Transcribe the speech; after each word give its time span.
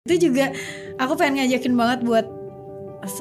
itu 0.00 0.32
juga 0.32 0.48
aku 0.96 1.12
pengen 1.12 1.44
ngajakin 1.44 1.76
banget 1.76 2.00
buat 2.00 2.24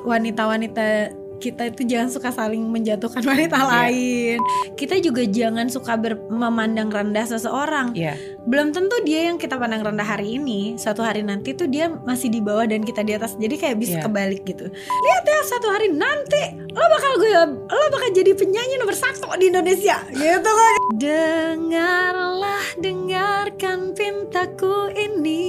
wanita-wanita 0.02 1.12
kita 1.40 1.71
itu 1.71 1.88
jangan 1.88 2.08
suka 2.08 2.32
saling 2.32 2.63
menjatuhkan 2.67 3.20
wanita 3.32 3.55
Iya. 3.55 3.67
lain. 3.67 4.38
Kita 4.75 4.96
juga 5.00 5.23
jangan 5.23 5.68
suka 5.68 5.96
ber- 5.96 6.20
memandang 6.28 6.88
rendah 6.88 7.23
seseorang. 7.26 7.96
Iya. 7.96 8.15
Belum 8.44 8.71
tentu 8.71 8.96
dia 9.04 9.28
yang 9.28 9.36
kita 9.36 9.55
pandang 9.55 9.79
rendah 9.79 10.04
hari 10.04 10.36
ini, 10.36 10.76
suatu 10.76 11.00
hari 11.00 11.20
nanti 11.20 11.52
tuh 11.52 11.68
dia 11.68 11.88
masih 11.88 12.28
di 12.28 12.39
bawah 12.39 12.63
dan 12.63 12.84
kita 12.84 13.04
di 13.04 13.11
atas. 13.14 13.36
Jadi 13.36 13.55
kayak 13.55 13.75
bisa 13.75 14.00
Iya. 14.00 14.04
kebalik 14.04 14.43
gitu. 14.43 14.68
Lihat 14.71 15.23
ya 15.25 15.39
satu 15.46 15.68
hari 15.68 15.91
nanti 15.91 16.43
lo 16.59 16.84
bakal 16.86 17.11
gue 17.18 17.32
lo 17.55 17.84
bakal 17.89 18.09
jadi 18.11 18.32
penyanyi 18.36 18.75
nomor 18.77 18.96
satu 18.96 19.32
di 19.36 19.48
Indonesia 19.48 19.96
gitu 20.09 20.48
kan. 20.50 20.75
Dengarlah 20.96 22.64
dengarkan 22.75 23.91
pintaku 23.91 24.91
ini 24.91 25.43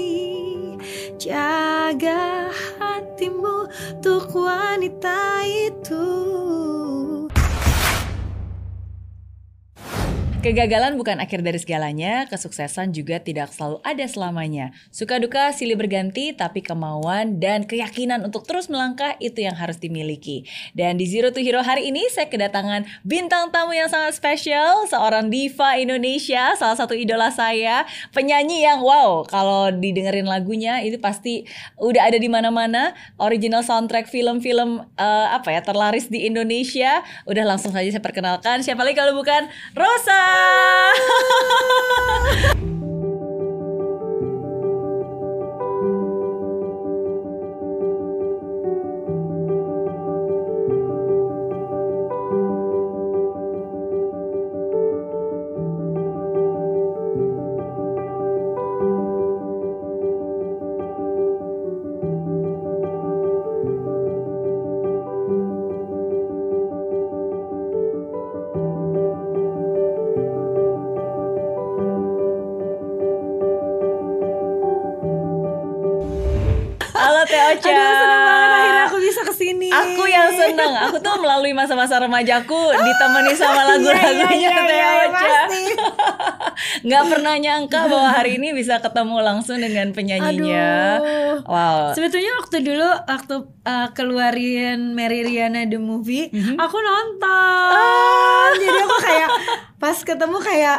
Jaga 1.20 2.48
hatimu 2.80 3.68
untuk 3.68 4.32
wanita 4.32 5.44
itu 5.44 6.06
Kegagalan 10.40 10.96
bukan 10.96 11.20
akhir 11.20 11.44
dari 11.44 11.60
segalanya, 11.60 12.24
kesuksesan 12.24 12.96
juga 12.96 13.20
tidak 13.20 13.52
selalu 13.52 13.76
ada 13.84 14.08
selamanya. 14.08 14.72
Suka 14.88 15.20
duka 15.20 15.52
silih 15.52 15.76
berganti, 15.76 16.32
tapi 16.32 16.64
kemauan 16.64 17.36
dan 17.36 17.68
keyakinan 17.68 18.24
untuk 18.24 18.48
terus 18.48 18.72
melangkah 18.72 19.20
itu 19.20 19.44
yang 19.44 19.52
harus 19.52 19.76
dimiliki. 19.76 20.48
Dan 20.72 20.96
di 20.96 21.04
Zero 21.04 21.28
to 21.28 21.44
Hero 21.44 21.60
hari 21.60 21.92
ini 21.92 22.08
saya 22.08 22.32
kedatangan 22.32 22.88
bintang 23.04 23.52
tamu 23.52 23.76
yang 23.76 23.92
sangat 23.92 24.16
spesial, 24.16 24.88
seorang 24.88 25.28
diva 25.28 25.76
Indonesia, 25.76 26.56
salah 26.56 26.72
satu 26.72 26.96
idola 26.96 27.28
saya, 27.28 27.84
penyanyi 28.16 28.64
yang 28.64 28.80
wow, 28.80 29.20
kalau 29.28 29.68
didengerin 29.68 30.24
lagunya 30.24 30.80
itu 30.80 30.96
pasti 30.96 31.44
udah 31.76 32.08
ada 32.08 32.16
di 32.16 32.32
mana-mana, 32.32 32.96
original 33.20 33.60
soundtrack 33.60 34.08
film-film 34.08 34.88
eh, 34.96 35.28
apa 35.36 35.52
ya 35.52 35.60
terlaris 35.60 36.08
di 36.08 36.24
Indonesia. 36.24 37.04
Udah 37.28 37.44
langsung 37.44 37.76
saja 37.76 37.92
saya 37.92 38.00
perkenalkan, 38.00 38.64
siapa 38.64 38.80
lagi 38.80 38.96
kalau 38.96 39.12
bukan 39.12 39.44
Rosa. 39.76 40.29
Halo 40.30 40.94
tuh 81.00 81.16
melalui 81.18 81.52
masa-masa 81.52 81.98
remajaku 81.98 82.60
ditemani 82.72 83.32
sama 83.34 83.64
lagu-lagunya 83.66 84.28
iya, 84.30 84.30
iya, 84.36 84.50
Teh 84.52 84.76
iya, 84.76 84.88
Ocha. 85.08 85.42
Nggak 86.86 87.04
pernah 87.08 87.34
nyangka 87.36 87.80
bahwa 87.88 88.08
hari 88.12 88.36
ini 88.36 88.52
bisa 88.52 88.78
ketemu 88.78 89.16
langsung 89.20 89.58
dengan 89.58 89.90
penyanyinya. 89.90 91.00
Aduh. 91.00 91.36
Wow. 91.48 91.96
Sebetulnya 91.96 92.32
waktu 92.36 92.56
dulu 92.60 92.88
waktu 93.08 93.34
uh, 93.64 93.88
keluarin 93.96 94.92
Mary 94.92 95.24
Riana 95.24 95.64
the 95.64 95.80
movie, 95.80 96.28
Mhm. 96.30 96.60
aku 96.60 96.76
nonton. 96.76 97.72
Ah. 97.74 98.52
Jadi 98.54 98.76
aku 98.76 98.96
kayak 99.00 99.30
pas 99.80 99.96
ketemu 99.96 100.36
kayak 100.38 100.78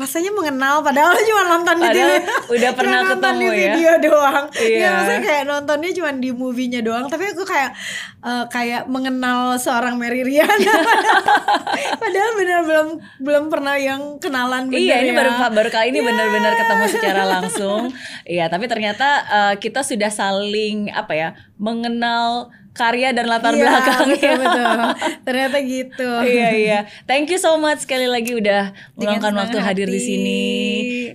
rasanya 0.00 0.32
mengenal 0.32 0.80
padahal 0.80 1.12
cuma 1.28 1.42
nonton 1.46 1.76
di 1.78 1.88
TV. 1.92 2.10
udah 2.56 2.70
Cuma 2.72 2.78
pernah 2.80 3.00
nonton 3.04 3.16
ketemu 3.20 3.36
di 3.36 3.46
ya. 3.46 3.54
video 3.54 3.92
doang. 4.10 4.44
Iya. 4.56 4.78
Ya, 4.80 4.88
maksudnya 4.96 5.22
kayak 5.22 5.44
nontonnya 5.46 5.90
cuma 5.94 6.10
di 6.16 6.30
movie-nya 6.32 6.80
doang, 6.80 7.06
tapi 7.06 7.24
aku 7.30 7.44
kayak 7.44 7.70
uh, 8.24 8.44
kayak 8.48 8.82
mengenal 8.88 9.60
seorang 9.60 10.00
Mary 10.00 10.24
Riana. 10.24 10.56
padahal 12.02 12.30
bener 12.36 12.58
belum 12.64 12.88
belum 13.20 13.44
pernah 13.52 13.76
yang 13.76 14.16
kenalan 14.18 14.72
bener 14.72 14.80
Iya 14.80 14.96
ini 15.04 15.12
ya. 15.12 15.16
baru 15.20 15.30
baru 15.52 15.70
kali 15.70 15.86
ini 15.92 16.00
benar-benar 16.00 16.52
ketemu 16.56 16.84
secara 16.88 17.22
langsung. 17.28 17.82
Iya 18.24 18.48
tapi 18.48 18.64
ternyata 18.66 19.08
eh, 19.28 19.54
kita 19.60 19.84
sudah 19.84 20.10
saling 20.10 20.88
apa 20.90 21.12
ya 21.12 21.28
mengenal 21.60 22.48
karya 22.70 23.10
dan 23.10 23.26
latar 23.26 23.50
Iya, 23.50 23.62
belakangnya. 23.62 24.14
betul, 24.14 24.34
betul. 24.46 24.78
Ternyata 25.26 25.56
gitu. 25.60 26.10
iya 26.22 26.48
iya. 26.52 26.78
Thank 27.04 27.28
you 27.28 27.38
so 27.38 27.56
much 27.56 27.82
sekali 27.82 28.06
lagi 28.06 28.32
udah 28.32 28.70
meluangkan 28.94 29.34
waktu 29.34 29.58
hadir 29.58 29.86
di 29.86 29.96
hati. 29.96 30.06
sini. 30.06 30.42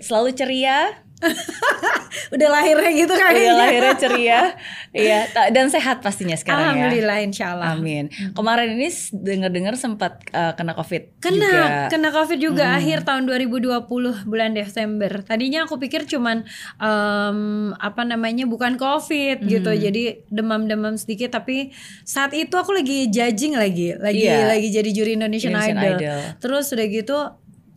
Selalu 0.01 0.29
ceria. 0.33 1.04
Udah 2.35 2.47
lahirnya 2.49 2.91
gitu 2.91 3.13
kayaknya. 3.13 3.41
Iya 3.41 3.53
lahirnya 3.53 3.95
ceria. 3.95 4.41
Iya 4.95 5.27
dan 5.51 5.67
sehat 5.67 5.99
pastinya 5.99 6.39
sekarang 6.39 6.71
ya. 6.71 6.87
Alhamdulillah 6.87 7.19
insya 7.19 7.51
Allah. 7.51 7.75
Amin. 7.75 8.07
Kemarin 8.31 8.79
ini 8.79 8.87
dengar-dengar 9.11 9.75
sempat 9.75 10.23
eh, 10.31 10.55
kena 10.55 10.71
covid 10.71 11.11
Kena, 11.19 11.35
juga. 11.35 11.63
kena 11.91 12.09
COVID 12.15 12.39
juga 12.39 12.63
akhir 12.79 13.03
tahun 13.03 13.27
2020 13.27 13.91
bulan 14.23 14.55
Desember. 14.55 15.11
Tadinya 15.19 15.67
aku 15.67 15.75
pikir 15.75 16.07
cuman 16.07 16.47
em, 16.79 17.39
apa 17.75 18.07
namanya 18.07 18.47
bukan 18.47 18.79
COVID 18.79 19.43
gitu. 19.43 19.75
Jadi 19.75 20.23
demam-demam 20.31 20.95
sedikit 20.95 21.35
tapi 21.35 21.75
saat 22.07 22.31
itu 22.31 22.55
aku 22.55 22.71
lagi 22.71 23.11
judging 23.11 23.59
lagi, 23.59 23.99
lagi 23.99 24.31
Iya. 24.31 24.47
lagi 24.47 24.71
jadi 24.71 24.89
juri 24.95 25.19
Indonesian, 25.19 25.51
Indonesian 25.51 25.75
Idol. 25.75 25.99
Idol. 25.99 26.19
Terus 26.39 26.65
udah 26.71 26.87
gitu 26.87 27.17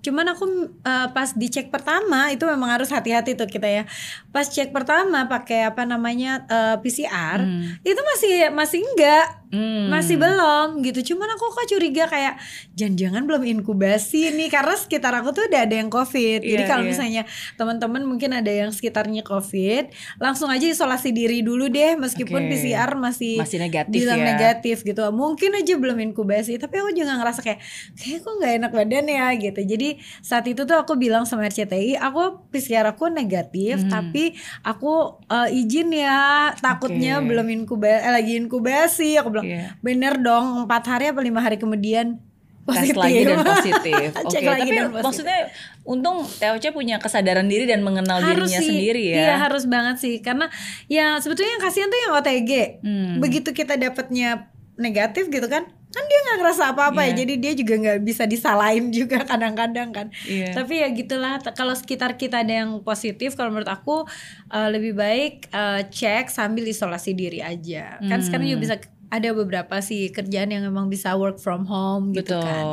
cuman 0.09 0.33
aku 0.33 0.45
eh, 0.81 1.09
pas 1.13 1.29
dicek 1.31 1.69
pertama 1.69 2.33
itu 2.33 2.43
memang 2.43 2.73
harus 2.73 2.89
hati-hati 2.89 3.37
tuh 3.37 3.45
kita 3.45 3.69
ya. 3.69 3.85
Pas 4.29 4.45
cek 4.45 4.73
pertama 4.73 5.29
pakai 5.29 5.69
apa 5.69 5.85
namanya 5.85 6.43
eh, 6.45 6.77
PCR, 6.81 7.45
itu 7.83 8.01
masih 8.03 8.33
masih 8.51 8.81
enggak 8.83 9.27
Hmm. 9.49 9.89
masih 9.89 10.21
belum 10.21 10.85
gitu 10.85 11.17
cuman 11.17 11.25
aku 11.33 11.49
kok 11.49 11.73
curiga 11.73 12.05
kayak 12.05 12.37
jangan-jangan 12.77 13.25
belum 13.25 13.49
inkubasi 13.49 14.29
nih 14.37 14.53
karena 14.53 14.77
sekitar 14.77 15.09
aku 15.17 15.33
tuh 15.33 15.49
udah 15.49 15.65
ada 15.65 15.73
yang 15.73 15.89
covid 15.89 16.45
jadi 16.45 16.65
Iya, 16.65 16.69
kalau 16.69 16.85
iya. 16.85 16.91
misalnya 16.93 17.23
teman-teman 17.57 18.05
mungkin 18.05 18.37
ada 18.37 18.53
yang 18.53 18.69
sekitarnya 18.69 19.25
covid 19.25 19.89
langsung 20.21 20.53
aja 20.53 20.69
isolasi 20.69 21.17
diri 21.17 21.41
dulu 21.41 21.73
deh 21.73 21.97
meskipun 21.97 22.45
Oke. 22.45 22.61
PCR 22.61 22.93
masih 23.01 23.41
Masih 23.41 23.57
negatif 23.57 23.97
bilang 23.97 24.21
ya. 24.21 24.27
negatif 24.37 24.85
gitu 24.85 25.01
mungkin 25.17 25.57
aja 25.57 25.75
belum 25.81 25.97
inkubasi 26.13 26.61
tapi 26.61 26.85
aku 26.85 26.93
juga 26.93 27.17
ngerasa 27.17 27.41
kayak 27.41 27.65
kayak 27.97 28.21
kok 28.21 28.33
nggak 28.37 28.53
enak 28.53 28.73
badan 28.77 29.07
ya 29.09 29.27
gitu 29.33 29.61
jadi 29.65 29.89
saat 30.19 30.45
itu 30.45 30.63
tuh 30.63 30.77
aku 30.77 30.95
bilang 30.95 31.23
sama 31.23 31.45
RCTI 31.45 31.97
aku 31.97 32.49
PCR 32.49 32.89
aku 32.89 33.09
negatif 33.09 33.79
Hmm. 33.79 33.91
tapi 33.91 34.33
aku 34.61 34.93
eh, 35.25 35.49
izin 35.55 35.91
ya 35.91 36.19
takutnya 36.55 37.19
Oke. 37.19 37.27
belum 37.29 37.47
inkubasi 37.49 38.01
eh, 38.01 38.13
lagi 38.13 38.33
inkubasi 38.37 39.11
aku 39.15 39.29
bilang 39.31 39.47
Iya. 39.47 39.77
bener 39.79 40.15
dong 40.19 40.65
empat 40.65 40.85
hari 40.89 41.05
apa 41.09 41.21
lima 41.21 41.39
hari 41.39 41.57
kemudian 41.57 42.21
tes 42.65 42.93
positif 42.93 43.01
lagi 43.01 43.21
dan 43.25 43.41
positif. 43.49 44.09
Oke, 44.21 44.45
lagi 44.45 44.61
tapi 44.63 44.77
dan 44.77 44.87
positif. 44.87 45.01
maksudnya 45.01 45.41
untung 45.83 46.21
TOC 46.21 46.65
punya 46.71 46.97
kesadaran 46.97 47.47
diri 47.47 47.65
dan 47.65 47.81
mengenal 47.81 48.21
dirinya 48.21 48.45
sih, 48.55 48.69
sendiri 48.69 49.03
iya 49.09 49.25
ya. 49.27 49.37
harus 49.41 49.65
banget 49.65 49.97
sih 49.97 50.21
karena 50.21 50.53
ya 50.85 51.17
sebetulnya 51.17 51.49
yang 51.51 51.65
kasihan 51.65 51.89
tuh 51.89 51.97
yang 51.99 52.13
OTG 52.15 52.51
Hmm. 52.79 53.15
begitu 53.19 53.51
kita 53.51 53.73
dapatnya 53.75 54.53
negatif 54.77 55.27
gitu 55.27 55.47
kan 55.47 55.65
kan 55.89 56.05
dia 56.05 56.19
nggak 56.21 56.39
ngerasa 56.39 56.63
apa-apa 56.69 57.01
Iya. 57.01 57.09
ya 57.09 57.19
jadi 57.19 57.35
dia 57.39 57.53
juga 57.55 57.75
nggak 57.77 57.99
bisa 58.03 58.25
disalahin 58.25 58.91
juga 58.91 59.25
kadang-kadang 59.31 59.89
kan 59.89 60.07
Iya. 60.23 60.53
tapi 60.53 60.79
ya 60.79 60.89
gitulah 60.91 61.41
kalau 61.51 61.73
sekitar 61.73 62.15
kita 62.15 62.43
ada 62.43 62.55
yang 62.63 62.83
positif 62.83 63.33
kalau 63.33 63.49
menurut 63.49 63.69
aku 63.69 64.05
eh, 64.49 64.69
lebih 64.69 64.93
baik 64.95 65.49
eh, 65.49 65.81
cek 65.87 66.29
sambil 66.29 66.65
isolasi 66.65 67.13
diri 67.13 67.41
aja 67.41 67.97
kan 68.01 68.21
sekarang 68.21 68.45
Hmm. 68.45 68.53
juga 68.53 68.63
bisa 68.63 68.77
ada 69.09 69.33
beberapa 69.33 69.81
sih 69.81 70.13
kerjaan 70.13 70.53
yang 70.53 70.69
memang 70.69 70.93
bisa 70.93 71.17
work 71.17 71.41
from 71.41 71.65
home 71.65 72.13
gitu 72.13 72.37
betul, 72.37 72.45
kan 72.45 72.65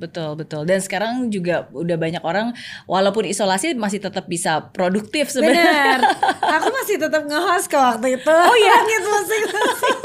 betul, 0.00 0.30
betul. 0.32 0.62
Dan 0.64 0.80
sekarang 0.80 1.28
juga 1.28 1.68
udah 1.76 1.96
banyak 2.00 2.24
orang 2.24 2.56
walaupun 2.88 3.28
isolasi 3.28 3.76
masih 3.76 4.00
tetap 4.00 4.24
bisa 4.24 4.72
produktif 4.72 5.28
sebenarnya. 5.28 6.00
Bener, 6.00 6.00
aku 6.56 6.68
masih 6.72 6.96
tetap 6.96 7.28
nge-host 7.28 7.68
ke 7.68 7.76
waktu 7.76 8.16
itu. 8.16 8.32
Oh 8.32 8.56
iya, 8.56 8.74
gitu 8.96 9.08
musik 9.12 9.42
musik. 9.52 9.96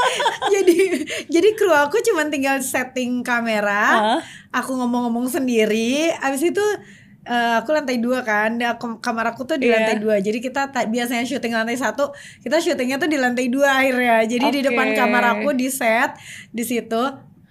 jadi 0.52 0.80
jadi 1.32 1.50
kru 1.56 1.72
aku 1.72 2.04
cuma 2.12 2.28
tinggal 2.28 2.60
setting 2.60 3.24
kamera, 3.24 4.20
Hah? 4.20 4.20
aku 4.52 4.76
ngomong-ngomong 4.76 5.32
sendiri. 5.32 6.12
Abis 6.20 6.44
itu 6.44 6.66
eh, 7.30 7.54
aku 7.62 7.70
lantai 7.70 8.02
dua 8.02 8.26
kan, 8.26 8.58
aku- 8.58 8.98
kamar 8.98 9.32
aku 9.32 9.46
tuh 9.46 9.56
di 9.56 9.70
Iya. 9.70 9.78
lantai 9.78 9.96
dua. 10.02 10.18
Jadi 10.18 10.42
kita 10.42 10.68
ta- 10.68 10.90
biasanya 10.90 11.22
syuting 11.24 11.54
lantai 11.54 11.78
satu, 11.78 12.10
kita 12.42 12.58
syutingnya 12.58 12.98
tuh 12.98 13.06
di 13.06 13.16
lantai 13.16 13.48
dua 13.48 13.78
akhirnya. 13.78 14.26
Jadi 14.26 14.46
di 14.50 14.60
Oke. 14.60 14.68
depan 14.74 14.88
kamar 14.94 15.24
aku 15.38 15.54
di 15.54 15.70
set 15.70 16.18
di 16.50 16.66
situ. 16.66 17.04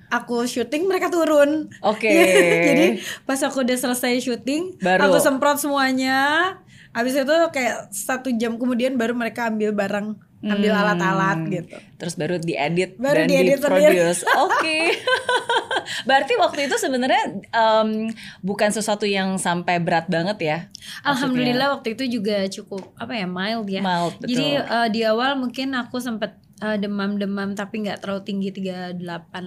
Aku 0.08 0.42
syuting 0.42 0.88
mereka 0.88 1.06
turun. 1.08 1.68
Oke. 1.80 2.08
Jadi 2.68 2.86
pas 3.22 3.38
aku 3.38 3.60
udah 3.60 3.76
selesai 3.76 4.18
syuting, 4.18 4.80
Baru. 4.80 5.04
aku 5.06 5.16
semprot 5.20 5.60
semuanya 5.60 6.56
Abis 6.88 7.14
itu 7.14 7.36
kayak 7.52 7.92
satu 7.92 8.32
jam 8.32 8.56
kemudian 8.56 8.96
baru 8.96 9.12
mereka 9.12 9.46
ambil 9.46 9.70
barang, 9.70 10.16
ambil 10.40 10.70
Hmm. 10.70 10.80
alat-alat 10.80 11.38
gitu. 11.48 11.76
Terus 11.96 12.14
baru 12.14 12.38
diedit 12.38 12.94
Baru 12.94 13.16
dan 13.16 13.26
diedit 13.26 13.58
diproduce. 13.58 14.22
Oke. 14.44 14.94
Berarti 16.08 16.32
waktu 16.36 16.60
itu 16.64 16.76
sebenarnya 16.76 17.22
em, 17.48 18.12
bukan 18.40 18.70
sesuatu 18.70 19.02
yang 19.02 19.34
sampai 19.36 19.78
berat 19.78 20.06
banget 20.06 20.38
ya? 20.38 20.58
Alhamdulillah 21.02 21.74
waktu 21.74 21.94
itu 21.94 22.20
juga 22.20 22.46
cukup 22.46 22.92
apa 22.94 23.12
ya 23.12 23.26
mild 23.26 23.66
ya. 23.66 23.80
Mild, 23.80 24.14
betul. 24.16 24.28
Jadi 24.30 24.46
eh, 24.56 24.88
di 24.90 25.00
awal 25.02 25.34
mungkin 25.34 25.74
aku 25.74 25.98
sempat 25.98 26.36
eh, 26.58 26.76
demam-demam 26.76 27.54
tapi 27.54 27.82
nggak 27.82 27.98
terlalu 27.98 28.22
tinggi 28.24 28.48
38 28.52 28.98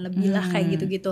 lebih 0.02 0.28
lah 0.28 0.44
kayak 0.44 0.60
Hmm. 0.62 0.72
gitu-gitu. 0.72 1.10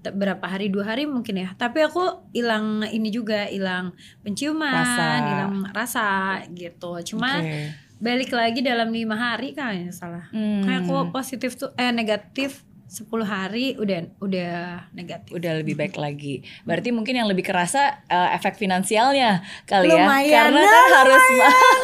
Te- 0.00 0.10
Berapa 0.10 0.42
hari 0.42 0.70
dua 0.70 0.86
hari 0.88 1.04
mungkin 1.04 1.38
ya. 1.38 1.54
Tapi 1.54 1.82
aku 1.82 2.02
hilang 2.32 2.82
ini 2.84 3.10
juga 3.10 3.46
hilang 3.46 3.94
penciuman, 4.20 4.74
Rasa. 4.74 5.06
hilang 5.20 5.54
rasa 5.70 6.06
gitu. 6.50 6.98
Cuma 7.04 7.38
Oke. 7.38 7.89
Balik 8.00 8.32
lagi 8.32 8.60
dalam 8.60 8.88
lima 8.88 9.14
hari 9.14 9.52
kayaknya 9.52 9.92
salah. 9.92 10.26
Hmm. 10.32 10.64
Kayak 10.64 10.80
aku 10.82 11.12
positif 11.12 11.54
tuh 11.54 11.70
eh 11.76 11.92
negatif 11.92 12.64
10 12.90 13.06
hari 13.22 13.78
udah 13.78 14.18
udah 14.18 14.90
negatif. 14.90 15.30
udah 15.30 15.62
lebih 15.62 15.78
baik 15.78 15.94
lagi. 15.94 16.42
Berarti 16.64 16.90
mungkin 16.90 17.14
yang 17.14 17.30
lebih 17.30 17.46
kerasa 17.46 18.02
eh, 18.02 18.34
efek 18.34 18.58
finansialnya 18.58 19.46
kali 19.62 19.86
ya. 19.86 19.94
Lumayan, 19.94 20.50
Karena 20.50 20.58
nah, 20.58 20.66
kan 20.66 20.86
harus 20.98 21.24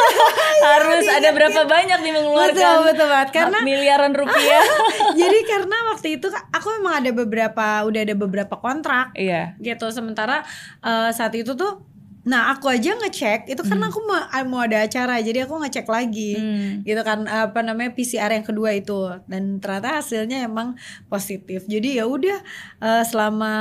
harus 0.66 1.06
ada 1.06 1.28
berapa 1.30 1.62
banyak 1.62 1.98
nih 2.00 2.12
mengeluarkan 2.12 2.58
Betul, 2.58 2.78
betul 2.90 3.06
banget. 3.06 3.28
Karena- 3.30 3.62
miliaran 3.70 4.12
rupiah. 4.12 4.64
Jadi 5.20 5.38
karena 5.46 5.76
waktu 5.94 6.08
itu 6.18 6.26
aku 6.50 6.68
memang 6.80 6.94
ada 6.98 7.10
beberapa 7.14 7.66
udah 7.86 8.00
ada 8.02 8.14
beberapa 8.16 8.54
kontrak 8.58 9.14
Iya. 9.14 9.54
gitu. 9.62 9.86
Sementara 9.92 10.42
eh, 10.80 11.10
saat 11.14 11.30
itu 11.38 11.54
tuh 11.54 11.86
nah 12.26 12.50
aku 12.50 12.66
aja 12.66 12.98
ngecek 12.98 13.46
itu 13.46 13.62
karena 13.62 13.86
aku 13.86 14.02
mau, 14.02 14.18
mau 14.50 14.66
ada 14.66 14.82
acara 14.82 15.22
jadi 15.22 15.46
aku 15.46 15.62
ngecek 15.62 15.86
lagi 15.86 16.34
Hmm. 16.34 16.82
gitu 16.82 16.98
kan 17.06 17.22
apa 17.30 17.62
namanya 17.62 17.94
PCR 17.94 18.34
yang 18.34 18.42
kedua 18.42 18.74
itu 18.74 18.98
dan 19.30 19.62
ternyata 19.62 20.02
hasilnya 20.02 20.42
emang 20.42 20.74
positif. 21.06 21.62
Jadi 21.70 22.02
ya 22.02 22.04
udah 22.10 22.38
eh, 22.82 23.02
selama 23.06 23.54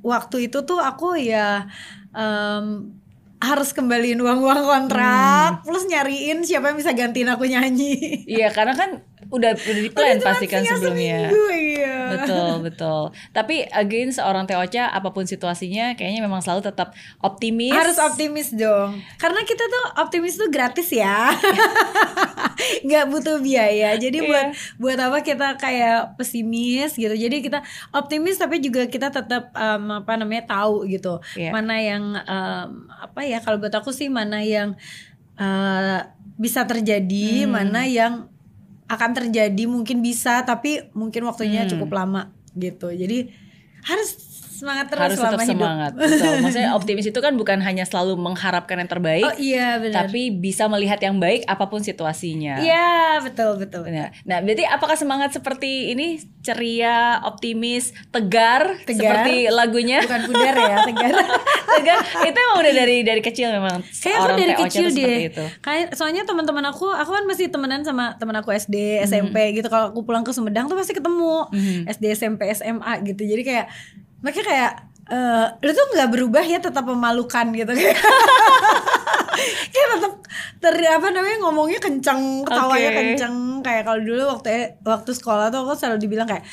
waktu 0.00 0.48
itu 0.48 0.64
tuh 0.64 0.80
aku 0.80 1.20
ya 1.20 1.68
em, 2.16 2.96
harus 3.40 3.72
kembaliin 3.72 4.20
uang-uang 4.20 4.64
kontrak 4.64 5.64
plus 5.64 5.84
nyariin 5.88 6.44
siapa 6.44 6.72
yang 6.72 6.78
bisa 6.80 6.92
gantiin 6.92 7.28
aku 7.28 7.44
nyanyi. 7.48 8.24
Iya, 8.28 8.52
karena 8.52 8.72
kan 8.76 8.90
udah 9.30 9.50
udah 9.54 9.80
di 9.80 9.90
plan 9.90 10.18
pasti 10.18 10.44
kan 10.44 10.60
Tinggal 10.60 10.76
sebelumnya. 10.76 11.30
seminggu, 11.30 11.44
iya. 11.54 11.96
Betul, 12.10 12.50
betul. 12.60 13.02
Tapi 13.30 13.62
again 13.64 14.10
seorang 14.10 14.44
Teocha 14.44 14.86
apa 14.86 15.08
pun 15.08 15.22
situasinya 15.22 15.94
kayaknya 15.94 16.20
memang 16.20 16.38
selalu 16.38 16.66
tetap 16.66 16.90
optimis. 17.18 17.70
Harus 17.70 17.96
optimis 17.96 18.50
dong. 18.50 18.98
Karena 19.16 19.40
kita 19.42 19.62
tuh 19.62 19.84
optimis 19.98 20.34
tuh 20.34 20.50
gratis 20.50 20.90
ya. 20.90 21.30
nggak 22.86 23.04
butuh 23.06 23.38
biaya. 23.38 23.94
Jadi 23.94 24.18
Iya. 24.18 24.26
buat 24.26 24.46
buat 24.76 24.98
apa 25.00 25.18
kita 25.22 25.56
kayak 25.56 26.16
pesimis 26.16 26.94
gitu. 26.94 27.12
Jadi 27.12 27.40
kita 27.40 27.62
optimis 27.90 28.36
tapi 28.36 28.58
juga 28.58 28.84
kita 28.84 29.08
tetap 29.08 29.54
em, 29.54 29.84
apa 29.96 30.12
namanya 30.16 30.44
tahu 30.50 30.84
gitu. 30.86 31.22
Iya. 31.34 31.50
Mana 31.50 31.78
yang 31.78 32.18
em, 32.18 32.68
apa 32.90 33.20
ya 33.22 33.38
kalau 33.38 33.56
buat 33.56 33.72
aku 33.72 33.90
sih 33.90 34.10
mana 34.10 34.42
yang 34.42 34.74
eh, 35.36 35.98
bisa 36.36 36.64
terjadi, 36.64 37.44
Hmm. 37.44 37.52
mana 37.54 37.84
yang 37.84 38.28
akan 38.90 39.10
terjadi 39.14 39.62
mungkin 39.70 40.02
bisa 40.02 40.42
tapi 40.42 40.90
mungkin 40.98 41.22
waktunya 41.30 41.62
Hmm. 41.64 41.70
cukup 41.70 41.90
lama 41.94 42.34
gitu. 42.58 42.90
Jadi 42.90 43.30
harus 43.86 44.10
semangat 44.60 44.86
terus 44.86 45.00
harus 45.02 45.16
tetap 45.16 45.24
selama 45.26 45.42
hidup. 45.42 45.52
semangat. 45.56 45.92
Betul. 45.94 46.32
Maksudnya 46.44 46.70
optimis 46.72 47.06
itu 47.06 47.16
kan 47.18 47.32
bukan 47.34 47.58
hanya 47.58 47.82
selalu 47.82 48.12
mengharapkan 48.14 48.76
yang 48.76 48.86
terbaik, 48.86 49.24
Oh 49.24 49.34
iya 49.34 49.76
benar. 49.76 50.04
tapi 50.04 50.28
bisa 50.30 50.66
melihat 50.66 50.98
yang 50.98 51.16
baik 51.16 51.42
apa 51.44 51.64
pun 51.64 51.80
situasinya. 51.80 52.60
Iya 52.60 52.92
betul 53.20 53.56
betul. 53.56 53.88
Nah, 53.88 54.12
nah, 54.22 54.38
berarti 54.38 54.62
apakah 54.62 54.94
semangat 54.94 55.32
seperti 55.32 55.90
ini 55.90 56.20
ceria, 56.40 57.20
optimis, 57.22 57.96
tegar, 58.10 58.76
Tegar. 58.82 58.96
seperti 59.24 59.48
lagunya? 59.48 59.98
Bukan 60.04 60.22
pudar 60.26 60.54
ya 60.54 60.76
tegar. 60.84 61.10
tegar 61.72 61.98
itu 62.22 62.38
emang 62.38 62.58
udah 62.58 62.74
dari 62.74 62.96
dari 63.00 63.20
kecil 63.20 63.48
memang 63.50 63.80
Kayak 63.94 64.16
aku 64.18 64.28
dari 64.34 64.52
TOC 64.52 64.64
kecil 64.66 64.86
deh. 64.90 65.18
itu. 65.26 65.44
Kayak 65.60 65.94
soalnya 65.94 66.22
teman-teman 66.22 66.64
aku, 66.66 66.84
aku 66.86 67.10
kan 67.10 67.24
masih 67.24 67.48
temenan 67.48 67.80
sama 67.80 68.12
teman 68.16 68.34
aku 68.34 68.50
SD, 68.50 68.76
Hmm. 68.98 69.06
SMP 69.06 69.36
gitu. 69.52 69.66
Kalau 69.66 69.88
aku 69.88 70.02
pulang 70.02 70.20
ke 70.20 70.30
Sumedang 70.30 70.66
tuh 70.66 70.74
pasti 70.74 70.92
ketemu 70.92 71.46
Mhm. 71.48 71.88
SD, 71.88 72.04
SMP, 72.10 72.42
SMA 72.50 72.92
gitu. 73.04 73.22
Jadi 73.22 73.42
kayak 73.42 73.66
mereka 74.20 74.40
kayak 74.44 74.72
eh 75.10 75.46
lu 75.66 75.70
tuh 75.74 75.86
nggak 75.96 76.10
berubah 76.14 76.44
ya 76.46 76.62
tetap 76.62 76.86
memalukan 76.86 77.50
gitu. 77.50 77.72
Kayak 79.72 79.88
tetap 79.96 80.14
ter 80.60 80.74
apa 80.84 81.08
namanya 81.08 81.38
ngomongnya 81.48 81.80
kenceng 81.80 82.44
ketawanya 82.44 82.90
Oke. 82.92 82.98
kenceng. 83.00 83.36
Kayak 83.64 83.82
kalau 83.88 84.00
dulu 84.04 84.22
waktu 84.36 84.76
waktu 84.84 85.10
sekolah 85.16 85.48
tuh 85.48 85.64
aku 85.64 85.72
selalu 85.74 85.98
dibilang 85.98 86.28
kayak 86.28 86.44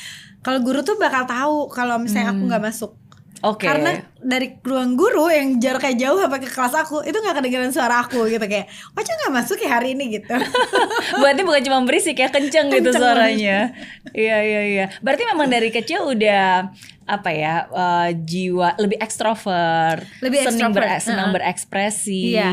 kalau 0.42 0.64
guru 0.64 0.80
tuh 0.82 0.96
bakal 0.96 1.28
tahu 1.28 1.68
kalau 1.68 2.00
misalnya 2.00 2.32
aku 2.32 2.48
nggak 2.48 2.64
masuk 2.64 2.96
Oke. 3.40 3.64
karena 3.64 3.94
dari 4.18 4.58
ruang 4.60 4.94
guru 4.94 5.28
yang 5.28 5.58
jaraknya 5.58 6.10
jauh 6.10 6.18
sampai 6.18 6.40
ke 6.40 6.50
kelas 6.50 6.74
aku 6.76 7.02
itu 7.02 7.14
nggak 7.14 7.36
kedengeran 7.36 7.70
suara 7.70 8.02
aku 8.02 8.26
gitu 8.26 8.42
kayak 8.42 8.66
Ocha 8.92 9.14
nggak 9.16 9.34
masuk 9.36 9.58
ya 9.58 9.70
hari 9.72 9.94
ini 9.94 10.10
gitu 10.12 10.34
Berarti 11.22 11.42
bukan 11.42 11.62
cuma 11.62 11.78
berisik 11.84 12.16
ya, 12.16 12.28
kenceng, 12.28 12.68
gitu 12.68 12.82
Kenceng 12.84 12.98
suaranya. 12.98 13.78
Iya 14.10 14.38
iya 14.42 14.62
iya. 14.68 14.86
Berarti 15.00 15.24
memang 15.28 15.48
dari 15.48 15.70
kecil 15.70 16.04
udah 16.08 16.74
apa 17.06 17.30
ya 17.30 17.54
eh, 17.68 18.10
jiwa 18.16 18.74
lebih 18.76 18.98
ekstrovert, 18.98 20.02
Lebih 20.20 20.40
senang 20.44 20.72
ber- 20.72 20.98
senang 20.98 21.30
uh-uh. 21.30 21.36
berekspresi. 21.36 22.34
Iya. 22.34 22.50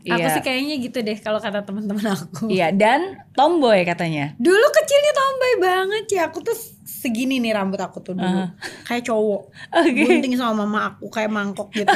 Iya. 0.00 0.16
aku 0.16 0.28
sih 0.30 0.40
kayaknya 0.40 0.80
gitu 0.80 0.98
deh 0.98 1.12
kalau 1.14 1.36
kata 1.36 1.60
teman-teman 1.60 2.00
aku 2.08 2.48
Iya 2.48 2.72
dan 2.72 3.20
tomboy 3.30 3.84
katanya. 3.84 4.32
dulu 4.38 4.66
kecilnya 4.72 5.12
tomboy 5.12 5.54
banget 5.60 6.04
sih 6.08 6.16
aku 6.18 6.40
tuh 6.40 6.56
segini 6.90 7.38
nih 7.38 7.54
rambut 7.54 7.78
aku 7.78 8.02
tuh 8.02 8.18
dulu. 8.18 8.50
Kayak 8.84 9.06
cowok. 9.06 9.42
Oke. 9.78 10.02
gunting 10.02 10.34
sama 10.34 10.66
mama 10.66 10.92
aku 10.92 11.06
kayak 11.06 11.30
mangkok 11.30 11.70
gitu. 11.70 11.94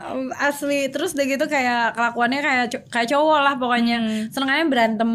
Um, 0.00 0.32
asli. 0.38 0.88
Terus 0.88 1.12
udah 1.12 1.26
gitu 1.26 1.44
kayak 1.50 1.98
kelakuannya 1.98 2.40
kayak 2.40 2.64
kayak 2.88 3.08
cowok 3.10 3.40
lah 3.42 3.54
pokoknya. 3.58 3.98
Hmm. 4.00 4.24
senengannya 4.32 4.66
berantem. 4.70 5.12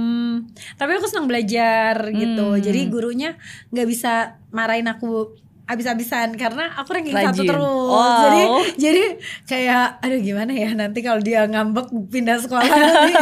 Tapi 0.75 0.91
aku 0.99 1.07
senang 1.07 1.25
belajar 1.31 2.11
gitu. 2.11 2.45
Hmm. 2.53 2.61
jadi 2.61 2.79
gurunya 2.91 3.39
nggak 3.71 3.87
bisa 3.87 4.37
marahin 4.51 4.91
aku 4.91 5.44
abis-abisan 5.65 6.33
karena 6.33 6.69
aku 6.73 6.89
ranking 6.91 7.11
satu 7.11 7.25
Rajin. 7.35 7.47
terus 7.47 7.63
Wow. 7.85 8.21
jadi 8.23 8.41
jadi 8.75 9.03
kayak 9.43 9.85
aduh 9.99 10.19
gimana 10.19 10.51
ya 10.51 10.69
nanti 10.71 10.99
kalau 10.99 11.17
dia 11.19 11.43
ngambek 11.43 11.85
pindah 12.07 12.37
sekolah 12.37 12.61
nanti. 12.63 13.13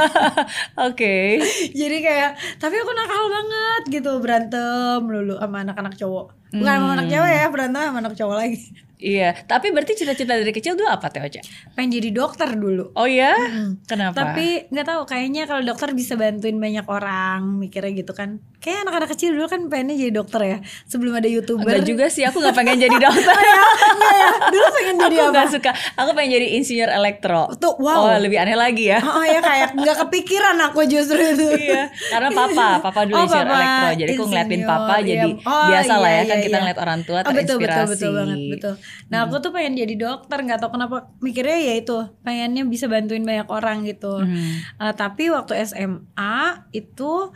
Oke. 0.87 1.39
jadi 1.71 1.97
kayak 1.99 2.31
tapi 2.57 2.75
aku 2.75 2.91
nakal 2.91 3.23
banget 3.27 3.81
gitu 3.91 4.11
berantem 4.17 4.99
dulu 5.01 5.35
sama 5.35 5.63
anak-anak 5.63 5.93
cowok 5.93 6.25
bukan 6.53 6.69
sama 6.69 6.85
Hmm. 6.85 6.95
anak 6.95 7.07
cewek 7.07 7.33
ya 7.33 7.47
berantem 7.47 7.81
sama 7.81 7.97
anak 7.99 8.13
cowok 8.13 8.35
lagi 8.37 8.59
Iya, 9.03 9.35
tapi 9.43 9.67
berarti 9.69 9.93
cita-cita 9.95 10.31
dari 10.31 10.49
kecil 10.49 10.73
dulu 10.73 10.87
apa 10.87 11.07
Teh 11.07 11.19
Ocha? 11.19 11.43
pengen 11.73 11.91
jadi 11.93 12.09
dokter 12.09 12.47
dulu 12.53 12.93
Oh 12.93 13.03
ya? 13.03 13.35
Kenapa? 13.83 14.15
Tapi 14.15 14.69
nggak 14.69 14.85
tahu 14.85 15.01
kayaknya 15.03 15.43
kalau 15.43 15.59
dokter 15.61 15.91
bisa 15.91 16.15
bantuin 16.15 16.55
banyak 16.55 16.87
orang 16.87 17.59
mikirnya 17.59 17.91
gitu 17.93 18.11
kan. 18.11 18.39
Kayak 18.57 18.87
anak-anak 18.87 19.11
kecil 19.11 19.35
dulu 19.35 19.45
kan 19.45 19.67
pengennya 19.67 19.99
jadi 19.99 20.13
dokter 20.13 20.41
ya. 20.41 20.57
Sebelum 20.85 21.11
ada 21.13 21.27
youtuber. 21.27 21.67
Enggak 21.67 21.83
juga 21.83 22.05
sih, 22.07 22.23
aku 22.23 22.39
gak 22.39 22.55
pengen 22.55 22.79
jadi 22.79 22.95
dokter. 22.95 23.35
Nggak 23.35 24.13
ya? 24.21 24.29
Dulu 24.47 24.65
pengen 24.71 24.95
jadi 25.01 25.15
aku 25.17 25.25
apa? 25.25 25.35
gak 25.35 25.47
suka. 25.51 25.71
Aku 25.97 26.09
pengen 26.13 26.31
jadi 26.33 26.47
insinyur 26.55 26.87
elektro. 26.89 27.43
Tuh, 27.53 27.75
wow. 27.75 28.07
Oh, 28.07 28.15
lebih 28.15 28.39
aneh 28.39 28.55
lagi 28.55 28.87
ya. 28.87 29.03
Oh 29.03 29.19
ya 29.21 29.43
kayak 29.43 29.75
nggak 29.75 29.97
kepikiran 29.99 30.55
aku 30.63 30.79
justru 30.85 31.19
itu. 31.19 31.43
iya, 31.59 31.91
karena 32.07 32.31
papa, 32.31 32.67
papa 32.81 33.03
dulu 33.03 33.19
Oh, 33.19 33.23
insinyur 33.25 33.43
papa 33.45 33.59
elektro. 33.59 33.89
Jadi 33.93 34.11
aku 34.13 34.23
ngeliatin 34.23 34.61
papa 34.63 34.93
iya. 34.95 35.03
jadi 35.05 35.29
Oh, 35.43 35.65
biasa 35.65 35.93
lah 35.93 36.07
iya, 36.07 36.15
ya 36.15 36.23
kan 36.23 36.31
iya, 36.31 36.39
kita 36.41 36.49
iya. 36.49 36.61
ngeliat 36.63 36.79
orang 36.79 36.99
tua 37.03 37.19
Oh, 37.19 37.23
betul, 37.25 37.35
terinspirasi. 37.59 37.59
betul, 37.59 37.91
betul 37.91 38.11
banget, 38.15 38.39
betul. 38.49 38.73
Nah, 39.09 39.25
aku 39.25 39.37
tuh 39.39 39.51
pengen 39.53 39.77
jadi 39.77 39.93
dokter, 39.93 40.41
nggak 40.41 40.59
tahu 40.59 40.73
kenapa 40.73 41.11
mikirnya 41.19 41.59
ya 41.59 41.73
itu, 41.77 41.97
pengennya 42.21 42.63
bisa 42.65 42.89
bantuin 42.89 43.21
banyak 43.21 43.47
orang 43.47 43.85
gitu. 43.85 44.21
Hmm. 44.23 44.63
Eh, 44.79 44.93
tapi 44.93 45.29
waktu 45.29 45.53
SMA 45.63 46.67
itu 46.71 47.29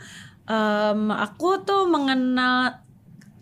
em, 0.48 1.12
aku 1.12 1.62
tuh 1.62 1.86
mengenal 1.86 2.82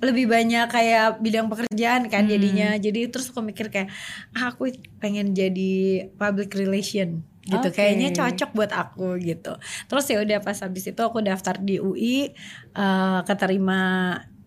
lebih 0.04 0.28
banyak 0.28 0.68
kayak 0.68 1.24
bidang 1.24 1.48
pekerjaan 1.48 2.12
kan 2.12 2.28
Hmm. 2.28 2.32
jadinya. 2.36 2.68
Jadi 2.76 3.08
terus 3.08 3.32
aku 3.32 3.40
mikir 3.40 3.72
kayak 3.72 3.88
ah, 4.36 4.52
aku 4.52 4.68
pengen 5.00 5.32
jadi 5.32 6.06
public 6.20 6.52
relation 6.52 7.24
gitu. 7.46 7.68
Oke. 7.70 7.78
Kayaknya 7.78 8.10
cocok 8.12 8.50
buat 8.52 8.72
aku 8.74 9.16
gitu. 9.22 9.56
Terus 9.86 10.04
ya 10.10 10.18
udah 10.20 10.38
pas 10.42 10.58
habis 10.60 10.84
itu 10.84 11.00
aku 11.00 11.22
daftar 11.24 11.56
di 11.56 11.80
UI 11.80 12.34
eh, 12.76 13.20
keterima 13.24 13.80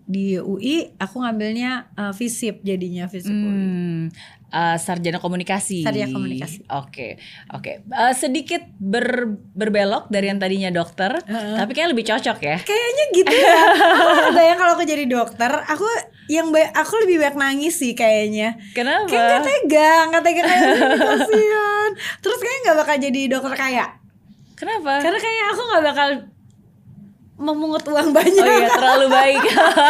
di 0.09 0.33
UI, 0.35 0.97
aku 0.97 1.21
ngambilnya 1.21 1.71
eh, 1.93 2.11
FISIP 2.11 2.61
jadinya 2.61 3.05
FISIP 3.05 3.29
UI. 3.29 3.53
Hmm, 3.53 4.01
eh, 4.49 4.75
sarjana 4.75 5.17
komunikasi. 5.17 5.85
Sarjana 5.85 6.09
komunikasi. 6.09 6.65
Oke, 6.67 7.21
oke. 7.47 7.85
Eh, 7.85 8.13
sedikit 8.13 8.65
ber- 8.75 9.37
berbelok 9.53 10.09
dari 10.09 10.27
yang 10.27 10.37
tadinya 10.37 10.73
dokter, 10.73 11.21
tapi 11.55 11.71
kayak 11.71 11.93
lebih 11.93 12.03
cocok 12.03 12.37
ya. 12.39 12.57
Kayaknya 12.59 13.05
gitu 13.13 13.35
ya. 13.35 13.61
aku 13.93 14.13
kebayang 14.27 14.57
kalau 14.57 14.73
aku 14.73 14.83
jadi 14.83 15.05
dokter, 15.05 15.51
aku 15.63 15.85
yang 16.25 16.49
ba- 16.49 16.73
aku 16.73 16.93
lebih 16.99 17.17
banyak 17.19 17.37
nangis 17.37 17.77
sih 17.77 17.93
kayaknya. 17.93 18.57
Kenapa? 18.71 19.05
Kayak 19.05 19.25
gak 19.31 19.43
tega, 19.43 19.91
gak 20.09 20.23
tega 20.23 20.41
kayak 20.41 20.61
"Aduh, 20.63 20.89
kasihan. 20.97 21.89
Terus 22.19 22.39
kayaknya 22.39 22.61
gak 22.63 22.77
bakal 22.79 22.95
jadi 22.99 23.21
dokter 23.29 23.53
kaya. 23.55 23.85
Kenapa? 24.53 24.91
Karena 24.99 25.17
kayaknya 25.17 25.45
aku 25.47 25.61
gak 25.67 25.83
bakal 25.85 26.09
memungut 27.39 27.87
uang 27.87 28.11
banyak. 28.11 28.43
Oh 28.43 28.55
iya, 28.59 28.67
terlalu 28.67 29.07
baik. 29.07 29.41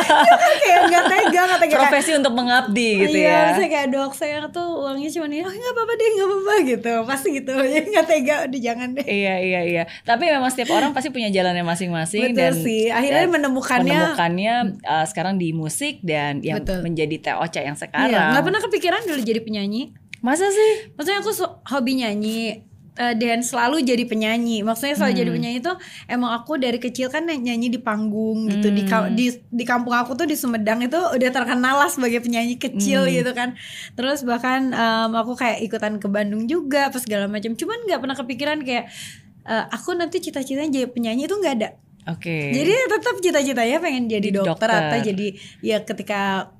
kayak 0.63 0.82
gak 0.94 1.06
tega, 1.10 1.41
gak 1.50 1.60
tega. 1.65 1.75
Profesi 1.82 2.12
untuk 2.13 2.34
mengabdi 2.38 2.89
gitu 3.03 3.18
iya, 3.18 3.51
ya. 3.51 3.58
saya 3.58 3.68
kayak 3.68 3.88
dok, 3.89 4.12
saya 4.13 4.46
tuh 4.53 4.86
uangnya 4.86 5.10
cuma 5.10 5.25
nih, 5.25 5.41
oh 5.41 5.50
nggak 5.50 5.74
apa-apa 5.74 5.94
deh, 5.98 6.08
nggak 6.13 6.27
apa-apa 6.29 6.53
gitu, 6.70 6.94
pasti 7.10 7.27
gitu, 7.41 7.53
ya 7.74 7.82
nggak 7.82 8.06
tega, 8.06 8.36
udah 8.46 8.60
jangan 8.62 8.89
deh. 8.94 9.06
Iya 9.10 9.36
iya 9.41 9.62
iya. 9.65 9.84
Tapi 10.06 10.29
memang 10.29 10.53
setiap 10.53 10.70
orang 10.77 10.94
pasti 10.94 11.10
punya 11.10 11.34
jalannya 11.34 11.65
masing-masing 11.65 12.32
Betul 12.32 12.38
dan 12.38 12.53
sih. 12.62 12.94
Akhirnya 12.94 13.25
dan 13.25 13.34
menemukannya- 13.34 13.98
menemukannya 14.13 14.56
uh, 14.86 15.06
sekarang 15.10 15.41
di 15.41 15.50
musik 15.50 16.06
dan 16.06 16.46
yang 16.46 16.62
Betul. 16.62 16.86
menjadi 16.86 17.34
TOC 17.34 17.56
yang 17.65 17.77
sekarang. 17.77 18.13
Iya, 18.13 18.38
nggak 18.38 18.46
pernah 18.46 18.62
kepikiran 18.62 19.01
dulu 19.10 19.22
jadi 19.25 19.41
penyanyi. 19.41 19.98
Masa 20.22 20.51
sih? 20.51 20.94
Maksudnya 20.94 21.24
aku 21.24 21.32
hobi 21.72 22.03
nyanyi 22.03 22.68
eh, 23.00 23.15
dan 23.15 23.39
selalu 23.39 23.79
jadi 23.82 24.03
penyanyi. 24.03 24.60
Maksudnya 24.60 24.94
selalu 24.94 25.12
Hmm. 25.12 25.22
jadi 25.22 25.29
penyanyi 25.32 25.58
itu 25.58 25.74
emang 26.06 26.32
aku 26.34 26.60
dari 26.60 26.75
kecil 26.77 27.08
kan 27.08 27.24
nyanyi 27.24 27.72
di 27.72 27.79
panggung 27.79 28.46
gitu 28.46 28.68
di 28.68 28.84
Hmm. 28.84 29.15
di 29.15 29.32
di 29.50 29.63
kampung 29.63 29.96
aku 29.96 30.13
tuh 30.13 30.24
di 30.24 30.36
Sumedang 30.36 30.84
itu 30.84 31.00
udah 31.00 31.29
terkenal 31.29 31.79
lah 31.79 31.88
sebagai 31.88 32.20
penyanyi 32.20 32.56
kecil 32.56 33.08
Hmm. 33.08 33.15
gitu 33.15 33.32
kan. 33.32 33.56
Terus 33.94 34.22
bahkan 34.22 34.70
em, 34.70 35.12
aku 35.13 35.34
kayak 35.34 35.63
ikutan 35.63 35.96
ke 35.96 36.06
Bandung 36.06 36.44
juga 36.44 36.91
pas 36.91 37.00
segala 37.00 37.25
macam. 37.25 37.56
Cuman 37.56 37.88
nggak 37.88 38.00
pernah 38.00 38.18
kepikiran 38.18 38.60
kayak 38.62 38.91
eh, 39.41 39.65
aku 39.70 39.96
nanti 39.96 40.20
cita-citanya 40.20 40.70
jadi 40.70 40.88
penyanyi 40.88 41.24
itu 41.24 41.34
nggak 41.34 41.56
ada. 41.56 41.70
Oke. 42.08 42.51
Jadi 42.51 42.74
tetap 42.89 43.15
cita-citanya 43.18 43.77
pengen 43.77 44.06
jadi 44.06 44.29
dokter, 44.34 44.65
dokter. 44.65 44.70
atau 44.70 44.98
jadi 45.00 45.27
ya 45.62 45.77
ketika 45.79 46.51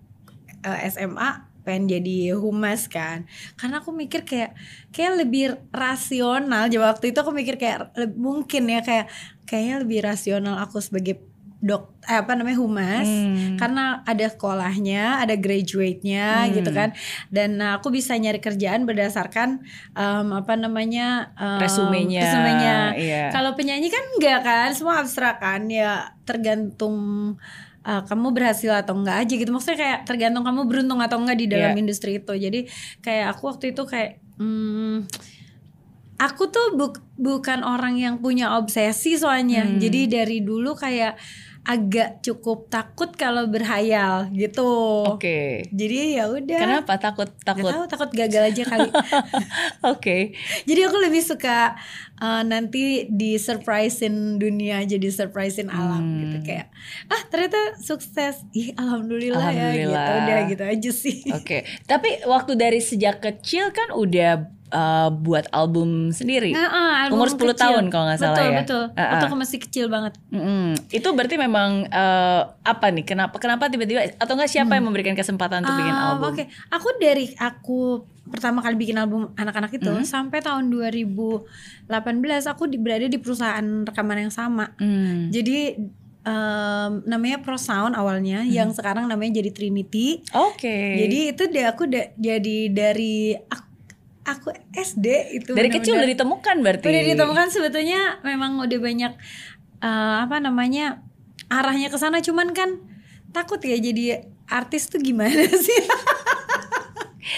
eh, 0.60 0.88
SMA 0.88 1.49
pengen 1.70 1.86
jadi 1.88 2.34
humas 2.34 2.90
kan. 2.90 3.30
Karena 3.54 3.78
aku 3.78 3.94
mikir 3.94 4.26
kayak 4.26 4.58
kayak 4.90 5.22
lebih 5.22 5.46
rasional. 5.70 6.66
Jadi 6.66 6.82
waktu 6.82 7.06
itu 7.14 7.20
aku 7.22 7.30
mikir 7.30 7.56
kayak 7.56 7.94
mungkin 8.18 8.66
ya 8.66 8.82
kayak 8.82 9.06
kayaknya 9.46 9.76
lebih 9.86 10.00
rasional 10.02 10.58
aku 10.58 10.82
sebagai 10.82 11.22
dok 11.60 11.92
eh, 12.08 12.16
apa 12.16 12.40
namanya 12.40 12.56
humas 12.56 13.04
Hmm. 13.04 13.60
karena 13.60 14.00
ada 14.08 14.32
sekolahnya, 14.32 15.20
ada 15.20 15.36
graduate-nya 15.36 16.48
Hmm. 16.48 16.56
gitu 16.56 16.72
kan. 16.72 16.96
Dan 17.28 17.60
nah, 17.60 17.76
aku 17.76 17.92
bisa 17.92 18.16
nyari 18.16 18.40
kerjaan 18.40 18.88
berdasarkan 18.88 19.60
em, 19.92 20.28
apa 20.32 20.56
namanya 20.56 21.36
em, 21.36 21.60
Resumenya. 21.60 22.24
resumenya. 22.24 22.76
Iya. 22.96 23.24
Kalau 23.30 23.60
penyanyi 23.60 23.92
kan 23.92 24.04
enggak 24.16 24.40
kan, 24.42 24.72
semua 24.72 25.04
abstrak 25.04 25.44
kan 25.44 25.68
ya 25.68 26.16
tergantung 26.24 26.96
uh, 27.82 28.02
kamu 28.04 28.28
berhasil 28.32 28.72
atau 28.74 28.96
enggak 28.96 29.24
aja 29.24 29.34
gitu. 29.36 29.50
Maksudnya 29.50 29.78
kayak 29.78 30.00
tergantung 30.04 30.44
kamu 30.44 30.62
beruntung 30.66 31.00
atau 31.00 31.18
enggak 31.20 31.38
di 31.38 31.48
dalam 31.48 31.74
Iya. 31.74 31.80
industri 31.80 32.18
itu. 32.18 32.34
Jadi 32.34 32.68
kayak 33.00 33.36
aku 33.38 33.44
waktu 33.48 33.72
itu 33.72 33.84
kayak 33.84 34.20
hmm, 34.38 35.08
aku 36.20 36.44
tuh 36.48 36.76
buk- 36.76 37.04
bukan 37.16 37.64
orang 37.64 37.96
yang 37.96 38.20
punya 38.20 38.56
obsesi 38.56 39.16
soalnya. 39.16 39.64
Hmm. 39.64 39.80
Jadi 39.80 40.08
dari 40.08 40.38
dulu 40.44 40.76
kayak 40.76 41.16
agak 41.60 42.24
cukup 42.26 42.66
takut 42.66 43.14
kalau 43.14 43.46
berhayal 43.46 44.32
gitu. 44.34 44.66
Oke. 45.06 45.70
Jadi 45.70 46.18
ya 46.18 46.26
udah. 46.26 46.60
Kenapa 46.60 46.98
takut 46.98 47.30
takut? 47.44 47.70
tahu 47.70 47.84
takut 47.86 48.10
gagal 48.10 48.50
aja 48.50 48.64
kali. 48.66 48.90
Oke. 49.94 50.34
Jadi 50.66 50.80
aku 50.82 50.98
lebih 50.98 51.22
suka 51.22 51.78
uh, 52.20 52.44
nanti 52.44 53.08
di 53.10 53.36
surprisein 53.36 54.38
dunia 54.38 54.84
jadi 54.84 55.08
surprisein 55.10 55.68
alam 55.68 56.00
Hmm. 56.00 56.20
gitu 56.22 56.38
kayak 56.46 56.68
ah 57.08 57.22
ternyata 57.28 57.80
sukses. 57.80 58.44
Ih 58.52 58.72
alhamdulillah, 58.76 59.50
ya 59.52 59.72
gitu. 59.74 59.92
Alhamdulillah. 59.92 60.08
Udah 60.24 60.40
gitu 60.48 60.64
aja 60.64 60.92
sih. 60.92 61.18
Oke. 61.32 61.64
Tapi 61.84 62.24
waktu 62.28 62.54
dari 62.56 62.80
sejak 62.80 63.20
kecil 63.20 63.72
kan 63.72 63.92
udah 63.96 64.59
uh, 64.72 65.10
buat 65.10 65.46
album 65.50 66.10
sendiri. 66.10 66.52
Nah, 66.52 66.66
ah, 66.66 66.94
album 67.04 67.18
Umur 67.18 67.30
10 67.30 67.38
kecil. 67.38 67.54
tahun 67.56 67.84
kalau 67.88 68.06
nggak 68.06 68.20
salah 68.20 68.34
betul, 68.34 68.48
ya. 68.48 68.60
Betul 68.60 68.84
Ah, 68.90 69.00
ah. 69.00 69.10
Waktu 69.12 69.26
aku 69.26 69.38
masih 69.38 69.58
kecil 69.60 69.86
banget. 69.88 70.14
Mm-mm. 70.30 70.66
Itu 70.90 71.08
berarti 71.12 71.36
memang 71.36 71.70
uh, 71.86 72.42
apa 72.60 72.86
nih? 72.88 73.04
Kenapa 73.04 73.36
kenapa 73.36 73.68
tiba-tiba 73.68 74.06
atau 74.16 74.34
enggak 74.34 74.50
siapa 74.50 74.72
yang 74.72 74.86
memberikan 74.86 75.14
kesempatan 75.14 75.62
untuk 75.62 75.76
bikin 75.76 75.90
Hmm. 75.90 76.02
Ah, 76.02 76.10
album? 76.14 76.32
Oke, 76.32 76.44
aku 76.70 76.88
dari 76.98 77.26
aku 77.36 77.80
pertama 78.26 78.60
kali 78.60 78.76
bikin 78.76 78.96
album 78.96 79.34
anak-anak 79.34 79.74
itu 79.74 79.90
Hmm. 79.90 80.06
sampai 80.06 80.40
tahun 80.40 80.70
2018 80.70 81.50
aku 82.46 82.66
di, 82.66 82.78
berada 82.78 83.06
di 83.06 83.18
perusahaan 83.18 83.66
rekaman 83.84 84.22
yang 84.22 84.32
sama. 84.32 84.74
Hmm. 84.76 85.30
Jadi 85.30 85.76
em, 86.22 86.92
namanya 87.06 87.40
Pro 87.40 87.56
Sound 87.56 87.96
awalnya, 87.96 88.44
Hmm. 88.44 88.52
yang 88.52 88.70
sekarang 88.70 89.08
namanya 89.08 89.40
jadi 89.40 89.50
Trinity. 89.50 90.22
Oke. 90.32 91.00
Jadi 91.00 91.32
itu 91.32 91.44
deh 91.48 91.66
aku 91.66 91.88
da- 91.88 92.12
jadi 92.14 92.70
dari 92.70 93.16
aku, 93.34 93.66
aku 94.32 94.50
SD 94.72 95.08
itu 95.34 95.52
dari 95.52 95.70
kecil 95.70 95.98
udah 95.98 96.10
ditemukan 96.10 96.56
berarti. 96.60 96.86
udah 96.86 97.04
ditemukan 97.06 97.48
sebetulnya 97.50 98.22
memang 98.22 98.60
udah 98.60 98.80
banyak 98.80 99.14
eh, 99.80 100.18
apa 100.24 100.38
namanya 100.38 101.02
arahnya 101.48 101.90
ke 101.90 101.98
sana 101.98 102.20
cuman 102.20 102.54
kan 102.54 102.78
takut 103.30 103.58
ya 103.62 103.76
jadi 103.76 104.26
artis 104.46 104.90
tuh 104.90 104.98
gimana 104.98 105.46
sih? 105.68 105.82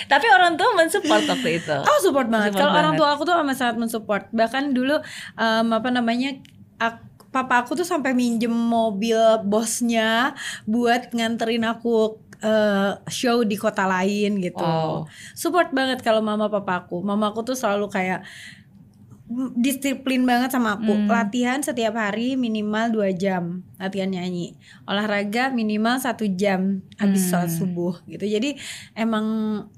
Tapi 0.08 0.28
orang 0.28 0.56
tua 0.56 0.72
mensupport 0.76 1.24
waktu 1.28 1.60
itu. 1.60 1.76
Oh 1.76 2.00
support 2.00 2.28
banget. 2.28 2.56
Kalau 2.56 2.72
orang 2.72 2.96
tua 2.96 3.16
aku 3.16 3.24
tuh 3.24 3.36
amat 3.36 3.56
sangat 3.56 3.76
mensupport. 3.76 4.24
Bahkan 4.32 4.72
dulu 4.72 4.96
em, 5.36 5.68
apa 5.68 5.90
namanya 5.92 6.36
ak- 6.80 7.04
papa 7.32 7.64
aku 7.64 7.76
tuh 7.76 7.88
sampai 7.88 8.12
minjem 8.12 8.52
mobil 8.52 9.16
bosnya 9.44 10.36
buat 10.64 11.12
nganterin 11.12 11.64
aku 11.64 12.20
eh, 12.42 12.92
show 13.08 13.46
di 13.46 13.56
kota 13.56 13.86
lain 13.86 14.42
gitu. 14.42 14.62
Wow. 14.62 15.06
Support 15.38 15.72
banget 15.72 16.02
kalau 16.02 16.20
mama 16.26 16.50
papa 16.50 16.86
aku. 16.86 17.00
Mama 17.06 17.30
aku 17.32 17.46
tuh 17.46 17.56
selalu 17.56 17.88
kayak 17.88 18.22
disiplin 19.56 20.28
banget 20.28 20.52
sama 20.52 20.76
aku. 20.76 20.92
Hmm. 20.92 21.08
Latihan 21.08 21.64
setiap 21.64 21.96
hari 21.96 22.36
minimal 22.36 22.92
2 22.92 23.16
jam 23.16 23.64
latihan 23.80 24.12
nyanyi. 24.12 24.60
Olahraga 24.84 25.48
minimal 25.56 26.04
satu 26.04 26.28
jam 26.28 26.84
habis 27.00 27.24
Hmm. 27.26 27.30
sholat 27.40 27.52
subuh 27.52 27.96
gitu. 28.12 28.28
Jadi 28.28 28.60
emang 28.92 29.26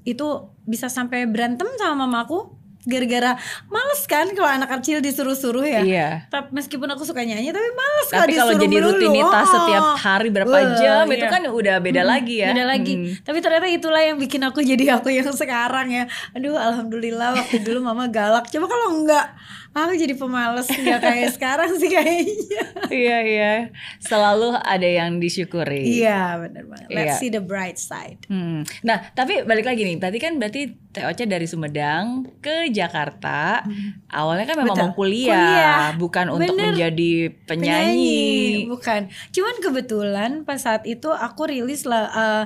itu 0.02 0.50
bisa 0.66 0.90
sampai 0.90 1.30
berantem 1.30 1.70
sama 1.78 2.02
mamaku 2.02 2.63
gara-gara 2.84 3.40
males 3.66 4.02
kan 4.04 4.28
kalau 4.32 4.46
anak 4.46 4.68
kecil 4.70 5.00
disuruh-suruh 5.00 5.64
ya. 5.64 5.80
Iya. 5.80 6.08
Tapi 6.28 6.52
meskipun 6.52 6.84
aku 6.86 7.02
suka 7.02 7.24
nyanyi 7.24 7.48
tapi 7.48 7.68
males 7.72 8.08
kalau 8.08 8.22
Tapi 8.22 8.32
kalau 8.36 8.52
jadi 8.54 8.76
melulu. 8.76 8.88
rutinitas 9.00 9.44
Oh. 9.44 9.52
setiap 9.56 9.84
hari 9.96 10.28
berapa 10.28 10.50
Wah, 10.50 10.76
jam 10.76 11.04
itu 11.06 11.20
iya. 11.20 11.32
kan 11.32 11.42
udah 11.48 11.76
beda 11.80 12.02
lagi 12.02 12.34
ya. 12.40 12.52
Beda 12.52 12.64
lagi. 12.64 12.94
Hmm. 12.94 13.10
Tapi 13.20 13.38
ternyata 13.40 13.66
itulah 13.66 14.00
yang 14.00 14.16
bikin 14.16 14.40
aku 14.44 14.60
jadi 14.70 14.84
aku 14.96 15.08
yang 15.08 15.32
sekarang 15.32 15.88
ya. 15.90 16.04
Aduh, 16.32 16.54
alhamdulillah 16.54 17.34
waktu 17.34 17.60
dulu 17.60 17.80
mama 17.82 18.06
galak. 18.06 18.48
Coba 18.48 18.66
kalau 18.68 18.86
enggak, 18.94 19.32
aku 19.74 19.92
jadi 19.94 20.14
pemalas 20.14 20.70
nggak 20.70 21.00
kayak 21.02 21.30
sekarang 21.34 21.70
sih 21.76 21.90
kayaknya. 21.90 22.62
Iya 22.86 23.18
iya. 23.20 23.52
Selalu 23.98 24.54
ada 24.54 24.86
yang 24.86 25.18
disyukuri. 25.18 25.82
Iya, 25.98 26.38
benar 26.38 26.64
banget. 26.64 26.88
Iya. 26.88 26.96
Let's 26.96 27.16
see 27.18 27.28
the 27.28 27.42
bright 27.42 27.74
side. 27.74 28.22
Hmm. 28.26 28.62
Nah, 28.80 29.10
tapi 29.12 29.42
balik 29.42 29.66
lagi 29.66 29.82
nih. 29.82 29.98
Tadi 29.98 30.16
kan 30.16 30.38
berarti 30.38 30.62
TOC 30.94 31.26
dari 31.26 31.44
Sumedang 31.44 32.30
ke 32.38 32.70
Jakarta. 32.70 33.66
Awalnya 34.08 34.46
kan 34.46 34.56
memang 34.56 34.78
Betul. 34.78 34.86
mau 34.86 34.94
kuliah, 34.94 35.34
Kuliah. 35.34 35.86
bukan 35.98 36.26
untuk 36.30 36.54
Bener. 36.54 36.70
menjadi 36.70 37.12
penyanyi. 37.44 38.70
bukan. 38.70 39.10
Cuman 39.30 39.54
kebetulan 39.58 40.30
pas 40.42 40.62
saat 40.62 40.86
itu 40.86 41.10
aku 41.10 41.50
rilis 41.50 41.82
lah 41.82 42.06
eh, 42.06 42.44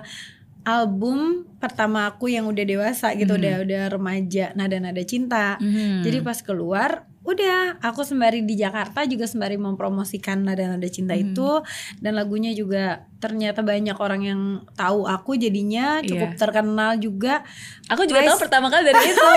album 0.64 1.48
pertama 1.58 2.04
aku 2.06 2.28
yang 2.28 2.44
udah 2.44 2.64
dewasa 2.64 3.12
gitu, 3.16 3.34
Hmm. 3.34 3.40
udah 3.40 3.54
udah 3.64 3.82
remaja, 3.90 4.52
nada-nada 4.52 5.00
cinta. 5.02 5.56
Mhm. 5.58 6.04
Jadi 6.04 6.18
pas 6.20 6.38
keluar 6.40 7.08
udah 7.28 7.56
aku 7.78 8.00
sembari 8.00 8.40
di 8.40 8.56
Jakarta 8.56 9.04
juga 9.04 9.24
sembari 9.24 9.54
mempromosikan 9.54 10.40
nada-nada 10.40 10.88
cinta 10.88 11.12
Hmm. 11.12 11.28
itu 11.28 11.50
dan 11.98 12.12
lagunya 12.14 12.50
juga 12.50 13.04
ternyata 13.18 13.60
banyak 13.60 13.92
orang 13.94 14.22
yang 14.22 14.40
tahu 14.72 15.04
aku 15.04 15.34
jadinya 15.34 16.00
cukup 16.00 16.32
Iya. 16.32 16.38
terkenal 16.38 16.96
juga. 16.96 17.44
Aku 17.86 18.02
juga 18.02 18.22
Rice- 18.22 18.30
tahu 18.30 18.40
pertama 18.40 18.66
kali 18.66 18.82
dari 18.86 18.96
itu. 19.12 19.28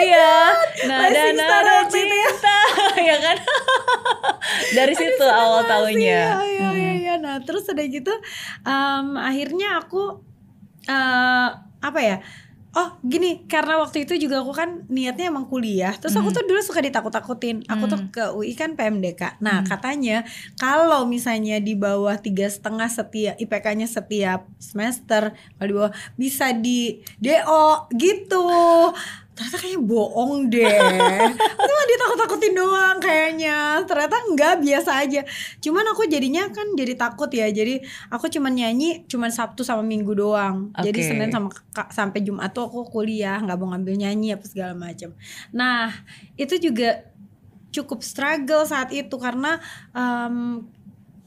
iya. 0.00 0.52
Nada 0.84 1.08
Rising 1.08 1.38
Star 1.38 1.48
nada 1.58 1.72
waktu 1.80 1.96
itu 1.98 2.12
ya. 2.12 2.28
cinta, 2.28 2.58
ya 3.08 3.16
kan? 3.18 3.36
dari 4.76 4.94
situ 4.94 5.24
awal 5.24 5.62
tahunnya. 5.64 6.20
Iya, 6.36 6.36
iya, 6.44 6.68
iya, 6.72 6.92
iya. 6.98 7.14
Nah, 7.16 7.40
terus 7.40 7.64
udah 7.64 7.86
gitu 7.86 8.12
em, 8.62 9.06
akhirnya 9.16 9.80
aku 9.80 10.20
eh 10.82 11.48
apa 11.80 12.00
ya? 12.00 12.20
Oh 12.70 12.94
gini 13.02 13.42
karena 13.50 13.82
waktu 13.82 14.06
itu 14.06 14.14
juga 14.14 14.46
aku 14.46 14.54
kan 14.54 14.86
niatnya 14.86 15.26
emang 15.26 15.50
kuliah 15.50 15.90
Terus 15.98 16.14
aku 16.14 16.30
tuh 16.30 16.46
dulu 16.46 16.62
suka 16.62 16.78
ditakut-takutin. 16.78 17.66
Aku 17.66 17.90
tuh 17.90 17.98
ke 18.14 18.30
UI 18.30 18.54
kan 18.54 18.78
PMDK 18.78 19.42
Nah 19.42 19.66
katanya 19.66 20.22
kalau 20.54 21.02
misalnya 21.02 21.58
di 21.58 21.74
bawah 21.74 22.14
tiga 22.14 22.46
setengah 22.46 22.86
setiap 22.86 23.34
IPK-nya 23.42 23.90
setiap 23.90 24.46
semester 24.62 25.34
Kalau 25.58 25.66
di 25.66 25.74
bawah 25.74 25.92
bisa 26.14 26.54
di 26.54 27.02
DO 27.18 27.90
gitu 27.98 28.46
ternyata 29.40 29.56
kayaknya 29.56 29.80
bohong 29.80 30.52
deh. 30.52 30.68
Itu 31.32 31.72
mah 31.72 31.86
ditakut-takutin 31.88 32.52
doang 32.52 32.98
kayaknya. 33.00 33.80
Ternyata 33.88 34.16
enggak 34.28 34.54
biasa 34.60 34.90
aja. 35.00 35.24
Cuman 35.64 35.84
aku 35.96 36.04
jadinya 36.04 36.44
kan 36.52 36.76
jadi 36.76 36.92
takut 36.92 37.32
ya. 37.32 37.48
Jadi 37.48 37.80
aku 38.12 38.28
cuman 38.28 38.52
nyanyi 38.52 39.08
cuman 39.08 39.32
Sabtu 39.32 39.64
sama 39.64 39.80
Minggu 39.80 40.12
doang. 40.12 40.76
Jadi 40.76 41.00
Oke. 41.00 41.08
Senin 41.08 41.32
sama 41.32 41.48
sampai 41.88 42.20
Jumat 42.20 42.52
tuh 42.52 42.68
aku 42.68 42.84
kuliah 42.92 43.40
nggak 43.40 43.56
mau 43.56 43.72
ngambil 43.72 43.96
nyanyi 43.96 44.36
apa 44.36 44.44
segala 44.44 44.76
macam. 44.76 45.16
Nah 45.56 45.88
itu 46.36 46.60
juga 46.60 47.08
cukup 47.72 48.04
struggle 48.04 48.68
saat 48.68 48.92
itu 48.92 49.16
karena 49.16 49.56
em, 49.96 50.68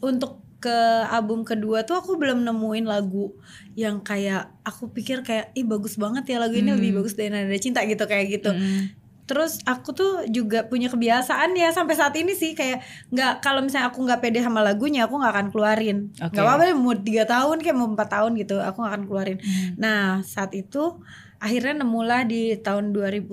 untuk 0.05 0.42
ke 0.63 0.77
album 1.11 1.43
kedua 1.43 1.83
tuh 1.83 1.99
aku 1.99 2.15
belum 2.15 2.47
nemuin 2.47 2.87
lagu 2.87 3.35
yang 3.75 3.99
kayak 3.99 4.47
aku 4.63 4.87
pikir 4.89 5.19
kayak 5.19 5.51
ih 5.51 5.67
bagus 5.67 5.99
banget 5.99 6.23
ya 6.31 6.37
lagu 6.39 6.55
ini 6.55 6.71
Hmm. 6.71 6.79
lebih 6.79 7.03
bagus 7.03 7.19
dari 7.19 7.27
Nada 7.27 7.59
Cinta 7.59 7.83
gitu 7.83 8.07
kayak 8.07 8.25
gitu. 8.31 8.55
Mm. 8.55 8.95
Terus 9.23 9.59
aku 9.63 9.95
tuh 9.95 10.27
juga 10.27 10.67
punya 10.67 10.91
kebiasaan 10.91 11.55
ya 11.55 11.71
sampai 11.71 11.95
saat 11.95 12.11
ini 12.15 12.35
sih 12.35 12.51
kayak 12.55 12.83
nggak 13.07 13.39
kalau 13.39 13.63
misalnya 13.63 13.87
aku 13.91 14.03
nggak 14.03 14.19
pede 14.19 14.39
sama 14.39 14.59
lagunya 14.59 15.07
aku 15.07 15.15
nggak 15.15 15.33
akan 15.35 15.47
keluarin. 15.51 15.97
Nggak 16.19 16.43
apa-apa 16.43 16.63
mau 16.75 16.95
tiga 16.95 17.23
tahun 17.23 17.59
kayak 17.59 17.75
mau 17.75 17.87
empat 17.87 18.09
tahun 18.11 18.31
gitu 18.35 18.59
aku 18.59 18.83
nggak 18.83 18.93
akan 18.95 19.03
keluarin. 19.07 19.37
Hmm. 19.39 19.69
Nah 19.79 19.99
saat 20.23 20.51
itu 20.51 20.99
akhirnya 21.39 21.83
nemulah 21.83 22.23
di 22.23 22.55
tahun 22.59 22.91
2000 22.95 23.27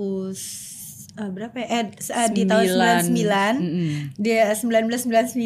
eh, 1.20 1.28
berapa 1.28 1.52
ya? 1.54 1.66
Eh, 1.70 1.84
eh, 1.92 2.28
di 2.30 2.42
tahun 2.42 2.64
99 3.04 3.12
Mm-mm. 3.58 3.90
dia 4.16 4.50
1999 4.50 5.36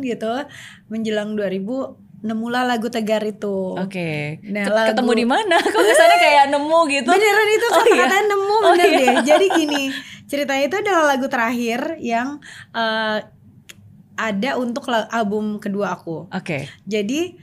gitu 0.00 0.32
menjelang 0.86 1.34
2000 1.34 1.98
nemulah 2.22 2.64
lagu 2.64 2.88
Tegar 2.88 3.20
itu. 3.22 3.76
Oke. 3.76 4.40
Nah, 4.44 4.64
Ket- 4.64 4.72
lagu- 4.72 4.88
Ketemu 4.94 5.12
di 5.14 5.26
mana? 5.26 5.56
Kok 5.60 5.76
kesannya 5.82 6.18
kayak 6.18 6.44
nemu 6.48 6.78
gitu? 6.88 7.10
Beneran 7.10 7.48
itu 7.50 7.66
Oh, 7.66 7.74
iya? 7.74 7.84
kata-kata 8.00 8.16
nemu 8.24 8.54
Oh, 8.54 8.72
bener 8.72 8.86
iya. 8.86 8.96
deh. 8.96 9.14
Jadi 9.26 9.46
gini, 9.52 9.82
ceritanya 10.24 10.64
itu 10.64 10.76
adalah 10.78 11.04
lagu 11.06 11.26
terakhir 11.26 11.80
yang 11.98 12.40
eh, 12.72 13.18
ada 14.14 14.50
untuk 14.56 14.86
album 14.88 15.58
kedua 15.58 15.92
aku. 15.92 16.30
Oke. 16.30 16.70
Jadi 16.84 17.34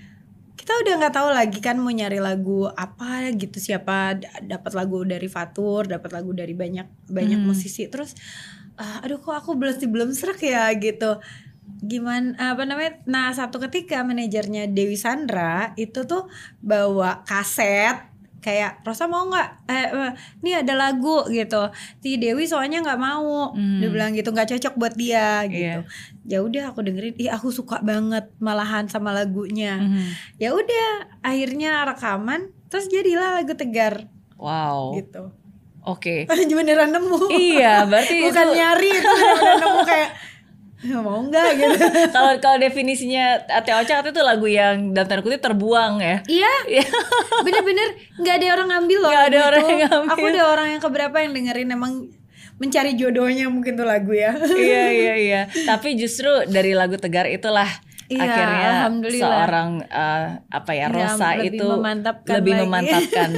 kita 0.62 0.78
udah 0.86 0.94
nggak 1.02 1.16
tahu 1.18 1.30
lagi 1.34 1.58
kan 1.58 1.74
mau 1.82 1.90
nyari 1.90 2.22
lagu 2.22 2.70
apa 2.70 3.34
gitu 3.34 3.58
siapa 3.58 4.22
dapat 4.46 4.72
lagu 4.78 5.02
dari 5.02 5.26
Fatur, 5.26 5.90
dapat 5.90 6.14
lagu 6.14 6.38
dari 6.38 6.54
banyak 6.54 7.10
banyak 7.10 7.42
Hmm. 7.42 7.50
musisi. 7.50 7.90
Terus 7.90 8.14
ah, 8.78 9.02
aduh 9.02 9.18
kok 9.18 9.34
aku 9.34 9.58
belum 9.58 9.82
belum 9.90 10.10
serak 10.14 10.46
ya 10.46 10.70
gitu. 10.78 11.18
Gimana 11.82 12.54
apa 12.54 12.62
namanya? 12.70 13.02
Nah, 13.10 13.34
satu 13.34 13.58
ketika 13.58 14.06
manajernya 14.06 14.70
Dewi 14.70 14.94
Sandra 15.02 15.74
itu 15.82 16.06
tuh 16.06 16.30
bawa 16.62 17.26
kaset 17.26 18.11
kayak 18.42 18.82
Rosa 18.82 19.06
mau 19.06 19.24
nggak 19.24 19.48
eh, 19.66 19.88
eh, 19.88 20.12
ini 20.42 20.52
ada 20.56 20.74
lagu 20.74 21.24
gitu 21.28 21.70
si 21.98 22.18
Dewi 22.18 22.44
soalnya 22.44 22.82
nggak 22.82 22.98
mau 23.00 23.54
Hmm. 23.54 23.78
dia 23.78 23.88
bilang 23.88 24.12
gitu 24.12 24.30
nggak 24.30 24.50
cocok 24.50 24.74
buat 24.76 24.94
dia 24.94 25.42
Iya. 25.42 25.48
gitu 25.48 25.80
ya 26.28 26.38
udah 26.40 26.64
aku 26.68 26.82
dengerin 26.82 27.16
ih 27.16 27.30
aku 27.30 27.50
suka 27.50 27.80
banget 27.80 28.34
malahan 28.38 28.86
sama 28.86 29.10
lagunya 29.12 29.78
Mhm. 29.78 30.04
ya 30.38 30.52
udah 30.52 30.90
akhirnya 31.22 31.86
rekaman 31.86 32.50
terus 32.68 32.86
jadilah 32.88 33.38
lagu 33.38 33.54
tegar 33.54 34.10
Wow. 34.36 34.98
gitu 34.98 35.30
Oke. 35.82 36.26
beneran 36.52 36.92
nemu 36.92 37.30
Iya, 37.32 37.86
berarti 37.86 38.22
bukan 38.22 38.42
itu 38.44 38.54
nyari 38.54 38.90
itu 38.92 39.06
beneran 39.08 39.58
nemu 39.60 39.80
kayak 39.84 40.10
"Ya, 40.10 40.10
mau 40.84 41.22
nggak 41.22 41.50
gitu 41.54 41.78
kalau 42.16 42.34
kalau 42.38 42.58
definisinya 42.58 43.38
Teh 43.62 43.70
Ocha 43.72 44.02
itu 44.02 44.18
lagu 44.20 44.46
yang 44.46 44.92
dalam 44.92 45.06
tanda 45.06 45.22
kutip 45.22 45.38
terbuang 45.40 46.00
ya. 46.00 46.26
iya 46.26 46.54
Iya. 46.68 46.86
bener-bener 47.46 47.88
nggak 48.16 48.36
ada 48.36 48.46
orang 48.52 48.68
ngambil 48.72 48.98
loh 49.00 49.10
Nggak 49.10 49.24
ada 49.24 49.38
lagu 49.38 49.48
orang 49.48 49.64
yang 49.64 49.80
ngambil. 49.84 50.12
aku 50.12 50.26
ada 50.28 50.44
orang 50.44 50.68
yang 50.68 50.82
keberapa 50.82 51.16
yang 51.18 51.32
dengerin 51.32 51.70
emang 51.70 51.94
mencari 52.58 52.92
jodohnya 52.94 53.46
mungkin 53.48 53.74
tuh 53.74 53.84
lagu 53.84 54.12
ya 54.12 54.34
iya 54.60 54.84
iya 54.90 55.14
iya. 55.16 55.42
Tapi 55.48 55.94
justru 55.94 56.30
dari 56.46 56.72
lagu 56.72 56.94
Tegar 56.96 57.26
itulah 57.26 57.70
Iya, 58.06 58.28
akhirnya 58.28 58.70
seorang 59.08 59.70
eh, 59.82 60.26
apa 60.46 60.72
ya 60.72 60.86
Iya, 60.86 60.96
Rosa 61.08 61.28
lebih 61.34 61.48
itu 61.54 61.64
memantapkan 61.66 62.34
lebih 62.36 62.54
lagi. 62.54 62.62
memantapkan 62.62 63.30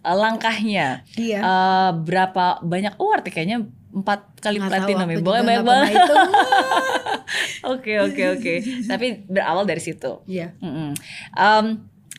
eh, 0.00 0.16
langkahnya. 0.16 0.88
Iya. 1.12 1.38
Eh, 1.40 1.90
berapa 1.98 2.44
banyak 2.62 2.94
award 2.94 3.24
ya? 3.24 3.32
kayaknya 3.32 3.58
empat 3.90 4.20
kali 4.38 4.56
Nggak 4.56 4.70
platinum 4.70 5.08
ya. 5.08 5.16
Boleh 5.18 5.42
banyak 5.42 5.64
banget. 5.64 5.90
Oke 7.62 7.94
oke 7.96 8.22
oke. 8.34 8.54
Tapi 8.84 9.06
berawal 9.24 9.62
dari 9.62 9.78
situ. 9.78 10.18
Iya. 10.26 10.50
Mm-mm. 10.58 10.90
Em, 11.32 11.66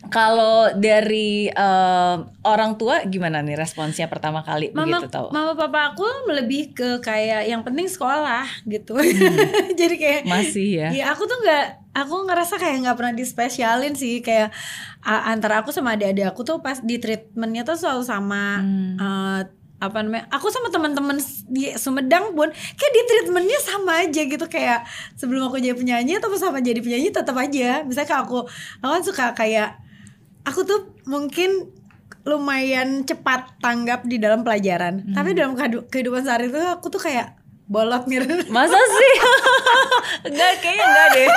kalau 0.07 0.71
dari 0.73 1.45
em, 1.45 2.17
orang 2.41 2.73
tua 2.73 3.03
gimana 3.03 3.39
nih 3.39 3.53
responsnya 3.53 4.07
pertama 4.07 4.41
kali 4.41 4.71
Mama, 4.71 4.97
begitu 4.97 5.11
tahu? 5.11 5.29
mama 5.29 5.53
papa 5.53 5.93
aku 5.93 6.07
lebih 6.31 6.71
ke 6.71 6.97
kayak 6.99 7.45
yang 7.45 7.61
penting 7.61 7.85
sekolah 7.85 8.47
gitu. 8.65 8.95
Hmm. 8.95 9.37
Jadi 9.79 9.95
kayak 9.95 10.21
Masih 10.25 10.67
ya. 10.79 10.89
Iya 10.89 11.05
aku 11.11 11.27
tuh 11.27 11.37
nggak, 11.37 11.65
aku 11.93 12.15
ngerasa 12.25 12.55
kayak 12.55 12.77
nggak 12.81 12.97
pernah 12.97 13.13
dispesialin 13.13 13.93
sih 13.93 14.23
kayak 14.23 14.49
antara 15.03 15.59
aku 15.59 15.69
sama 15.69 15.93
adik-adik 15.93 16.25
aku 16.25 16.41
tuh 16.41 16.61
pas 16.61 16.79
di 16.79 16.97
treatmentnya 16.97 17.61
tuh 17.61 17.75
selalu 17.75 18.01
sama 18.01 18.63
Hmm. 18.63 18.95
eh, 18.95 19.41
apa 19.81 19.97
namanya? 19.99 20.29
Aku 20.29 20.47
sama 20.47 20.69
teman-teman 20.69 21.17
di 21.49 21.73
Sumedang 21.73 22.31
pun 22.31 22.47
kayak 22.53 22.93
di 22.93 23.01
treatmentnya 23.03 23.59
sama 23.59 24.05
aja 24.05 24.21
gitu 24.21 24.45
kayak 24.45 24.85
sebelum 25.17 25.49
aku 25.49 25.57
jadi 25.57 25.73
penyanyi 25.73 26.21
atau 26.21 26.29
sama 26.37 26.61
jadi 26.61 26.77
penyanyi 26.79 27.09
tetap 27.09 27.33
aja. 27.33 27.81
Misalnya 27.81 28.07
kalau 28.07 28.23
aku, 28.23 28.39
aku 28.79 28.91
kan 28.93 29.03
suka 29.03 29.25
kayak 29.33 29.81
aku 30.45 30.61
tuh 30.63 30.79
mungkin 31.03 31.73
lumayan 32.21 33.01
cepat 33.01 33.57
tanggap 33.57 34.05
di 34.05 34.21
dalam 34.21 34.45
pelajaran, 34.45 35.01
Hmm. 35.01 35.13
tapi 35.17 35.33
dalam 35.33 35.57
kehidu- 35.57 35.89
kehidupan 35.89 36.21
sehari 36.21 36.53
itu 36.53 36.61
aku 36.61 36.93
tuh 36.93 37.01
kayak 37.01 37.33
bolot 37.65 38.05
nih. 38.05 38.21
Masa 38.45 38.77
sih? 38.77 39.13
enggak, 40.29 40.51
kayaknya 40.61 40.85
enggak 40.85 41.07
deh. 41.15 41.27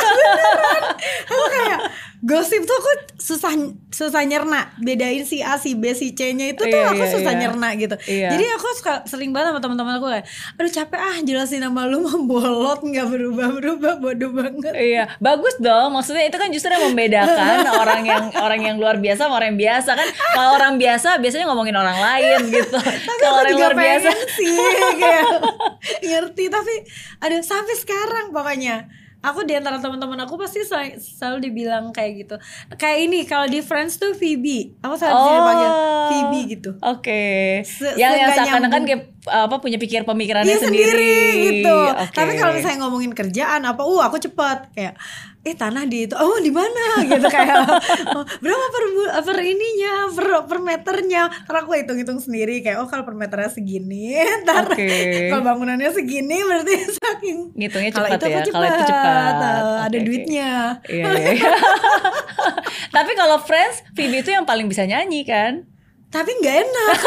aku 1.32 1.44
kayak 1.48 1.78
gosip 2.24 2.64
tuh 2.64 2.72
aku 2.74 2.90
susah 3.14 3.52
susah 3.88 4.24
nyerna 4.24 4.72
bedain 4.80 5.22
si 5.22 5.38
A 5.38 5.54
si 5.54 5.76
B 5.76 5.92
si 5.92 6.12
C 6.12 6.32
nya 6.32 6.48
itu 6.48 6.60
tuh 6.60 6.72
Iya, 6.72 6.90
aku 6.90 7.04
iya, 7.04 7.12
susah 7.12 7.32
iya. 7.32 7.40
nyerna 7.44 7.68
gitu 7.76 7.96
Iya. 8.04 8.28
jadi 8.32 8.44
aku 8.56 8.66
suka 8.74 8.94
sering 9.04 9.30
banget 9.30 9.52
sama 9.52 9.60
teman-teman 9.60 9.92
aku 9.96 10.08
kayak 10.08 10.24
aduh 10.56 10.72
capek 10.72 10.98
ah 10.98 11.16
jelasin 11.20 11.60
nama 11.60 11.84
lu 11.84 12.00
membolot 12.00 12.80
nggak 12.80 13.06
berubah 13.06 13.48
berubah 13.52 13.92
bodoh 14.00 14.32
banget 14.32 14.72
Iya, 14.74 15.04
bagus 15.20 15.54
dong. 15.58 15.92
Maksudnya 15.92 16.24
itu 16.24 16.34
kan 16.34 16.48
justru 16.48 16.72
yang 16.72 16.88
membedakan 16.88 17.60
orang 17.84 18.02
yang 18.02 18.24
orang 18.34 18.60
yang 18.62 18.76
luar 18.80 18.96
biasa 18.96 19.28
sama 19.28 19.36
orang 19.36 19.54
yang 19.54 19.60
biasa 19.60 19.90
kan. 19.92 20.08
Kalau 20.32 20.50
orang 20.56 20.74
biasa 20.76 21.08
biasanya 21.20 21.44
ngomongin 21.46 21.76
orang 21.76 21.94
lain 21.94 22.40
gitu. 22.48 22.78
tapi 22.80 23.20
Kalau 23.20 23.38
orang 23.38 23.54
luar 23.54 23.74
biasa 23.76 24.08
sih 24.32 24.56
kayak 24.96 25.24
ngerti 26.08 26.44
tapi 26.48 26.74
aduh 27.20 27.42
sampai 27.44 27.74
sekarang 27.76 28.32
pokoknya 28.32 28.88
aku 29.24 29.48
di 29.48 29.56
antara 29.56 29.80
teman-teman 29.80 30.20
aku 30.28 30.36
pasti 30.36 30.60
selalu, 30.60 31.00
selalu 31.00 31.36
dibilang 31.48 31.90
kayak 31.90 32.12
gitu 32.20 32.36
kayak 32.76 32.98
ini 33.08 33.24
kalau 33.24 33.48
di 33.48 33.64
Friends 33.64 33.96
tuh 33.96 34.12
Phoebe 34.12 34.76
aku 34.84 34.94
selalu 35.00 35.16
oh. 35.16 35.32
dipanggil 35.32 35.70
Phoebe 36.04 36.40
gitu 36.52 36.70
Oke. 36.84 37.24
Se- 37.64 37.96
yang 37.96 38.12
yang 38.12 38.30
seakan-akan 38.36 38.82
kayak 38.84 39.02
apa 39.24 39.56
punya 39.56 39.80
pikir 39.80 40.04
pemikirannya 40.04 40.52
Iya 40.52 40.60
sendiri. 40.60 41.16
gitu. 41.48 41.78
Oke. 41.96 42.12
Tapi 42.12 42.36
kalau 42.36 42.52
misalnya 42.52 42.78
ngomongin 42.84 43.12
kerjaan 43.16 43.64
apa, 43.64 43.80
uh 43.80 44.00
aku 44.04 44.20
cepet 44.20 44.58
kayak 44.76 44.94
eh 45.44 45.52
tanah 45.52 45.84
di 45.84 46.08
itu, 46.08 46.16
oh 46.16 46.40
di 46.40 46.48
mana 46.48 46.96
gitu 47.10 47.28
kayak 47.28 47.68
oh, 48.16 48.24
berapa 48.40 48.66
per 48.72 48.84
per 49.28 49.38
ininya 49.44 50.08
per, 50.08 50.26
per 50.48 50.58
meternya. 50.64 51.28
Ntar 51.44 51.68
aku 51.68 51.76
hitung-hitung 51.76 52.16
sendiri 52.16 52.64
kayak 52.64 52.80
oh 52.80 52.88
kalau 52.88 53.04
per 53.04 53.12
meternya 53.12 53.52
segini, 53.52 54.16
ntar 54.48 54.72
Oke. 54.72 55.28
kalau 55.28 55.44
bangunannya 55.44 55.92
segini 55.92 56.40
berarti 56.40 56.74
saking 56.98 57.52
Ngitungnya 57.52 57.92
Kalau 57.92 58.08
cepat 58.08 58.18
itu 58.24 58.26
ya. 58.32 58.42
Kalau 58.48 58.66
itu 58.66 58.82
cepat. 58.88 59.34
eh, 59.36 59.44
Oke, 59.44 59.78
ada 59.84 59.98
duitnya. 60.00 60.50
Iya, 60.88 61.04
iya, 61.12 61.30
iya. 61.36 61.52
Tapi 62.88 63.12
kalau 63.12 63.36
Friends, 63.44 63.84
Phoebe 63.92 64.24
itu 64.24 64.32
yang 64.32 64.48
paling 64.48 64.64
bisa 64.64 64.88
nyanyi 64.88 65.28
kan? 65.28 65.68
Tapi 66.08 66.30
nggak 66.40 66.56
enak. 66.56 66.98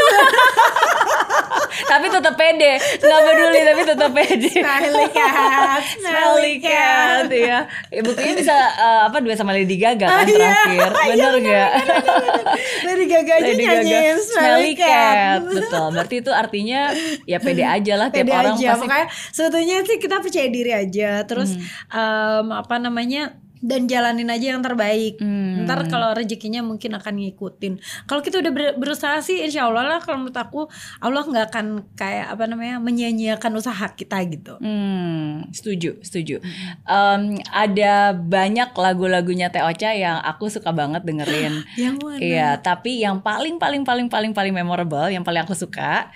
Tapi 1.88 2.06
tetap 2.08 2.34
pede, 2.34 2.72
nggak 2.98 3.20
peduli 3.24 3.60
tapi 3.64 3.82
tetap 3.84 4.10
pede. 4.12 4.50
Smelly 4.52 5.08
cat, 5.10 5.82
Smelly 5.98 6.54
cat, 6.58 7.28
ya. 7.28 7.60
ya 7.88 8.02
buktinya 8.02 8.34
bisa 8.36 8.56
eh, 8.74 9.02
apa 9.06 9.18
dua 9.20 9.34
sama 9.34 9.52
Lady 9.52 9.76
Gaga 9.76 10.04
kan 10.04 10.12
Ah, 10.12 10.24
iya. 10.24 10.54
terakhir, 10.66 10.90
bener 11.08 11.34
nggak? 11.40 11.70
Dari 12.80 13.06
Gaga 13.06 13.32
aja 13.34 13.46
Lady 13.46 13.64
Gaga, 13.64 13.78
nyanyiin 13.78 14.18
Smelly 14.20 14.74
cat, 14.74 15.40
betul. 15.44 15.86
Berarti 15.92 16.16
itu 16.18 16.32
artinya 16.32 16.80
ya 17.24 17.38
pede 17.38 17.64
aja 17.64 17.94
lah 17.96 18.08
tiap 18.10 18.26
pede 18.26 18.34
orang 18.34 18.56
aja 18.56 18.68
pasti. 18.70 18.82
makanya 18.82 19.08
sebetulnya 19.30 19.76
sih 19.84 19.98
kita 19.98 20.16
percaya 20.20 20.48
diri 20.48 20.72
aja 20.72 21.12
terus 21.24 21.50
Hmm. 21.88 22.44
em, 22.44 22.48
apa 22.54 22.76
namanya 22.78 23.34
dan 23.60 23.86
jalanin 23.86 24.28
aja 24.28 24.54
yang 24.54 24.62
terbaik 24.62 25.18
Hmm. 25.18 25.64
ntar 25.64 25.88
kalau 25.88 26.14
rezekinya 26.14 26.62
mungkin 26.62 26.94
akan 26.94 27.14
ngikutin 27.18 27.74
kalau 28.04 28.22
kita 28.22 28.40
udah 28.40 28.52
ber- 28.52 28.76
berusaha 28.76 29.18
sih 29.20 29.42
insya 29.42 29.66
Allah 29.66 29.88
lah 29.88 30.00
kalau 30.00 30.22
menurut 30.22 30.36
aku 30.36 30.62
Allah 31.00 31.22
nggak 31.22 31.46
akan 31.48 31.66
kayak 31.94 32.28
apa 32.30 32.44
namanya 32.46 32.78
menyia-nyiakan 32.78 33.52
usaha 33.54 33.88
kita 33.90 34.18
gitu 34.28 34.56
Hmm, 34.58 35.48
setuju, 35.50 35.98
setuju. 36.02 36.42
Em, 36.84 37.22
ada 37.48 37.94
banyak 38.12 38.72
lagu-lagunya 38.72 39.48
Teh 39.48 39.62
Ocha 39.62 39.92
yang 39.92 40.20
aku 40.20 40.48
suka 40.48 40.72
banget 40.72 41.04
dengerin. 41.04 41.64
yang 41.80 41.96
mana 41.98 42.18
Iya, 42.18 42.50
tapi 42.58 43.00
yang 43.00 43.20
paling 43.20 43.58
paling 43.58 43.84
paling 43.84 44.08
paling 44.08 44.32
paling 44.32 44.54
memorable, 44.54 45.08
yang 45.08 45.22
paling 45.22 45.44
aku 45.44 45.54
suka 45.54 46.10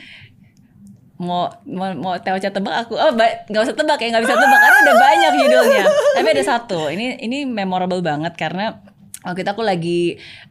mau 1.22 1.54
mau 1.70 1.94
mau 1.94 2.14
Teoca 2.18 2.50
tebak 2.50 2.76
aku 2.90 2.98
oh 2.98 3.14
nggak 3.14 3.62
usah 3.62 3.78
tebak 3.78 4.02
ya 4.02 4.10
nggak 4.10 4.24
bisa 4.26 4.36
tebak 4.36 4.60
karena 4.60 4.78
ada 4.82 4.94
banyak 4.98 5.32
judulnya 5.38 5.86
tapi 6.18 6.28
ada 6.34 6.44
satu 6.44 6.80
ini 6.90 7.22
ini 7.22 7.46
memorable 7.46 8.02
banget 8.02 8.34
karena 8.34 8.82
Waktu 9.22 9.46
itu 9.46 9.52
aku 9.54 9.62
lagi 9.62 10.02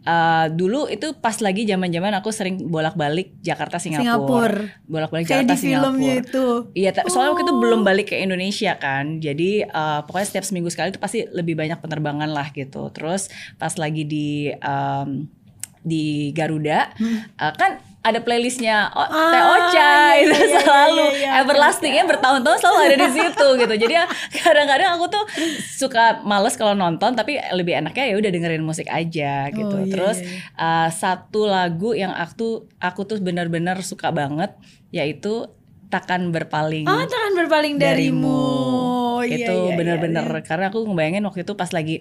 uh, 0.07 0.47
dulu 0.47 0.87
itu 0.87 1.11
pas 1.19 1.35
lagi 1.43 1.67
zaman-zaman 1.67 2.15
aku 2.15 2.31
sering 2.31 2.71
bolak-balik 2.71 3.35
Jakarta 3.43 3.83
Singapura. 3.83 4.07
Singapura. 4.07 4.63
Bolak-balik 4.87 5.27
Jakarta 5.27 5.59
di 5.59 5.59
filmnya 5.59 5.91
Singapura. 5.91 6.23
itu. 6.23 6.47
Iya, 6.79 6.91
ta- 6.95 7.07
soalnya 7.11 7.35
waktu 7.35 7.51
itu 7.51 7.55
belum 7.59 7.83
balik 7.83 8.15
ke 8.15 8.17
Indonesia 8.23 8.79
kan. 8.79 9.19
Jadi 9.19 9.67
uh, 9.67 10.07
pokoknya 10.07 10.27
setiap 10.31 10.47
seminggu 10.47 10.71
sekali 10.71 10.95
itu 10.95 11.03
pasti 11.03 11.27
lebih 11.35 11.59
banyak 11.59 11.83
penerbangan 11.83 12.31
lah 12.31 12.55
gitu. 12.55 12.95
Terus 12.95 13.27
pas 13.59 13.75
lagi 13.75 14.07
di 14.07 14.55
um, 14.63 15.27
di 15.81 16.31
Garuda 16.37 16.93
uh, 17.41 17.53
kan 17.57 17.81
ada 18.01 18.25
playlistnya 18.25 18.89
oh, 18.97 19.05
Hmm. 19.05 19.13
Ah, 19.13 19.33
Teh 19.33 19.43
Ocha 19.45 19.93
iya, 20.17 20.25
itu 20.25 20.33
iya, 20.33 20.41
iya, 20.41 20.57
selalu 20.57 21.05
iya, 21.05 21.21
iya. 21.21 21.31
everlastingnya 21.45 22.05
bertahun-tahun 22.09 22.59
selalu 22.65 22.79
ada 22.81 22.97
di 22.97 23.09
situ 23.13 23.47
gitu. 23.61 23.75
Jadi 23.77 23.93
ya 23.93 24.05
kadang-kadang 24.41 24.91
aku 24.97 25.05
tuh 25.13 25.25
suka 25.69 26.25
males 26.25 26.57
kalau 26.57 26.73
nonton 26.73 27.13
tapi 27.13 27.37
lebih 27.53 27.77
enaknya 27.77 28.09
ya 28.09 28.17
udah 28.17 28.31
dengerin 28.33 28.65
musik 28.65 28.89
aja 28.89 29.53
gitu. 29.53 29.77
Oh, 29.77 29.85
iya, 29.85 29.93
Terus 29.93 30.17
iya, 30.25 30.41
uh, 30.57 30.89
satu 30.89 31.45
lagu 31.45 31.93
yang 31.93 32.17
aku 32.17 32.65
aku 32.81 33.05
tuh 33.05 33.21
benar-benar 33.21 33.85
suka 33.85 34.09
banget 34.09 34.57
yaitu 34.89 35.53
takkan 35.93 36.31
berpaling 36.33 36.89
Ah, 36.89 37.05
takkan 37.05 37.35
berpaling 37.37 37.77
darimu. 37.77 38.41
Oh, 39.21 39.25
iya, 39.27 39.47
itu 39.47 39.57
iya, 39.69 39.77
bener-bener 39.77 40.25
iya, 40.25 40.41
iya. 40.41 40.47
karena 40.49 40.65
aku 40.73 40.89
ngebayangin 40.89 41.23
waktu 41.29 41.41
itu 41.45 41.53
pas 41.53 41.71
lagi 41.71 41.97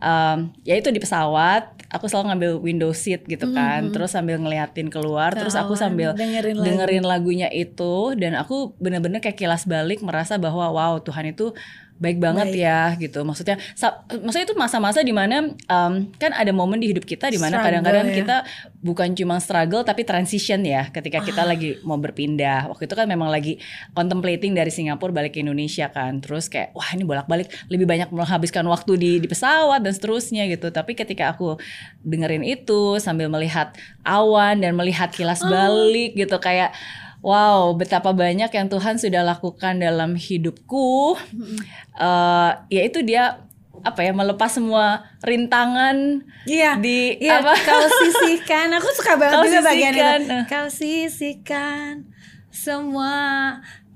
um, 0.00 0.38
ya 0.64 0.74
itu 0.80 0.88
di 0.88 0.98
pesawat 0.98 1.76
aku 1.92 2.08
selalu 2.08 2.24
ngambil 2.32 2.50
window 2.64 2.90
seat 2.96 3.28
gitu 3.28 3.52
kan 3.52 3.92
terus 3.92 4.16
sambil 4.16 4.40
ngeliatin 4.40 4.88
keluar 4.88 5.36
terus 5.36 5.52
aku 5.52 5.76
sambil 5.76 6.16
dengerin 6.16 6.56
lagu. 6.56 6.66
dengerin 6.66 7.04
lagunya 7.04 7.48
itu 7.52 8.16
dan 8.16 8.40
aku 8.40 8.72
bener-bener 8.80 9.20
kayak 9.20 9.36
kilas 9.36 9.68
balik 9.68 10.00
merasa 10.00 10.40
bahwa 10.40 10.72
wow 10.72 10.96
Tuhan 11.04 11.36
itu 11.36 11.52
baik 12.02 12.18
banget 12.18 12.50
Baik. 12.50 12.66
ya 12.66 12.80
gitu 12.98 13.22
maksudnya 13.22 13.56
maksudnya 14.10 14.46
itu 14.50 14.56
masa-masa 14.58 15.06
di 15.06 15.14
mana 15.14 15.54
um, 15.70 15.92
kan 16.18 16.34
ada 16.34 16.50
momen 16.50 16.82
di 16.82 16.90
hidup 16.90 17.06
kita 17.06 17.30
di 17.30 17.38
mana 17.38 17.62
kadang-kadang 17.62 18.10
ya. 18.10 18.14
kita 18.18 18.36
bukan 18.82 19.14
cuma 19.14 19.38
struggle 19.38 19.86
tapi 19.86 20.02
transition 20.02 20.66
ya 20.66 20.90
ketika 20.90 21.22
Ah. 21.22 21.24
kita 21.24 21.42
lagi 21.46 21.78
mau 21.86 21.94
berpindah 21.94 22.66
waktu 22.66 22.90
itu 22.90 22.98
kan 22.98 23.06
memang 23.06 23.30
lagi 23.30 23.62
contemplating 23.94 24.50
dari 24.50 24.74
Singapura 24.74 25.14
balik 25.14 25.38
ke 25.38 25.46
Indonesia 25.46 25.86
kan 25.88 26.18
terus 26.18 26.50
kayak 26.50 26.74
wah 26.74 26.90
ini 26.90 27.06
bolak-balik 27.06 27.46
lebih 27.70 27.86
banyak 27.86 28.10
menghabiskan 28.10 28.66
waktu 28.66 28.98
di 28.98 29.10
di 29.22 29.28
pesawat 29.30 29.78
dan 29.78 29.94
seterusnya 29.94 30.50
gitu 30.50 30.74
tapi 30.74 30.98
ketika 30.98 31.30
aku 31.30 31.54
dengerin 32.02 32.42
itu 32.42 32.98
sambil 32.98 33.30
melihat 33.30 33.70
awan 34.02 34.58
dan 34.58 34.74
melihat 34.74 35.14
kilas 35.14 35.38
Ah. 35.38 35.70
balik 35.70 36.18
gitu 36.18 36.34
kayak 36.42 36.74
Wow, 37.22 37.78
betapa 37.78 38.10
banyak 38.10 38.50
yang 38.50 38.66
Tuhan 38.66 38.98
sudah 38.98 39.22
lakukan 39.22 39.78
dalam 39.78 40.18
hidupku. 40.18 41.14
Eh, 41.94 42.50
yaitu 42.68 43.00
dia 43.00 43.38
apa 43.82 44.02
ya 44.02 44.10
melepas 44.10 44.50
semua 44.50 45.02
rintangan 45.22 46.22
Iya. 46.46 46.78
di 46.78 47.18
Iya, 47.18 47.42
apa? 47.42 47.54
kau 47.62 47.86
sisihkan. 48.02 48.74
Aku 48.74 48.90
suka 48.92 49.14
banget 49.14 49.38
Kau 49.38 49.46
juga 49.46 49.62
bagian 49.64 49.94
sisihkan, 49.94 50.18
itu. 50.20 50.34
eh. 50.34 50.44
Kau 50.46 50.66
sisihkan 50.66 51.92
semua 52.50 53.14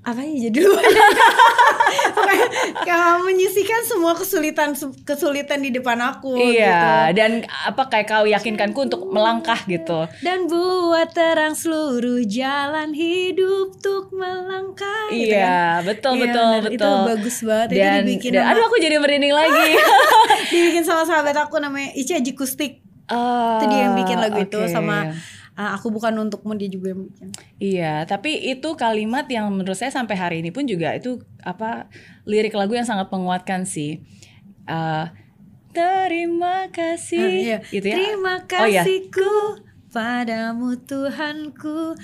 apa 0.01 0.19
ya 0.19 0.47
jadi 0.47 0.57
lupa 0.61 0.81
Pokoknya 2.07 2.47
kau 2.81 3.23
menyisihkan 3.23 3.81
semua 3.83 4.13
kesulitan 4.13 4.71
kesulitan 5.03 5.59
di 5.59 5.69
depan 5.69 5.97
aku 5.99 6.35
iya, 6.35 7.07
gitu. 7.07 7.17
dan 7.17 7.31
apa 7.63 7.87
kayak 7.87 8.07
kau 8.07 8.25
yakinkanku 8.25 8.79
untuk 8.81 9.07
melangkah 9.07 9.57
gitu. 9.65 10.07
Dan 10.19 10.47
buat 10.47 11.11
terang 11.11 11.53
seluruh 11.53 12.23
jalan 12.23 12.91
hidup 12.91 13.75
untuk 13.75 14.11
melangkah 14.11 15.07
gitu 15.09 15.31
kan. 15.31 15.47
Iya, 15.47 15.61
betul 15.83 16.11
Iya, 16.13 16.21
betul 16.23 16.45
benar. 16.47 16.61
Itu 16.61 16.71
betul. 16.73 16.97
bagus 17.07 17.37
banget. 17.41 17.67
Itu 17.67 17.77
Dan, 17.77 17.95
dibikin 18.01 18.29
dan 18.29 18.41
sama- 18.41 18.51
aduh 18.51 18.63
aku 18.65 18.77
jadi 18.77 18.95
merinding 18.97 19.33
lagi. 19.33 19.67
Dibikin 20.53 20.83
sama 20.83 21.03
sahabat 21.03 21.35
aku 21.37 21.55
namanya 21.57 21.91
Ica 21.93 22.17
Jikustik. 22.17 22.83
Ah, 23.07 23.59
Itu 23.59 23.65
dia 23.67 23.79
yang 23.85 23.95
bikin 23.95 24.17
lagu 24.17 24.37
itu 24.37 24.57
oke. 24.57 24.67
sama 24.67 25.11
uh, 25.57 25.73
aku 25.73 25.89
bukan 25.89 26.13
untukmu 26.21 26.53
dia 26.53 26.69
juga 26.69 26.93
yang 26.93 27.09
bikin. 27.09 27.27
Iya, 27.57 28.05
tapi 28.05 28.37
itu 28.37 28.69
kalimat 28.77 29.25
yang 29.27 29.49
menurut 29.49 29.75
saya 29.75 29.89
sampai 29.89 30.15
hari 30.15 30.35
ini 30.45 30.53
pun 30.53 30.69
juga 30.69 30.93
itu 30.93 31.17
apa 31.41 31.89
lirik 32.23 32.53
lagu 32.53 32.77
yang 32.77 32.85
sangat 32.85 33.09
menguatkan 33.09 33.65
sih. 33.65 34.05
Eh, 34.69 35.05
terima 35.73 36.69
kasih, 36.69 37.25
Ah, 37.25 37.33
iya. 37.33 37.57
gitu 37.73 37.87
ya. 37.89 37.97
Terima 37.97 38.45
Oh 38.45 38.67
iya. 38.69 38.83
kasihku 38.85 39.33
padamu 39.89 40.77
Tuhanku 40.85 41.97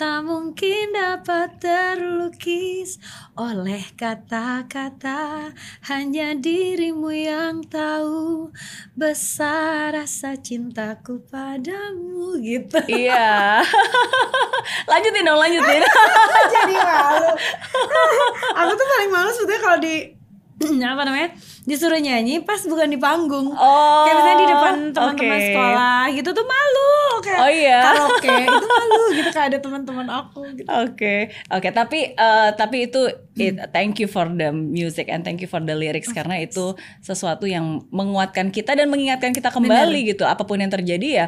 tak 0.00 0.24
mungkin 0.24 0.96
dapat 0.96 1.60
terlukis 1.60 2.96
oleh 3.36 3.84
kata-kata 4.00 5.52
hanya 5.92 6.32
dirimu 6.32 7.12
yang 7.12 7.60
tahu 7.68 8.48
besar 8.96 9.92
rasa 9.92 10.40
cintaku 10.40 11.20
padamu 11.28 12.32
gitu 12.40 12.80
Iya. 12.88 13.60
lanjutin 14.88 15.20
dong, 15.20 15.36
lanjutin. 15.36 15.84
jadi 16.56 16.74
malu 16.80 17.30
aku 18.56 18.72
tuh 18.72 18.86
paling 18.96 19.10
malu 19.12 19.28
sebetulnya 19.36 19.60
kalau 19.60 19.78
di 19.84 19.96
apa 20.92 21.02
namanya 21.02 21.28
disuruh 21.62 21.96
nyanyi 21.96 22.40
pas 22.40 22.60
bukan 22.62 22.86
di 22.86 22.96
panggung 22.96 23.48
Oh, 23.50 24.04
kayak 24.04 24.14
misalnya 24.14 24.36
di 24.36 24.48
depan 24.48 24.74
teman-teman 24.90 25.32
oke. 25.32 25.46
sekolah 25.46 26.02
gitu 26.12 26.30
tuh 26.30 26.44
malu 26.44 26.92
kayak 27.20 27.40
Oh, 27.40 27.50
iya. 27.50 27.78
karaoke 27.82 28.36
itu 28.44 28.66
malu 28.66 29.00
gitu 29.10 29.28
kayak 29.30 29.46
ada 29.48 29.58
teman-teman 29.58 30.06
aku 30.06 30.40
gitu 30.54 30.68
Oke, 30.68 31.16
oke. 31.48 31.68
Tapi 31.70 31.98
eh, 32.12 32.50
tapi 32.54 32.76
itu 32.84 33.00
it, 33.34 33.56
thank 33.70 33.96
you 33.96 34.06
for 34.06 34.28
the 34.28 34.50
music 34.50 35.08
and 35.08 35.20
thank 35.20 35.40
you 35.40 35.48
for 35.48 35.58
the 35.58 35.72
lyrics 35.72 36.10
karena 36.10 36.36
itu 36.38 36.72
sesuatu 37.00 37.44
yang 37.44 37.84
menguatkan 37.88 38.48
kita 38.48 38.72
dan 38.72 38.88
mengingatkan 38.88 39.32
kita 39.32 39.48
kembali 39.48 40.12
gitu. 40.12 40.24
Apa 40.24 40.44
pun 40.44 40.60
yang 40.60 40.68
terjadi 40.68 41.08
ya 41.08 41.26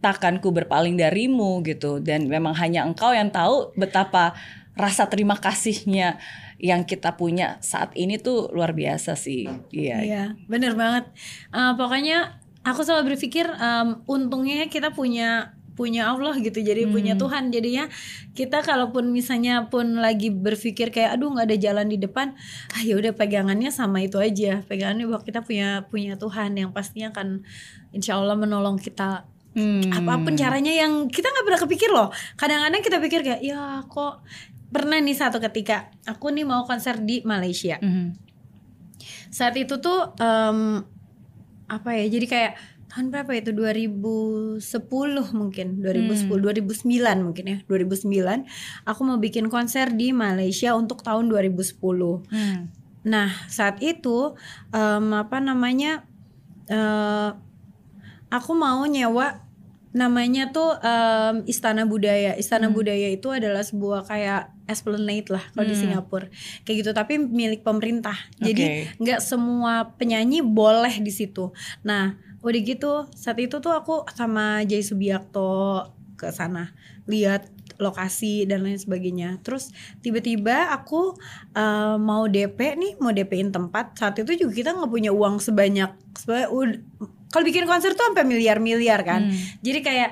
takkan 0.00 0.40
ku 0.40 0.48
berpaling 0.50 0.96
darimu 0.96 1.60
gitu. 1.62 2.00
Dan 2.00 2.28
memang 2.28 2.56
hanya 2.56 2.84
engkau 2.84 3.12
yang 3.12 3.28
tahu 3.28 3.72
betapa 3.76 4.32
rasa 4.72 5.04
terima 5.04 5.36
kasihnya 5.36 6.16
yang 6.60 6.84
kita 6.84 7.16
punya 7.16 7.56
saat 7.64 7.96
ini 7.96 8.20
tuh 8.20 8.52
luar 8.52 8.76
biasa 8.76 9.16
sih. 9.16 9.48
Iya. 9.72 9.98
Iya, 10.04 10.24
bener 10.44 10.76
banget. 10.76 11.08
Eh, 11.50 11.72
pokoknya 11.74 12.36
aku 12.62 12.84
selalu 12.84 13.16
berpikir 13.16 13.48
em, 13.48 14.04
untungnya 14.04 14.68
kita 14.68 14.92
punya 14.92 15.56
punya 15.80 16.12
Allah 16.12 16.36
gitu, 16.36 16.60
jadi 16.60 16.84
punya 16.84 17.16
Tuhan. 17.16 17.48
Jadinya 17.48 17.88
kita 18.36 18.60
kalaupun 18.60 19.08
misalnya 19.16 19.72
pun 19.72 19.96
lagi 19.96 20.28
berpikir 20.28 20.92
kayak 20.92 21.16
aduh 21.16 21.32
nggak 21.32 21.48
ada 21.48 21.56
jalan 21.56 21.88
di 21.88 21.96
depan, 21.96 22.36
ah 22.76 22.82
ya 22.84 23.00
udah 23.00 23.16
pegangannya 23.16 23.72
sama 23.72 24.04
itu 24.04 24.20
aja. 24.20 24.60
Pegangannya 24.68 25.08
bahwa 25.08 25.24
kita 25.24 25.40
punya 25.40 25.88
punya 25.88 26.20
Tuhan 26.20 26.52
yang 26.60 26.76
pastinya 26.76 27.16
akan 27.16 27.48
insya 27.96 28.20
Allah 28.20 28.36
menolong 28.36 28.76
kita 28.76 29.24
Hmm. 29.50 29.82
apa 29.90 30.22
pun 30.22 30.38
caranya 30.38 30.70
yang 30.70 31.10
kita 31.10 31.26
nggak 31.26 31.42
pernah 31.42 31.60
kepikir 31.66 31.90
loh. 31.90 32.14
Kadang-kadang 32.38 32.86
kita 32.86 33.02
pikir 33.02 33.20
kayak 33.26 33.42
ya 33.42 33.82
kok 33.82 34.22
pernah 34.70 34.98
nih 34.98 35.14
satu 35.14 35.38
ketika 35.38 35.90
aku 36.06 36.30
nih 36.30 36.46
mau 36.46 36.62
konser 36.64 37.02
di 37.02 37.22
Malaysia. 37.22 37.76
Mhm. 37.78 38.30
saat 39.30 39.54
itu 39.54 39.78
tuh 39.78 40.12
em, 40.18 40.82
apa 41.66 41.90
ya 41.94 42.04
jadi 42.10 42.26
kayak 42.26 42.52
tahun 42.90 43.14
berapa 43.14 43.30
itu? 43.32 43.54
2010 43.54 44.58
mungkin 45.32 45.78
2010 45.78 46.26
2009 46.26 46.98
mungkin 47.22 47.44
ya 47.46 47.56
2009 47.64 48.44
aku 48.84 49.00
mau 49.06 49.16
bikin 49.16 49.46
konser 49.46 49.94
di 49.94 50.10
Malaysia 50.10 50.74
untuk 50.74 51.06
tahun 51.06 51.30
2010 51.30 52.26
Hmm. 52.26 52.74
nah 53.06 53.30
saat 53.46 53.78
itu 53.80 54.34
em, 54.70 55.06
apa 55.14 55.38
namanya 55.38 56.02
eh, 56.66 57.30
aku 58.28 58.52
mau 58.52 58.82
nyewa 58.84 59.46
namanya 59.90 60.50
tuh 60.50 60.74
em, 60.78 61.42
Istana 61.46 61.82
Budaya. 61.82 62.34
Istana 62.34 62.70
Budaya 62.70 63.10
itu 63.10 63.26
adalah 63.30 63.62
sebuah 63.62 64.06
kayak 64.06 64.59
esplanade 64.70 65.28
lah 65.28 65.44
kalau 65.52 65.66
di 65.66 65.76
Singapura. 65.76 66.30
Kayak 66.62 66.76
gitu 66.86 66.90
tapi 66.94 67.18
milik 67.18 67.66
pemerintah. 67.66 68.16
Jadi 68.38 68.88
nggak 69.02 69.20
semua 69.20 69.92
penyanyi 69.98 70.40
boleh 70.40 71.02
di 71.02 71.10
situ. 71.10 71.50
Nah 71.82 72.14
udah 72.40 72.60
gitu 72.64 73.04
saat 73.12 73.36
itu 73.36 73.60
tuh 73.60 73.74
aku 73.74 74.08
sama 74.16 74.64
Jay 74.64 74.80
Subiakto 74.80 75.84
ke 76.16 76.32
sana 76.32 76.72
lihat 77.04 77.48
lokasi 77.80 78.44
dan 78.44 78.62
lain 78.62 78.76
sebagainya. 78.76 79.40
Terus 79.40 79.72
tiba-tiba 80.04 80.70
aku 80.70 81.16
eh, 81.56 81.96
mau 81.96 82.28
DP 82.28 82.58
nih 82.76 82.92
mau 83.00 83.10
DP-in 83.10 83.50
tempat. 83.50 83.96
Saat 83.96 84.20
itu 84.20 84.46
juga 84.46 84.52
kita 84.52 84.70
nggak 84.76 84.90
punya 84.92 85.10
uang 85.10 85.40
sebanyak 85.40 85.90
sebanyak 86.16 86.48
kalau 87.30 87.44
bikin 87.46 87.64
konser 87.64 87.94
tuh 87.94 88.10
sampai 88.10 88.26
miliar-miliar 88.26 89.00
kan. 89.06 89.30
Hmm. 89.30 89.38
jadi 89.62 89.78
kayak 89.80 90.10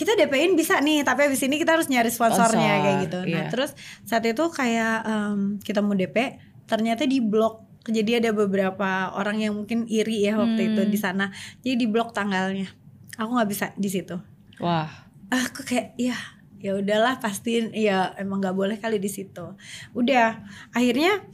kita 0.00 0.16
DP-in 0.16 0.56
bisa 0.56 0.80
nih 0.80 1.04
tapi 1.04 1.28
abis 1.28 1.44
ini 1.44 1.60
kita 1.60 1.76
harus 1.76 1.92
nyari 1.92 2.08
sponsornya 2.08 2.56
Sponsor, 2.72 2.84
kayak 2.88 2.96
gitu 3.04 3.18
nah 3.28 3.44
iya. 3.44 3.52
terus 3.52 3.76
saat 4.08 4.24
itu 4.24 4.44
kayak 4.48 4.96
em, 5.04 5.40
kita 5.60 5.84
mau 5.84 5.92
DP 5.92 6.40
ternyata 6.64 7.04
di 7.04 7.20
blok 7.20 7.84
jadi 7.84 8.24
ada 8.24 8.32
beberapa 8.32 9.12
orang 9.12 9.44
yang 9.44 9.52
mungkin 9.52 9.84
iri 9.84 10.24
ya 10.24 10.40
waktu 10.40 10.72
itu 10.72 10.80
Hmm. 10.80 10.92
di 10.92 10.96
sana 10.96 11.28
jadi 11.60 11.76
di 11.76 11.84
blok 11.84 12.16
tanggalnya 12.16 12.72
aku 13.20 13.30
nggak 13.36 13.50
bisa 13.52 13.66
di 13.76 13.92
situ 13.92 14.16
Wah. 14.56 14.88
aku 15.28 15.68
kayak 15.68 15.92
ya 16.00 16.16
ya 16.60 16.80
udahlah 16.80 17.20
pastiin 17.20 17.76
ya 17.76 18.16
emang 18.16 18.40
nggak 18.40 18.56
boleh 18.56 18.76
kali 18.80 18.96
di 18.96 19.08
situ 19.12 19.52
udah 19.92 20.44
akhirnya 20.72 21.24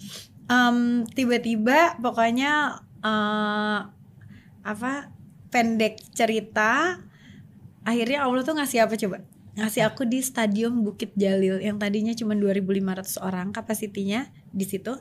em, 0.50 1.06
tiba-tiba 1.06 2.02
pokoknya 2.02 2.82
eh, 3.02 3.78
apa 4.66 4.92
pendek 5.54 6.02
cerita 6.10 6.98
akhirnya 7.86 8.26
Allah 8.26 8.42
tuh 8.42 8.58
ngasih 8.58 8.82
apa 8.82 8.98
coba? 8.98 9.22
Ngasih 9.56 9.88
aku 9.88 10.04
di 10.04 10.20
stadion 10.20 10.84
Bukit 10.84 11.16
Jalil 11.16 11.64
yang 11.64 11.80
tadinya 11.80 12.12
cuma 12.12 12.36
2.500 12.36 13.24
orang 13.24 13.56
kapasitinya 13.56 14.28
di 14.52 14.68
situ. 14.68 14.92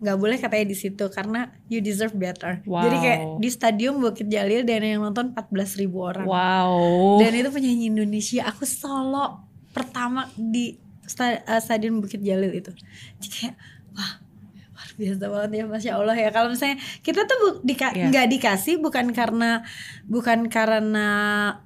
Nggak 0.00 0.16
boleh 0.16 0.36
katanya 0.40 0.72
di 0.72 0.76
situ 0.78 1.04
karena 1.12 1.52
you 1.68 1.84
deserve 1.84 2.16
better. 2.16 2.64
Wow. 2.64 2.88
jadi 2.88 2.96
kayak 3.04 3.20
di 3.36 3.48
stadion 3.52 4.00
Bukit 4.00 4.32
Jalil 4.32 4.64
dan 4.64 4.80
yang 4.80 5.04
nonton 5.04 5.36
14.000 5.36 5.92
orang. 5.92 6.24
Wow. 6.24 7.20
dan 7.20 7.36
itu 7.36 7.52
penyanyi 7.52 7.92
Indonesia 7.92 8.48
aku 8.48 8.64
solo 8.64 9.44
pertama 9.76 10.24
di 10.40 10.80
eh, 11.20 11.60
stadion 11.60 12.00
Bukit 12.00 12.24
Jalil 12.24 12.48
itu. 12.48 12.72
Jadi 13.20 13.28
kayak 13.28 13.54
wah 13.92 14.31
biasa 14.92 15.24
banget 15.26 15.50
ya 15.54 15.64
masya 15.64 15.92
Allah 15.96 16.14
ya. 16.14 16.28
Kalau 16.28 16.48
misalnya 16.48 16.76
kita 17.00 17.24
tuh 17.24 17.36
bu- 17.38 17.60
dika- 17.62 17.92
nggak 17.92 18.26
dikasih 18.28 18.76
bukan 18.78 19.10
karena 19.10 19.64
bukan 20.04 20.46
karena 20.46 21.08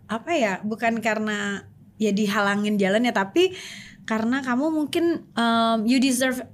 apa 0.06 0.30
ya 0.32 0.52
bukan 0.62 0.98
karena 0.98 1.66
ya 1.96 2.10
dihalangin 2.10 2.76
jalan 2.76 3.02
ya 3.02 3.10
tapi 3.10 3.56
karena 4.04 4.38
kamu 4.40 4.70
mungkin 4.70 5.04
um, 5.32 5.82
you 5.82 5.98
deserve 5.98 6.44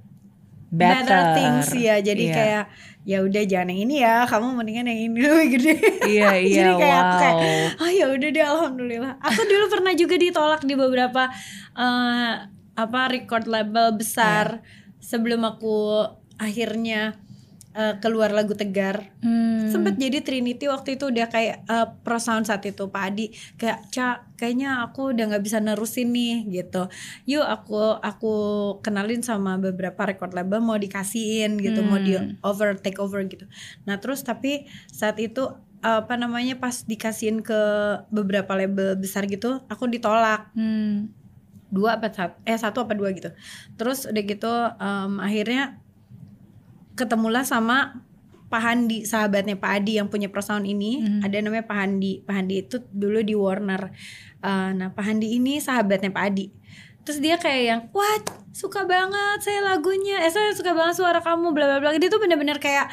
better, 0.69 1.05
Better. 1.05 1.35
things 1.35 1.69
ya. 1.71 1.99
Jadi 1.99 2.25
Iya. 2.27 2.33
kayak 2.33 2.65
ya 3.03 3.19
udah 3.19 3.43
jangan 3.43 3.67
yang 3.67 3.81
ini 3.83 3.95
ya 3.99 4.23
kamu 4.25 4.55
mendingan 4.55 4.87
yang 4.87 4.99
ini. 5.05 5.17
Lebih 5.23 5.47
gede 5.53 5.73
Iya, 6.03 6.29
iya, 6.41 6.53
jadi 6.57 6.71
kayak 6.73 6.97
aku 6.97 7.15
kayak 7.15 7.35
wow. 7.35 7.81
oh 7.83 7.91
ya 7.91 8.05
udah 8.09 8.29
deh 8.29 8.45
alhamdulillah. 8.47 9.13
Aku 9.21 9.41
dulu 9.43 9.65
pernah 9.69 9.93
juga 9.93 10.15
ditolak 10.15 10.61
di 10.63 10.73
beberapa 10.73 11.29
eh, 11.75 12.31
apa 12.73 12.99
record 13.07 13.45
label 13.45 13.93
besar 13.93 14.65
sebelum 14.97 15.45
aku 15.45 16.09
akhirnya 16.37 17.17
eh, 17.73 17.97
keluar 17.99 18.29
lagu 18.29 18.53
tegar. 18.53 19.09
Hmm. 19.23 19.65
sempet 19.73 19.97
jadi 19.97 20.21
Trinity 20.21 20.69
waktu 20.69 21.01
itu 21.01 21.09
udah 21.09 21.25
kayak 21.33 21.65
eh, 21.65 21.87
pro 22.05 22.21
sound 22.21 22.45
saat 22.45 22.61
itu 22.69 22.85
Pak 22.93 23.03
Adi. 23.09 23.33
Kayak 23.57 23.79
cak 23.89 24.17
kayaknya 24.37 24.85
aku 24.85 25.15
udah 25.15 25.33
nggak 25.33 25.43
bisa 25.43 25.57
nerusin 25.57 26.13
nih 26.13 26.45
gitu. 26.51 26.85
Yuk 27.25 27.41
aku 27.41 27.97
aku 27.97 28.33
kenalin 28.85 29.25
sama 29.25 29.57
beberapa 29.57 30.05
record 30.05 30.37
label 30.37 30.61
mau 30.61 30.77
dikasihin 30.77 31.57
gitu. 31.57 31.81
Mau 31.81 31.97
di 31.97 32.13
over 32.45 32.77
take 32.77 33.01
over 33.01 33.25
gitu. 33.25 33.49
Nah 33.89 33.97
terus 33.97 34.21
tapi 34.21 34.69
saat 34.93 35.17
itu 35.17 35.49
apa 35.83 36.15
namanya 36.15 36.55
pas 36.63 36.87
dikasihin 36.87 37.43
ke 37.43 37.59
beberapa 38.07 38.55
label 38.55 38.95
besar 38.95 39.27
gitu 39.27 39.59
aku 39.67 39.89
ditolak. 39.91 40.53
Hmm. 40.55 41.11
dua 41.73 41.97
apa 41.97 42.13
satu 42.13 42.37
eh 42.45 42.53
satu 42.53 42.85
apa 42.85 42.93
dua 42.93 43.09
gitu. 43.17 43.33
Terus 43.81 44.05
udah 44.05 44.23
gitu 44.23 44.53
em, 44.77 45.17
akhirnya 45.17 45.82
ketemulah 46.93 47.45
sama 47.45 48.03
Pak 48.49 48.61
Handi 48.61 49.01
sahabatnya 49.01 49.57
Pak 49.57 49.81
Adi 49.81 49.97
yang 49.97 50.13
punya 50.13 50.29
Pro 50.29 50.45
Sound 50.45 50.69
ini 50.69 51.01
ada 51.25 51.41
namanya 51.41 51.65
Pak 51.65 51.73
Handi. 51.73 52.21
Pak 52.21 52.33
Handi 52.37 52.55
itu 52.61 52.77
dulu 52.93 53.25
di 53.25 53.33
Warner. 53.33 53.89
Eh, 54.45 54.69
nah 54.77 54.93
Pak 54.93 55.03
Handi 55.03 55.33
ini 55.33 55.57
sahabatnya 55.57 56.13
Pak 56.13 56.23
Adi 56.29 56.45
terus 57.03 57.19
dia 57.19 57.35
kayak 57.35 57.63
yang 57.67 57.81
wah 57.91 58.15
suka 58.55 58.87
banget 58.87 59.43
saya 59.43 59.59
lagunya. 59.75 60.23
Eh 60.23 60.31
saya 60.31 60.55
suka 60.55 60.71
banget 60.71 60.95
suara 60.95 61.19
kamu 61.19 61.51
bla 61.51 61.65
bla 61.67 61.77
bla. 61.83 61.89
Dia 61.99 62.07
tuh 62.07 62.19
bener-bener 62.23 62.57
kayak 62.63 62.87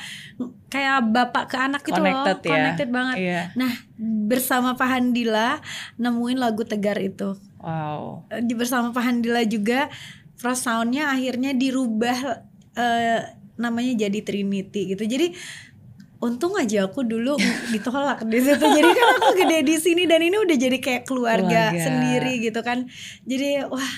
kayak 0.66 1.06
bapak 1.14 1.46
ke 1.50 1.56
anak 1.58 1.82
gitu 1.86 1.98
Connected 1.98 2.38
loh 2.42 2.46
ya. 2.46 2.50
connected 2.54 2.88
banget. 2.90 3.16
Iya. 3.18 3.42
nah 3.58 3.72
bersama 4.26 4.74
Pak 4.74 4.88
Handila 4.90 5.62
nemuin 5.98 6.38
lagu 6.42 6.66
Tegar 6.66 6.98
itu. 6.98 7.38
Wow. 7.62 8.26
Di 8.42 8.54
bersama 8.58 8.90
Pak 8.90 9.02
Handila 9.02 9.46
juga 9.46 9.86
pro 10.42 10.58
soundnya 10.58 11.14
akhirnya 11.14 11.54
dirubah 11.54 12.18
eh, 12.74 13.20
namanya 13.60 13.92
jadi 14.00 14.18
Trinity 14.18 14.90
gitu 14.90 15.04
jadi 15.04 15.36
untung 16.18 16.52
aja 16.52 16.84
aku 16.84 17.00
dulu 17.00 17.36
ditolak 17.72 18.24
di 18.24 18.40
situ 18.40 18.60
jadi 18.60 18.90
kan 18.90 19.08
aku 19.16 19.30
gede 19.36 19.58
di 19.62 19.76
sini 19.76 20.04
dan 20.04 20.20
ini 20.20 20.36
udah 20.36 20.56
jadi 20.56 20.76
kayak 20.76 21.02
keluarga, 21.04 21.72
Keluarga. 21.72 21.80
sendiri 21.80 22.32
gitu 22.40 22.60
kan 22.60 22.88
jadi 23.24 23.68
wah 23.68 23.92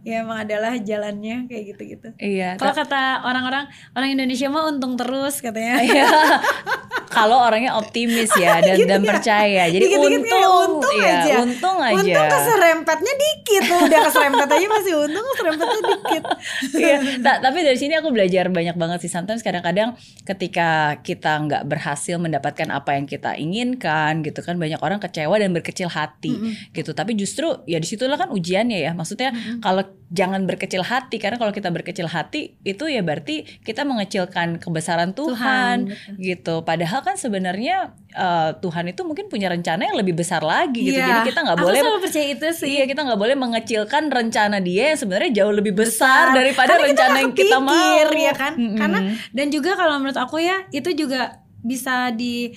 ya 0.00 0.24
emang 0.24 0.48
adalah 0.48 0.80
jalannya 0.80 1.44
kayak 1.44 1.76
gitu 1.76 1.82
gitu 1.92 2.08
Iya. 2.16 2.56
kalau 2.56 2.72
kata 2.72 3.20
orang-orang 3.20 3.68
orang 3.92 4.08
Indonesia 4.10 4.48
mah 4.48 4.64
untung 4.68 4.96
terus 4.96 5.44
katanya 5.44 5.84
Iya. 5.84 6.08
Kalau 7.10 7.42
orangnya 7.42 7.74
optimis 7.74 8.30
ya 8.38 8.58
dan 8.64 8.78
dan 8.78 9.02
percaya. 9.02 9.66
Jadi 9.66 9.82
Gitu 9.82 9.98
Dikit-dikit 9.98 10.22
kayak 10.24 10.46
untung, 10.46 10.70
untung 10.78 10.94
iya, 10.96 11.12
aja 11.18 11.34
untung 11.42 11.76
aja. 11.82 11.96
untung 11.98 12.26
keserempetnya 12.30 13.14
dikit 13.18 13.62
tuh 13.66 13.78
udah 13.82 13.98
keserempet 14.06 14.48
aja 14.48 14.66
masih 14.70 14.92
untung 14.94 15.24
keserempetnya 15.26 15.80
dikit 15.82 16.22
Iya, 16.80 16.96
Ta- 17.20 17.40
tapi 17.42 17.58
dari 17.60 17.74
sini 17.74 17.98
aku 17.98 18.08
belajar 18.08 18.46
banyak 18.48 18.76
banget 18.78 18.98
sih. 19.02 19.10
Sometimes 19.10 19.42
kadang-kadang 19.42 19.98
ketika 20.24 20.68
kita 21.02 21.34
nggak 21.42 21.62
berhasil 21.66 22.16
mendapatkan 22.16 22.70
apa 22.70 22.94
yang 22.94 23.04
kita 23.04 23.34
inginkan, 23.34 24.22
gitu 24.22 24.40
kan 24.40 24.56
banyak 24.56 24.78
orang 24.78 25.02
kecewa 25.02 25.34
dan 25.34 25.50
berkecil 25.50 25.90
hati, 25.90 26.32
gitu. 26.70 26.94
Tapi 26.94 27.18
justru 27.18 27.50
ya 27.66 27.76
di 27.76 27.88
situlah 27.88 28.14
kan 28.14 28.30
ujiannya 28.30 28.78
ya. 28.78 28.92
Maksudnya 28.94 29.34
kalau 29.58 29.82
jangan 30.10 30.42
berkecil 30.42 30.82
hati, 30.82 31.22
karena 31.22 31.38
kalau 31.38 31.54
kita 31.54 31.70
berkecil 31.70 32.10
hati 32.10 32.58
itu 32.66 32.90
ya 32.90 32.98
berarti 32.98 33.46
kita 33.62 33.86
mengecilkan 33.86 34.58
kebesaran 34.58 35.14
Tuhan, 35.14 35.86
Tuhan, 35.86 36.18
gitu. 36.18 36.66
Padahal 36.66 37.06
kan 37.06 37.14
sebenarnya 37.14 37.94
eh, 38.10 38.50
Tuhan 38.58 38.90
itu 38.90 39.06
mungkin 39.06 39.30
punya 39.30 39.46
rencana 39.46 39.86
yang 39.86 39.94
lebih 39.94 40.18
besar 40.18 40.42
lagi, 40.42 40.82
gitu. 40.82 40.98
Iya. 40.98 41.06
Jadi 41.06 41.20
kita 41.30 41.40
nggak 41.46 41.58
Aku 41.62 41.66
boleh 41.70 41.80
selalu 41.80 41.98
percaya 42.02 42.26
itu 42.26 42.46
sih 42.50 42.70
Iya 42.74 42.84
kita 42.90 43.00
nggak 43.06 43.20
boleh 43.22 43.36
mengecilkan 43.38 44.02
rencana 44.10 44.58
dia 44.58 44.90
yang 44.90 44.98
sebenarnya 44.98 45.30
jauh 45.30 45.54
lebih 45.54 45.78
besar, 45.78 46.34
besar. 46.34 46.36
daripada 46.36 46.74
Karena 46.74 46.86
rencana 46.90 47.10
nggak 47.10 47.22
yang 47.22 47.32
kita 47.38 47.58
mau. 47.62 47.96
ya 48.10 48.32
kan 48.34 48.52
Mm-mm. 48.58 48.78
karena 48.82 48.98
dan 49.30 49.46
juga 49.54 49.70
kalau 49.78 49.94
menurut 50.02 50.18
aku 50.18 50.42
ya 50.42 50.66
itu 50.74 50.90
juga 50.98 51.38
bisa 51.60 52.08
di 52.10 52.56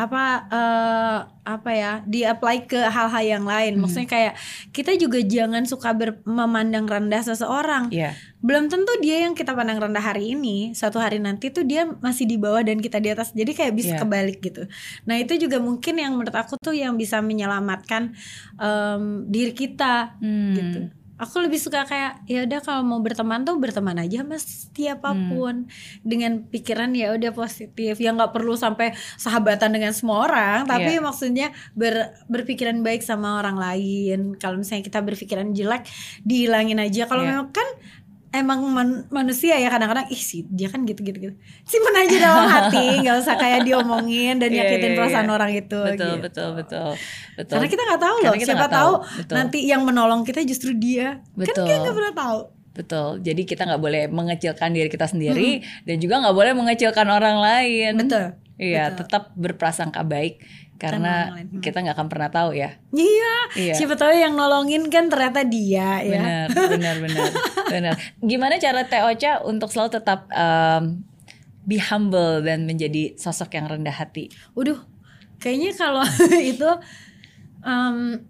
apa 0.00 0.22
eh, 0.48 1.18
apa 1.44 1.70
ya 1.72 1.92
di 2.04 2.22
apply 2.22 2.64
ke 2.64 2.80
hal-hal 2.80 3.20
yang 3.22 3.44
lain 3.44 3.76
Hmm. 3.76 3.82
maksudnya 3.82 4.06
kayak 4.06 4.34
kita 4.70 4.94
juga 4.94 5.18
jangan 5.20 5.64
suka 5.64 5.92
ber- 5.92 6.22
memandang 6.24 6.86
rendah 6.86 7.20
seseorang 7.20 7.90
Iya. 7.90 8.14
belum 8.38 8.66
tentu 8.66 8.92
dia 8.98 9.24
yang 9.24 9.34
kita 9.34 9.52
pandang 9.52 9.76
rendah 9.76 10.00
hari 10.00 10.32
ini 10.32 10.72
suatu 10.72 10.96
hari 10.96 11.18
nanti 11.18 11.50
tuh 11.50 11.62
dia 11.62 11.84
masih 11.98 12.24
di 12.24 12.36
bawah 12.36 12.62
dan 12.62 12.78
kita 12.78 12.96
di 12.96 13.08
atas 13.08 13.32
jadi 13.32 13.50
kayak 13.50 13.74
bisa 13.74 13.92
Iya. 13.94 14.00
kebalik 14.00 14.38
gitu 14.40 14.62
nah 15.04 15.16
itu 15.16 15.36
juga 15.36 15.58
mungkin 15.58 15.94
yang 15.94 16.12
menurut 16.14 16.32
aku 16.32 16.56
tuh 16.56 16.72
yang 16.72 16.94
bisa 16.94 17.20
menyelamatkan 17.20 18.14
em, 18.56 19.02
diri 19.26 19.52
kita 19.52 20.16
Hmm. 20.16 20.54
gitu 20.54 20.80
aku 21.20 21.44
lebih 21.44 21.56
suka 21.56 21.84
kayak 21.84 22.24
ya 22.24 22.42
udah 22.42 22.58
kalau 22.58 22.80
mau 22.80 22.98
berteman 22.98 23.44
tuh 23.44 23.60
berteman 23.60 23.94
aja 23.94 24.24
mas 24.24 24.72
siapa 24.72 25.12
pun 25.12 25.68
dengan 26.00 26.42
pikiran 26.42 26.90
ya 26.92 27.12
udah 27.12 27.30
positif 27.30 27.94
ya 27.94 28.10
nggak 28.10 28.32
perlu 28.32 28.56
sampai 28.56 28.90
sahabatan 29.14 29.70
dengan 29.70 29.92
semua 29.92 30.24
orang 30.24 30.64
tapi 30.64 30.96
Iya. 30.96 31.04
maksudnya 31.04 31.46
ber, 31.72 31.94
berpikiran 32.26 32.80
baik 32.80 33.04
sama 33.04 33.36
orang 33.36 33.54
lain 33.54 34.34
kalau 34.34 34.56
misalnya 34.56 34.80
kita 34.82 34.98
berpikiran 34.98 35.52
jelek 35.52 35.84
dihilangin 36.22 36.80
aja 36.80 37.04
kalau 37.04 37.20
Iya. 37.20 37.36
memang 37.36 37.52
kan 37.52 37.68
emang 38.30 38.62
man- 38.62 39.06
manusia 39.10 39.58
ya 39.58 39.66
kadang-kadang 39.66 40.06
ih 40.06 40.18
sih 40.18 40.46
dia 40.46 40.70
kan 40.70 40.86
gitu 40.86 41.02
gitu 41.02 41.18
gitu 41.18 41.34
simpen 41.66 41.94
aja 41.98 42.16
dalam 42.16 42.46
hati 42.46 43.02
nggak 43.02 43.16
usah 43.18 43.34
kayak 43.34 43.66
diomongin 43.66 44.38
dan 44.38 44.48
Iya, 44.48 44.62
nyakitin 44.62 44.90
iya, 44.94 44.96
perasaan 44.96 45.26
iya. 45.26 45.34
orang 45.34 45.50
itu 45.50 45.78
Betul, 45.82 45.90
gitu. 45.90 46.06
betul, 46.22 46.48
betul, 46.54 46.88
betul. 47.34 47.54
Karena 47.58 47.68
kita 47.68 47.82
nggak 47.84 48.00
tahu 48.00 48.16
loh, 48.16 48.24
Karena 48.24 48.38
kita 48.38 48.52
siapa 48.54 48.66
tahu, 48.68 48.92
Betul. 49.18 49.34
nanti 49.34 49.58
yang 49.62 49.82
menolong 49.82 50.20
kita 50.22 50.40
justru 50.42 50.70
dia. 50.72 51.18
Kan 51.34 51.42
Betul. 51.42 51.66
kita 51.66 51.76
nggak 51.80 51.96
pernah 51.96 52.14
tahu. 52.14 52.38
Betul. 52.70 53.08
Jadi 53.20 53.42
kita 53.44 53.62
nggak 53.66 53.82
boleh 53.82 54.02
mengecilkan 54.06 54.70
diri 54.70 54.86
kita 54.86 55.10
sendiri 55.10 55.50
dan 55.82 55.96
juga 55.98 56.22
nggak 56.22 56.36
boleh 56.38 56.52
mengecilkan 56.54 57.06
orang 57.06 57.36
lain. 57.36 57.98
Betul. 57.98 58.26
Iya, 58.56 58.92
tetap 58.94 59.32
berprasangka 59.34 60.04
baik 60.04 60.38
karena. 60.80 61.36
Hmm. 61.36 61.60
kita 61.60 61.78
nggak 61.78 61.92
akan 61.92 62.08
pernah 62.08 62.28
tahu 62.28 62.50
ya. 62.52 62.80
Iya, 62.90 63.34
Iya. 63.52 63.74
siapa 63.76 63.94
tahu 63.94 64.10
yang 64.10 64.32
nolongin 64.32 64.88
kan 64.88 65.06
ternyata 65.06 65.44
dia 65.44 66.00
ya. 66.00 66.48
Benar, 66.48 66.48
benar, 66.72 66.94
benar, 66.98 67.30
benar. 67.68 67.94
Gimana 68.18 68.56
cara 68.56 68.82
Teh 68.82 69.04
Ocha 69.04 69.44
untuk 69.44 69.68
selalu 69.68 69.90
tetap 69.92 70.24
um, 70.30 71.04
be 71.62 71.76
humble 71.76 72.40
dan 72.40 72.64
menjadi 72.64 73.12
sosok 73.14 73.52
yang 73.52 73.68
rendah 73.68 73.92
hati? 73.92 74.32
Waduh, 74.52 74.80
kayaknya 75.36 75.76
kalau 75.76 76.00
itu 76.52 76.70
em, 77.60 78.24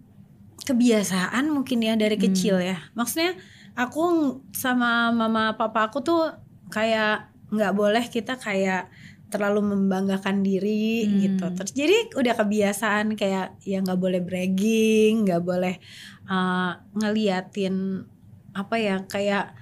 kebiasaan 0.61 1.49
mungkin 1.49 1.81
ya 1.81 1.95
dari 1.95 2.15
kecil 2.15 2.59
Hmm. 2.59 2.67
ya. 2.67 2.77
Maksudnya 2.93 3.33
aku 3.73 4.03
sama 4.51 5.09
mama 5.09 5.55
papa 5.55 5.87
aku 5.87 6.03
tuh 6.03 6.27
kayak 6.67 7.31
nggak 7.49 7.73
boleh 7.73 8.03
kita 8.05 8.35
kayak 8.35 8.91
terlalu 9.31 9.63
membanggakan 9.65 10.41
diri 10.41 11.01
Hmm. 11.01 11.15
gitu. 11.17 11.45
Terus 11.55 11.71
jadi 11.71 11.95
udah 12.13 12.33
kebiasaan 12.35 13.15
kayak 13.15 13.57
ya 13.61 13.79
nggak 13.79 13.97
boleh 13.97 14.19
bragging, 14.19 15.23
nggak 15.23 15.41
boleh 15.41 15.79
uh, 16.25 16.75
ngeliatin 16.93 18.03
apa 18.51 18.75
ya 18.75 18.95
kayak 19.05 19.55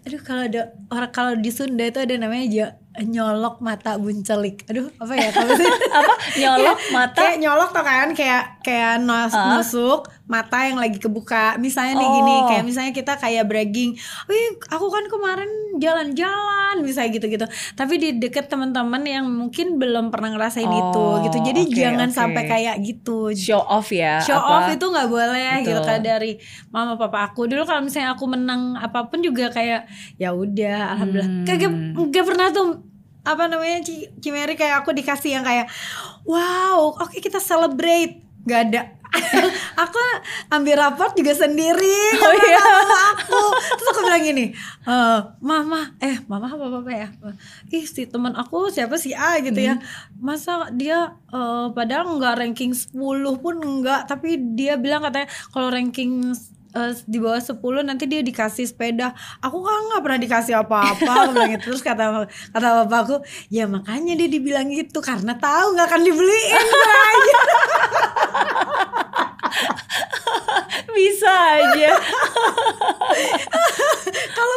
aduh 0.00 0.18
kalau 0.18 0.42
ada 0.44 0.60
orang 0.88 1.10
kalau 1.10 1.32
di 1.34 1.50
Sunda 1.50 1.84
itu 1.84 1.98
ada 1.98 2.14
namanya 2.16 2.46
ja- 2.46 2.76
nyolok 3.00 3.58
mata 3.60 3.94
buncelik. 3.94 4.66
Aduh, 4.66 4.90
apa 4.96 5.12
ya 5.12 5.30
kalau? 5.30 5.54
Apa? 5.98 6.14
Nyolok 6.36 6.80
mata? 6.90 7.16
kayak 7.16 7.36
nyolok 7.38 7.70
tuh 7.70 7.84
kan 7.84 8.08
kayak 8.12 8.42
kayak 8.60 8.98
nos, 8.98 9.30
Ah. 9.30 9.54
nusuk 9.54 10.10
mata 10.30 10.62
yang 10.62 10.78
lagi 10.78 10.96
kebuka. 10.96 11.58
Misalnya 11.58 11.98
nih 11.98 12.08
gini 12.08 12.32
Oh. 12.32 12.46
kayak 12.46 12.62
misalnya 12.62 12.92
kita 12.92 13.18
kayak 13.18 13.44
bragging 13.44 13.98
wih 14.24 14.46
aku 14.68 14.86
kan 14.86 15.04
kemarin 15.04 15.50
jalan-jalan 15.76 16.78
misalnya 16.80 17.10
gitu-gitu. 17.12 17.46
Tapi 17.72 17.94
di 17.96 18.08
deket 18.16 18.46
teman-teman 18.46 19.02
yang 19.02 19.26
mungkin 19.26 19.76
belum 19.76 20.08
pernah 20.08 20.30
ngerasain 20.30 20.64
itu 20.64 21.02
Oh, 21.02 21.18
gitu. 21.20 21.42
Jadi 21.42 21.62
oke, 21.64 21.74
jangan 21.74 22.08
oke. 22.08 22.16
sampai 22.16 22.42
kayak 22.46 22.76
gitu. 22.80 23.34
Show 23.34 23.58
off 23.60 23.90
ya 23.90 24.20
show 24.20 24.38
apa- 24.38 24.48
off 24.56 24.68
itu 24.70 24.86
nggak 24.86 25.08
boleh 25.08 25.52
gitu 25.60 25.74
Betul. 25.74 25.88
kayak 25.90 26.02
dari 26.04 26.32
mama 26.68 26.94
papa 26.94 27.26
aku. 27.26 27.44
Dulu 27.44 27.62
kalau 27.64 27.82
misalnya 27.82 28.14
aku 28.14 28.24
menang 28.24 28.76
apa 28.76 29.04
pun 29.04 29.18
juga 29.18 29.50
kayak 29.50 29.90
ya 30.16 30.30
udah 30.30 30.94
alhamdulillah. 30.94 31.26
Hmm. 31.32 31.44
kagak 31.44 31.72
nggak 32.06 32.24
pernah 32.24 32.46
tuh 32.48 32.86
apa 33.20 33.44
namanya 33.46 33.82
Ci 33.82 34.08
Cimeri 34.16 34.54
kayak 34.54 34.80
aku 34.80 34.92
dikasih 34.92 35.34
yang 35.34 35.44
kayak 35.44 35.66
wow 36.24 36.94
oke 36.94 37.16
kita 37.16 37.36
celebrate. 37.36 38.22
Nggak 38.40 38.60
ada 38.66 38.80
aku 39.82 39.98
ambil 40.48 40.74
raport 40.78 41.12
juga 41.12 41.34
sendiri 41.34 41.98
Oh, 42.16 42.34
iya. 42.36 42.62
aku 43.12 43.40
terus 43.72 43.88
aku 43.88 44.00
bilang 44.02 44.22
gini 44.22 44.44
eh 44.82 45.18
mama 45.40 45.94
eh 45.98 46.22
mama 46.24 46.46
apa 46.46 46.66
apa 46.70 46.90
ya 46.90 47.08
ih 47.68 47.84
si 47.84 48.04
teman 48.04 48.32
aku 48.32 48.68
siapa 48.68 48.94
si 48.94 49.10
A 49.12 49.38
gitu 49.38 49.58
ya 49.58 49.74
Hmm. 49.76 49.84
masa 50.20 50.52
dia 50.70 50.98
eh, 51.28 51.66
padahal 51.70 52.16
nggak 52.16 52.34
ranking 52.38 52.70
10 52.70 52.94
pun 53.36 53.54
enggak 53.56 54.04
tapi 54.04 54.36
dia 54.52 54.74
bilang 54.74 55.00
katanya 55.00 55.26
kalau 55.48 55.68
ranking 55.68 56.30
eh, 56.76 56.92
di 57.06 57.18
bawah 57.18 57.40
10 57.40 57.58
nanti 57.86 58.04
dia 58.06 58.20
dikasih 58.22 58.66
sepeda. 58.68 59.14
Aku 59.42 59.62
kan 59.62 59.80
nggak 59.90 60.02
pernah 60.04 60.20
dikasih 60.20 60.54
apa-apa 60.60 61.30
bilang 61.32 61.50
gitu. 61.56 61.72
Terus 61.72 61.82
kata 61.82 62.26
kata 62.54 62.68
bapakku 62.84 63.22
ya 63.50 63.66
makanya 63.66 64.14
dia 64.18 64.28
dibilang 64.28 64.68
gitu 64.70 64.98
karena 65.02 65.34
tahu 65.38 65.74
nggak 65.76 65.86
akan 65.90 66.02
dibeliin 66.06 66.66
bisa 71.00 71.32
aja. 71.32 71.92
Kalau 74.36 74.56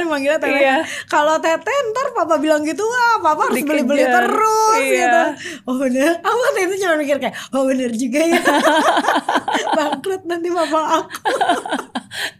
kan 0.00 0.06
manggilnya 0.06 0.38
teteh 0.38 0.56
Iya. 0.56 0.76
kalau 1.06 1.36
teteh 1.36 1.76
ntar 1.90 2.06
papa 2.12 2.34
bilang 2.36 2.62
gitu 2.62 2.80
wah 2.80 3.20
papa 3.22 3.46
harus 3.46 3.56
Dikejar. 3.56 3.70
beli-beli 3.70 4.04
terus 4.04 4.76
Iya. 4.76 4.96
gitu 4.96 5.22
oh 5.64 5.76
bener 5.76 6.12
aku 6.18 6.36
waktu 6.40 6.60
itu 6.62 6.74
cuma 6.80 6.94
mikir 6.96 7.16
kayak 7.18 7.34
oh 7.50 7.62
bener 7.64 7.90
juga 7.92 8.20
ya 8.22 8.40
bangkrut 9.76 10.22
nanti 10.24 10.48
papa 10.48 10.80
aku 10.96 11.08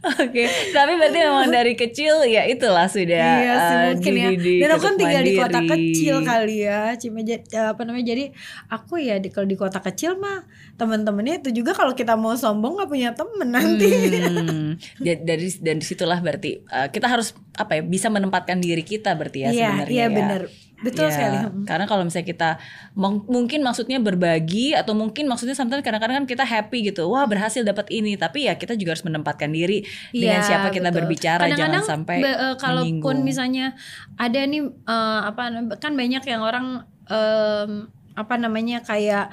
Oke, 0.00 0.44
tapi 0.70 0.92
berarti 0.94 1.18
memang 1.18 1.48
dari 1.52 1.74
kecil 1.74 2.24
ya 2.24 2.44
itulah 2.44 2.86
sudah 2.86 3.26
iya 3.38 3.54
sih 3.58 3.76
eh, 3.76 3.84
mungkin 3.88 4.12
ya 4.14 4.28
dan 4.34 4.70
aku 4.70 4.82
kan 4.82 4.94
tinggal 4.96 5.22
di 5.22 5.32
kota 5.34 5.58
mandiri. 5.58 5.70
kecil 5.70 6.14
kali 6.22 6.56
ya 6.62 6.80
Cimeja 6.94 7.36
eh, 7.38 7.68
apa 7.68 7.80
namanya 7.82 8.06
jadi 8.08 8.24
aku 8.68 8.94
ya 8.98 9.16
di 9.16 9.28
kalau 9.28 9.44
di 9.44 9.54
kota 9.54 9.78
kecil 9.78 10.16
mah 10.16 10.44
teman-temannya 10.74 11.40
itu 11.40 11.50
juga 11.54 11.72
kalau 11.72 11.92
kita 11.92 12.14
mau 12.14 12.32
sombong 12.34 12.76
nggak 12.76 12.88
punya 12.88 13.10
temen 13.12 13.48
nanti 13.50 13.88
Hmm, 14.20 14.76
da- 15.04 15.22
dari 15.26 15.48
dan 15.58 15.76
di 15.76 15.86
situlah 15.86 16.18
berarti 16.18 16.60
eh, 16.60 16.88
kita 16.88 17.06
harus 17.06 17.32
apa 17.52 17.76
ya 17.76 17.82
bisa 17.82 18.08
menempatkan 18.08 18.56
diri 18.56 18.80
kita 18.82 19.12
berarti 19.12 19.38
ya 19.40 19.48
iya 19.48 19.68
sebenarnya 19.70 19.92
iya 19.92 20.04
ya. 20.04 20.10
bener 20.10 20.42
betul 20.80 21.06
Ya, 21.06 21.12
sekali. 21.12 21.36
Karena 21.64 21.84
kalau 21.84 22.02
misalnya 22.02 22.28
kita 22.28 22.50
mung- 22.92 23.24
mungkin 23.24 23.60
maksudnya 23.60 23.98
berbagi 23.98 24.72
atau 24.72 24.92
mungkin 24.92 25.28
maksudnya 25.28 25.52
sometimes 25.52 25.80
kadang-kadang 25.80 26.24
kan 26.24 26.26
kita 26.26 26.42
happy 26.42 26.88
gitu, 26.88 27.04
wah 27.06 27.24
berhasil 27.24 27.60
dapat 27.60 27.88
ini, 27.88 28.16
tapi 28.16 28.48
ya 28.48 28.56
kita 28.56 28.74
juga 28.74 28.96
harus 28.96 29.04
menempatkan 29.04 29.48
diri 29.48 29.84
dengan 30.10 30.40
Iya, 30.40 30.46
siapa 30.46 30.68
kita 30.68 30.88
betul. 30.88 30.98
berbicara, 31.04 31.42
jangan 31.46 31.52
Kadang-kadang 31.52 31.84
sampai 31.84 32.16
be- 32.20 32.40
eh, 32.40 32.54
kalaupun 32.56 33.16
misalnya 33.20 33.76
ada 34.16 34.40
nih 34.40 34.62
eh, 34.66 35.20
apa 35.24 35.42
kan 35.76 35.92
banyak 35.92 36.24
yang 36.24 36.40
orang 36.40 36.66
em, 37.06 37.86
apa 38.12 38.34
namanya 38.36 38.80
kayak 38.80 39.28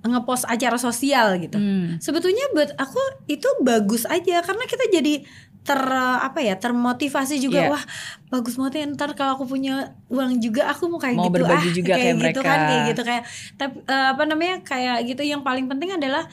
ngepost 0.00 0.48
acara 0.48 0.80
sosial 0.80 1.36
gitu. 1.36 1.60
Hmm. 1.60 2.00
Sebetulnya 2.00 2.40
buat 2.56 2.72
aku 2.72 2.96
itu 3.26 3.44
bagus 3.60 4.08
aja. 4.08 4.40
Karena 4.40 4.64
kita 4.64 4.88
jadi 4.88 5.24
ter 5.60 5.76
apa 6.18 6.40
ya 6.40 6.56
termotivasi 6.56 7.36
juga 7.36 7.60
Iya. 7.60 7.70
wah 7.70 7.84
bagus 8.28 8.56
banget 8.56 8.80
ya 8.80 8.84
ntar 8.90 9.12
kalau 9.12 9.34
aku 9.34 9.44
punya 9.46 9.74
uang 10.06 10.38
juga 10.38 10.66
aku 10.66 10.88
mau 10.88 10.96
kayak 10.96 11.14
Mau 11.14 11.26
gitu 11.26 11.36
berbagi 11.36 11.60
ah 11.62 11.74
juga 11.74 11.92
kayak 11.94 12.06
gitu 12.08 12.20
mereka. 12.22 12.40
kan 12.42 12.58
kayak 12.64 12.82
gitu 12.88 13.02
kayak 13.02 13.22
tapi 13.54 13.74
eh, 13.84 14.06
apa 14.08 14.22
namanya 14.24 14.54
kayak 14.62 14.96
gitu 15.04 15.22
yang 15.22 15.40
paling 15.40 15.66
penting 15.66 15.92
adalah 15.92 16.24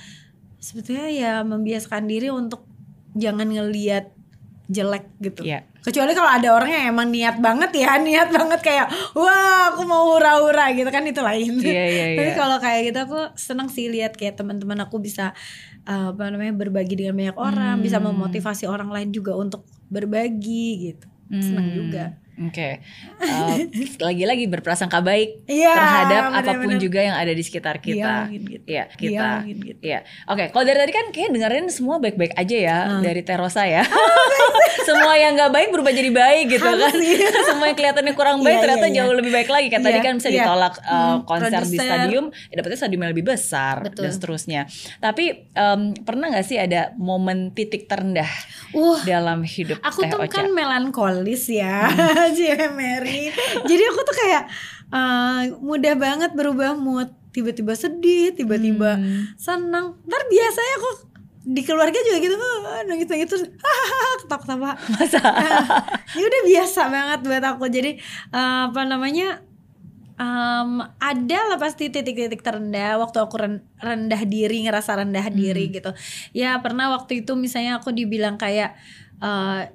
sebetulnya 0.58 1.08
ya 1.08 1.34
membiasakan 1.44 2.06
diri 2.06 2.30
untuk 2.30 2.64
jangan 3.14 3.46
ngelihat 3.46 4.16
jelek 4.68 5.08
gitu 5.18 5.44
Iya. 5.44 5.64
kecuali 5.80 6.12
kalau 6.12 6.28
ada 6.30 6.52
orang 6.52 6.68
yang 6.70 6.86
emang 6.90 7.08
niat 7.08 7.36
banget 7.38 7.72
ya 7.74 7.96
niat 8.04 8.28
banget 8.30 8.60
kayak 8.60 8.88
wah 9.14 9.72
aku 9.72 9.84
mau 9.84 10.08
hura-hura 10.10 10.72
gitu 10.72 10.88
kan 10.88 11.04
itu 11.04 11.20
lain 11.20 11.56
Iya, 11.58 11.84
iya, 11.86 12.04
tapi 12.20 12.32
iya. 12.32 12.36
kalau 12.36 12.58
kayak 12.58 12.82
gitu 12.86 13.00
aku 13.02 13.20
seneng 13.34 13.68
sih 13.68 13.88
lihat 13.88 14.16
kayak 14.16 14.36
teman-teman 14.36 14.80
aku 14.82 15.00
bisa 15.00 15.32
uh, 15.88 16.14
apa 16.14 16.24
namanya 16.30 16.54
berbagi 16.54 17.00
dengan 17.00 17.16
banyak 17.18 17.38
orang 17.40 17.76
bisa 17.82 17.98
Hmm. 17.98 18.12
memotivasi 18.12 18.68
orang 18.68 18.92
lain 18.92 19.10
juga 19.16 19.34
untuk 19.40 19.64
berbagi 19.90 20.92
gitu. 20.92 21.08
Hmm, 21.28 21.72
juga 21.76 22.16
Oke, 22.40 22.86
Eh, 23.18 23.54
lagi-lagi 23.98 24.46
berprasangka 24.46 25.02
baik 25.02 25.42
Iya, 25.44 25.74
terhadap 25.74 26.22
benar-benar. 26.30 26.54
apa 26.54 26.64
pun 26.64 26.76
juga 26.78 27.00
yang 27.02 27.16
ada 27.16 27.30
di 27.30 27.42
sekitar 27.42 27.80
kita. 27.80 28.30
Iya, 28.30 28.32
gitu. 28.32 28.46
Iya, 28.48 28.62
Iya, 28.62 28.84
kita. 28.94 29.30
gitu. 29.44 29.82
Iya. 29.82 30.00
Oke, 30.28 30.46
kalau 30.48 30.64
dari 30.64 30.78
tadi 30.78 30.92
kan 30.92 31.06
kayak 31.10 31.30
dengerin 31.30 31.66
semua 31.68 31.98
baik-baik 31.98 32.34
aja 32.34 32.58
ya 32.60 32.78
Hmm. 32.88 33.02
dari 33.02 33.22
Terosa 33.22 33.66
ya. 33.66 33.82
semua 34.88 35.14
yang 35.14 35.34
nggak 35.34 35.50
baik 35.50 35.70
berubah 35.70 35.92
jadi 35.92 36.12
baik 36.12 36.46
gitu 36.52 36.64
kan. 36.64 36.94
semua 37.50 37.66
yang 37.66 37.76
kelihatannya 37.76 38.14
kurang 38.14 38.38
baik 38.40 38.54
Iya, 38.54 38.64
ternyata 38.64 38.86
iya, 38.86 38.92
iya. 38.92 38.98
jauh 39.02 39.14
lebih 39.14 39.32
baik 39.34 39.50
lagi. 39.50 39.68
Kayak 39.68 39.84
tadi 39.84 39.94
Iya, 39.94 40.06
kan 40.06 40.14
bisa 40.16 40.30
iya. 40.30 40.36
ditolak 40.40 40.74
uh, 40.80 41.16
konser 41.24 41.50
di 41.50 41.58
produser. 41.74 41.82
stadium, 41.84 42.26
ya 42.30 42.54
dapetnya 42.56 42.78
stadium 42.78 43.02
yang 43.02 43.12
lebih 43.12 43.26
besar 43.26 43.76
Betul. 43.82 44.04
dan 44.04 44.12
seterusnya. 44.12 44.62
Tapi 44.98 45.26
em, 45.50 45.82
pernah 45.98 46.30
nggak 46.30 46.46
sih 46.46 46.56
ada 46.56 46.94
momen 46.96 47.50
titik 47.50 47.86
terendah 47.86 48.30
uh 48.70 49.00
dalam 49.02 49.42
hidup 49.42 49.80
aku 49.82 50.04
Teh 50.04 50.10
tuh 50.10 50.20
Ocha? 50.22 50.34
kan 50.36 50.52
melankolis 50.52 51.50
ya 51.50 51.88
Hmm. 51.88 52.27
Cie 52.32 52.56
Mary. 52.72 53.32
Jadi 53.64 53.84
aku 53.86 54.00
tuh 54.04 54.16
kayak 54.16 54.44
uh, 54.90 55.42
mudah 55.60 55.94
banget 55.96 56.32
berubah 56.34 56.74
mood. 56.74 57.10
Tiba-tiba 57.32 57.74
sedih 57.74 58.34
tiba-tiba 58.34 58.98
Hmm. 58.98 59.30
senang. 59.38 60.00
Ntar 60.04 60.22
biasanya 60.26 60.74
aku 60.78 60.90
di 61.48 61.62
keluarga 61.64 61.96
juga 62.02 62.20
gitu 62.20 62.36
"Ah, 62.36 62.84
nangis 62.84 63.08
nangis 63.08 63.28
terus 63.30 63.44
hahaha 63.48 64.10
ketawa 64.20 64.40
ketawa 64.44 64.72
Masa? 64.92 65.22
ya 66.18 66.24
udah 66.24 66.42
biasa 66.44 66.82
banget 66.90 67.20
buat 67.24 67.44
aku. 67.46 67.66
Jadi 67.70 67.92
uh, 68.34 68.68
apa 68.68 68.82
namanya 68.84 69.46
um, 70.18 70.82
ada 70.98 71.40
lah 71.48 71.58
pasti 71.62 71.88
titik-titik 71.88 72.42
terendah 72.42 72.98
waktu 73.00 73.18
aku 73.22 73.36
ren- 73.38 73.66
rendah 73.78 74.22
diri 74.26 74.66
ngerasa 74.66 74.98
rendah 75.00 75.30
diri 75.30 75.70
gitu. 75.72 75.94
Ya 76.34 76.58
pernah 76.60 76.92
waktu 76.92 77.24
itu 77.24 77.38
misalnya 77.38 77.80
aku 77.80 77.94
dibilang 77.94 78.36
kayak 78.36 78.76
uh, 79.22 79.70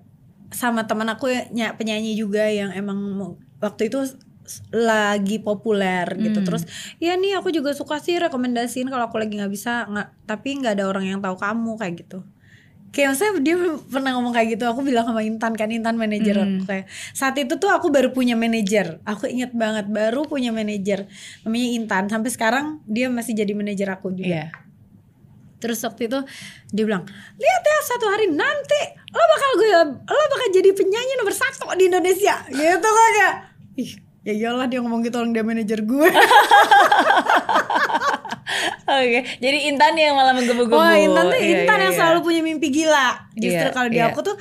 sama 0.53 0.85
teman 0.85 1.09
aku 1.09 1.33
ya, 1.33 1.73
penyanyi 1.73 2.15
juga 2.15 2.47
yang 2.47 2.71
emang 2.71 2.99
waktu 3.59 3.89
itu 3.89 4.05
lagi 4.69 5.39
populer 5.39 6.05
gitu 6.19 6.43
Hmm. 6.43 6.47
terus 6.47 6.63
ya 6.99 7.15
nih 7.15 7.39
aku 7.39 7.49
juga 7.49 7.71
suka 7.73 7.97
sih 7.97 8.19
rekomendasiin 8.19 8.91
kalau 8.91 9.07
aku 9.07 9.17
lagi 9.17 9.39
nggak 9.39 9.49
bisa 9.49 9.87
nggak 9.87 10.27
tapi 10.27 10.59
nggak 10.59 10.77
ada 10.77 10.85
orang 10.87 11.07
yang 11.07 11.21
tahu 11.23 11.39
kamu 11.39 11.79
kayak 11.79 11.95
gitu 12.03 12.27
kayak 12.91 13.15
maksudnya 13.15 13.33
dia 13.41 13.57
pernah 13.89 14.11
ngomong 14.13 14.35
kayak 14.35 14.49
gitu 14.53 14.65
aku 14.67 14.83
bilang 14.83 15.07
sama 15.07 15.23
Intan 15.23 15.55
kan 15.55 15.71
Intan 15.71 15.97
manajer 15.97 16.37
Hmm. 16.37 16.59
aku 16.59 16.69
kayak 16.69 16.85
saat 17.15 17.39
itu 17.39 17.55
tuh 17.57 17.71
aku 17.71 17.89
baru 17.89 18.11
punya 18.11 18.35
manajer 18.35 19.01
aku 19.07 19.31
inget 19.31 19.55
banget 19.55 19.87
baru 19.89 20.27
punya 20.27 20.51
manajer 20.51 21.07
namanya 21.47 21.69
Intan 21.73 22.05
sampai 22.11 22.29
sekarang 22.29 22.83
dia 22.85 23.09
masih 23.09 23.33
jadi 23.33 23.55
manajer 23.55 23.89
aku 23.89 24.11
juga 24.11 24.29
Iya. 24.29 24.47
Terus 25.63 25.79
waktu 25.81 26.11
itu 26.11 26.19
dia 26.69 26.85
bilang 26.85 27.07
lihat 27.39 27.63
ya 27.63 27.79
satu 27.87 28.11
hari 28.11 28.27
nanti 28.29 28.83
lo 29.07 29.23
bakal 29.23 29.51
gue 29.55 29.69
lo 29.95 30.25
bakal 30.27 30.49
jadi 30.51 30.71
penyanyi 30.75 31.13
nomor 31.17 31.31
satu 31.31 31.71
di 31.73 31.87
Indonesia 31.87 32.35
gitu 32.51 32.89
kan 32.91 33.13
ya 33.15 33.31
ih 33.79 33.91
ya 34.23 34.33
iyalah 34.35 34.67
dia 34.67 34.83
ngomong 34.83 35.01
gitu 35.01 35.17
orang 35.17 35.31
dia 35.31 35.47
manajer 35.47 35.81
gue 35.81 36.09
Oke, 38.83 39.25
jadi 39.41 39.73
Intan 39.73 39.97
yang 39.97 40.13
malah 40.13 40.37
menggebu-gebu. 40.37 40.77
Wah 40.77 40.93
Intan 40.93 41.33
tuh 41.33 41.39
Iya, 41.41 41.65
Intan 41.65 41.79
iya, 41.79 41.85
yang 41.89 41.95
iya. 41.95 41.99
selalu 42.03 42.19
punya 42.21 42.41
mimpi 42.45 42.69
gila 42.69 43.09
Justru 43.33 43.65
Iya, 43.65 43.73
kalau 43.73 43.89
di 43.89 43.99
iya. 43.99 44.11
aku 44.13 44.21
tuh 44.21 44.37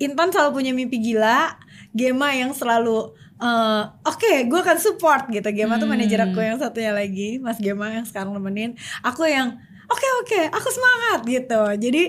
Intan 0.00 0.28
selalu 0.32 0.50
punya 0.54 0.72
mimpi 0.72 0.96
gila 0.98 1.52
Gema 1.92 2.32
yang 2.32 2.56
selalu 2.56 3.12
eh, 3.36 3.82
Oke 4.08 4.48
gue 4.48 4.58
akan 4.58 4.78
support 4.80 5.28
gitu 5.28 5.44
Gema 5.52 5.76
tuh 5.76 5.84
manajer 5.84 6.22
Hmm. 6.22 6.32
aku 6.32 6.40
yang 6.40 6.56
satunya 6.56 6.96
lagi 6.96 7.36
Mas 7.36 7.60
Gema 7.60 7.92
yang 7.92 8.06
sekarang 8.08 8.32
nemenin 8.32 8.78
Aku 9.04 9.28
yang 9.28 9.60
oke 9.92 10.08
oke 10.24 10.40
aku 10.50 10.68
semangat 10.68 11.20
gitu. 11.24 11.62
Jadi 11.78 12.02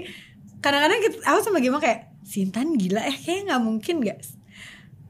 kadang-kadang 0.59 0.99
kita- 1.01 1.23
aku 1.27 1.39
sama 1.43 1.59
Gema 1.59 1.77
kayak 1.77 2.15
Si 2.23 2.39
Intan 2.39 2.73
gila 2.73 3.03
eh 3.03 3.13
kayaknya 3.13 3.53
gak 3.53 3.63
mungkin 3.63 3.99
guys 3.99 4.39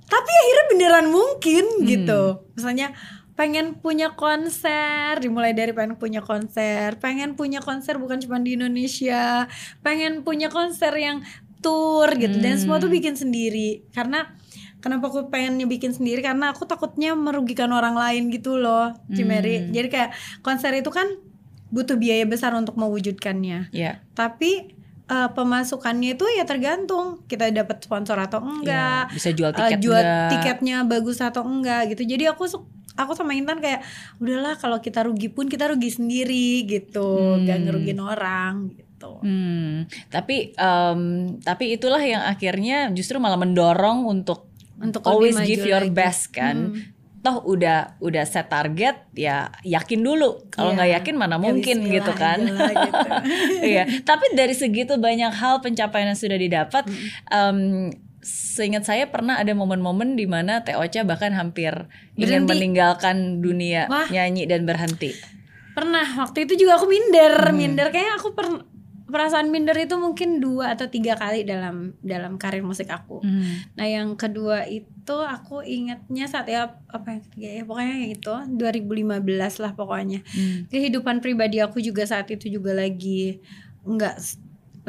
tapi 0.03 0.29
akhirnya 0.29 0.65
beneran 0.69 1.07
mungkin 1.09 1.65
Hmm. 1.65 1.85
gitu. 1.85 2.21
Misalnya 2.53 2.93
pengen 3.33 3.81
punya 3.81 4.13
konser 4.13 5.17
dimulai 5.17 5.57
dari 5.57 5.73
pengen 5.73 5.97
punya 5.97 6.21
konser. 6.21 7.01
Pengen 7.01 7.33
punya 7.33 7.65
konser 7.65 7.97
bukan 7.97 8.21
cuma 8.21 8.37
di 8.37 8.53
Indonesia. 8.53 9.49
Pengen 9.81 10.21
punya 10.21 10.53
konser 10.53 10.93
yang 10.93 11.25
tour 11.61 12.13
gitu. 12.13 12.37
Dan 12.37 12.61
semua 12.61 12.77
tuh 12.77 12.93
Hmm. 12.93 12.97
bikin 13.01 13.15
sendiri. 13.17 13.89
Karena 13.89 14.29
kenapa 14.77 15.09
aku 15.09 15.33
pengennya 15.33 15.65
bikin 15.65 15.97
sendiri? 15.97 16.21
Karena 16.21 16.53
aku 16.53 16.69
takutnya 16.69 17.17
merugikan 17.17 17.73
orang 17.73 17.97
lain 17.97 18.29
gitu 18.29 18.53
loh 18.53 18.93
Cimeri. 19.09 19.65
Hmm. 19.65 19.71
jadi 19.71 19.87
kayak 19.89 20.09
konser 20.45 20.77
itu 20.77 20.93
kan 20.93 21.09
butuh 21.73 21.97
biaya 21.97 22.21
besar 22.23 22.53
untuk 22.53 22.77
mewujudkannya. 22.77 23.73
Iya. 23.73 24.05
Tapi 24.13 24.77
uh, 25.09 25.33
pemasukannya 25.33 26.13
itu 26.13 26.25
ya 26.29 26.45
tergantung 26.45 27.25
kita 27.25 27.49
dapat 27.49 27.81
sponsor 27.81 28.15
atau 28.15 28.39
enggak. 28.39 29.09
Iya, 29.09 29.15
bisa 29.17 29.29
jual 29.33 29.49
uh, 29.49 29.57
tiket 29.57 29.79
jual 29.81 29.97
enggak. 29.97 30.29
tiketnya 30.29 30.77
bagus 30.85 31.17
atau 31.17 31.41
enggak 31.41 31.89
gitu. 31.91 32.05
Jadi 32.05 32.29
aku 32.29 32.45
aku 32.93 33.11
sama 33.17 33.33
Intan 33.33 33.57
kayak 33.57 33.81
udahlah 34.21 34.53
kalau 34.55 34.77
kita 34.77 35.01
rugi 35.01 35.33
pun 35.33 35.49
kita 35.49 35.65
rugi 35.65 35.89
sendiri 35.89 36.61
gitu, 36.63 37.41
Hmm. 37.41 37.49
gak 37.49 37.57
ngerugin 37.65 37.97
orang 37.97 38.69
gitu. 38.69 39.17
Hmm, 39.19 39.89
tapi 40.07 40.53
em, 40.53 41.01
tapi 41.41 41.73
itulah 41.73 41.99
yang 41.99 42.21
akhirnya 42.21 42.93
justru 42.93 43.17
malah 43.17 43.35
mendorong 43.35 44.05
untuk 44.05 44.45
Untuk 44.77 45.01
always 45.03 45.33
give 45.41 45.63
your 45.63 45.81
lagi. 45.81 45.89
best 45.91 46.29
kan. 46.29 46.69
Hmm. 46.69 46.93
Toh 47.23 47.39
udah 47.39 47.95
udah 47.97 48.23
set 48.27 48.51
target 48.51 48.99
ya 49.15 49.47
yakin 49.63 50.03
dulu. 50.03 50.43
Kalau 50.51 50.69
Iya. 50.69 50.75
nggak 50.75 50.91
yakin 50.99 51.15
mana 51.15 51.35
Ya, 51.35 51.39
mungkin 51.39 51.75
bismillah 51.79 51.95
gitu 51.95 52.11
kan. 52.13 52.39
gitu. 52.43 53.09
Iya. 53.71 53.83
Tapi 54.03 54.25
dari 54.35 54.51
segitu 54.51 54.99
banyak 54.99 55.31
hal 55.31 55.63
pencapaian 55.63 56.11
yang 56.11 56.19
sudah 56.19 56.35
didapat, 56.35 56.83
em, 57.29 57.89
seingat 58.19 58.83
saya 58.83 59.07
pernah 59.07 59.35
ada 59.35 59.51
momen-momen 59.51 60.15
di 60.15 60.23
mana 60.23 60.63
Teh 60.63 60.75
Ocha 60.75 61.03
bahkan 61.03 61.31
hampir 61.31 61.87
ingin 62.13 62.43
Berhenti. 62.43 62.49
meninggalkan 62.51 63.15
dunia 63.39 63.87
Wah. 63.87 64.07
nyanyi 64.07 64.43
dan 64.43 64.63
berhenti. 64.63 65.15
Pernah 65.73 66.05
waktu 66.19 66.43
itu 66.43 66.59
juga 66.59 66.75
aku 66.75 66.85
minder, 66.85 67.49
Hmm. 67.49 67.55
minder 67.55 67.87
kayak 67.89 68.19
aku 68.19 68.31
per- 68.31 68.67
perasaan 69.13 69.53
minder 69.53 69.77
itu 69.77 69.93
mungkin 70.01 70.41
dua 70.41 70.73
atau 70.73 70.89
tiga 70.89 71.13
kali 71.13 71.45
dalam 71.45 71.93
dalam 72.01 72.41
karir 72.41 72.65
musik 72.65 72.89
aku. 72.89 73.21
Hmm. 73.21 73.61
Nah 73.77 73.85
yang 73.85 74.17
kedua 74.17 74.65
itu 74.65 75.13
aku 75.13 75.61
ingatnya 75.61 76.25
saat 76.25 76.49
ya 76.49 76.81
apa 76.89 77.13
yang 77.13 77.21
ketiga 77.29 77.49
ya 77.53 77.63
pokoknya 77.63 77.95
yang 78.01 78.11
itu 78.17 78.33
2015 78.57 79.63
lah 79.63 79.71
pokoknya. 79.77 80.19
Hmm. 80.25 80.65
Kehidupan 80.73 81.21
pribadi 81.21 81.61
aku 81.61 81.77
juga 81.77 82.09
saat 82.09 82.25
itu 82.33 82.49
juga 82.49 82.73
lagi 82.73 83.37
nggak 83.85 84.15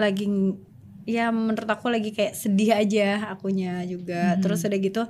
lagi 0.00 0.26
ya 1.04 1.28
menurut 1.28 1.68
aku 1.68 1.92
lagi 1.92 2.10
kayak 2.16 2.32
sedih 2.32 2.72
aja 2.72 3.28
akunya 3.28 3.84
juga. 3.84 4.34
Mhm. 4.34 4.40
Terus 4.40 4.64
udah 4.64 4.80
gitu 4.80 5.02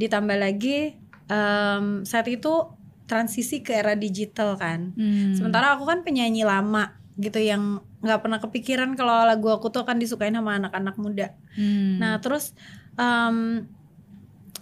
ditambah 0.00 0.36
lagi 0.40 0.96
em, 1.28 2.02
saat 2.08 2.26
itu 2.32 2.72
transisi 3.04 3.60
ke 3.60 3.76
era 3.76 3.92
digital 3.92 4.56
kan. 4.56 4.96
Hmm. 4.96 5.36
Sementara 5.36 5.76
aku 5.76 5.84
kan 5.84 6.00
penyanyi 6.00 6.48
lama 6.48 6.96
gitu 7.20 7.38
yang 7.38 7.84
nggak 8.04 8.20
pernah 8.20 8.38
kepikiran 8.38 8.92
kalau 8.94 9.24
lagu 9.24 9.48
aku 9.48 9.72
tuh 9.72 9.88
akan 9.88 9.96
disukain 9.96 10.36
sama 10.36 10.60
anak-anak 10.60 10.94
muda. 11.00 11.32
Hmm. 11.56 11.98
Nah 11.98 12.20
terus 12.20 12.52
em, 13.00 13.64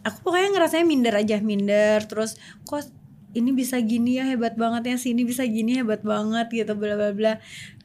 aku 0.06 0.18
pokoknya 0.22 0.48
ngerasanya 0.54 0.86
minder 0.86 1.14
aja 1.14 1.36
minder 1.42 2.00
terus 2.06 2.38
kok 2.66 2.86
ini 3.32 3.50
bisa 3.54 3.80
gini 3.80 4.20
ya 4.20 4.24
hebat 4.28 4.58
banget 4.58 4.92
ya 4.92 4.96
sini 5.00 5.24
bisa 5.24 5.46
gini 5.46 5.80
hebat 5.80 6.04
banget 6.04 6.46
gitu 6.52 6.74
bla 6.76 6.94
bla 6.98 7.10
bla 7.16 7.34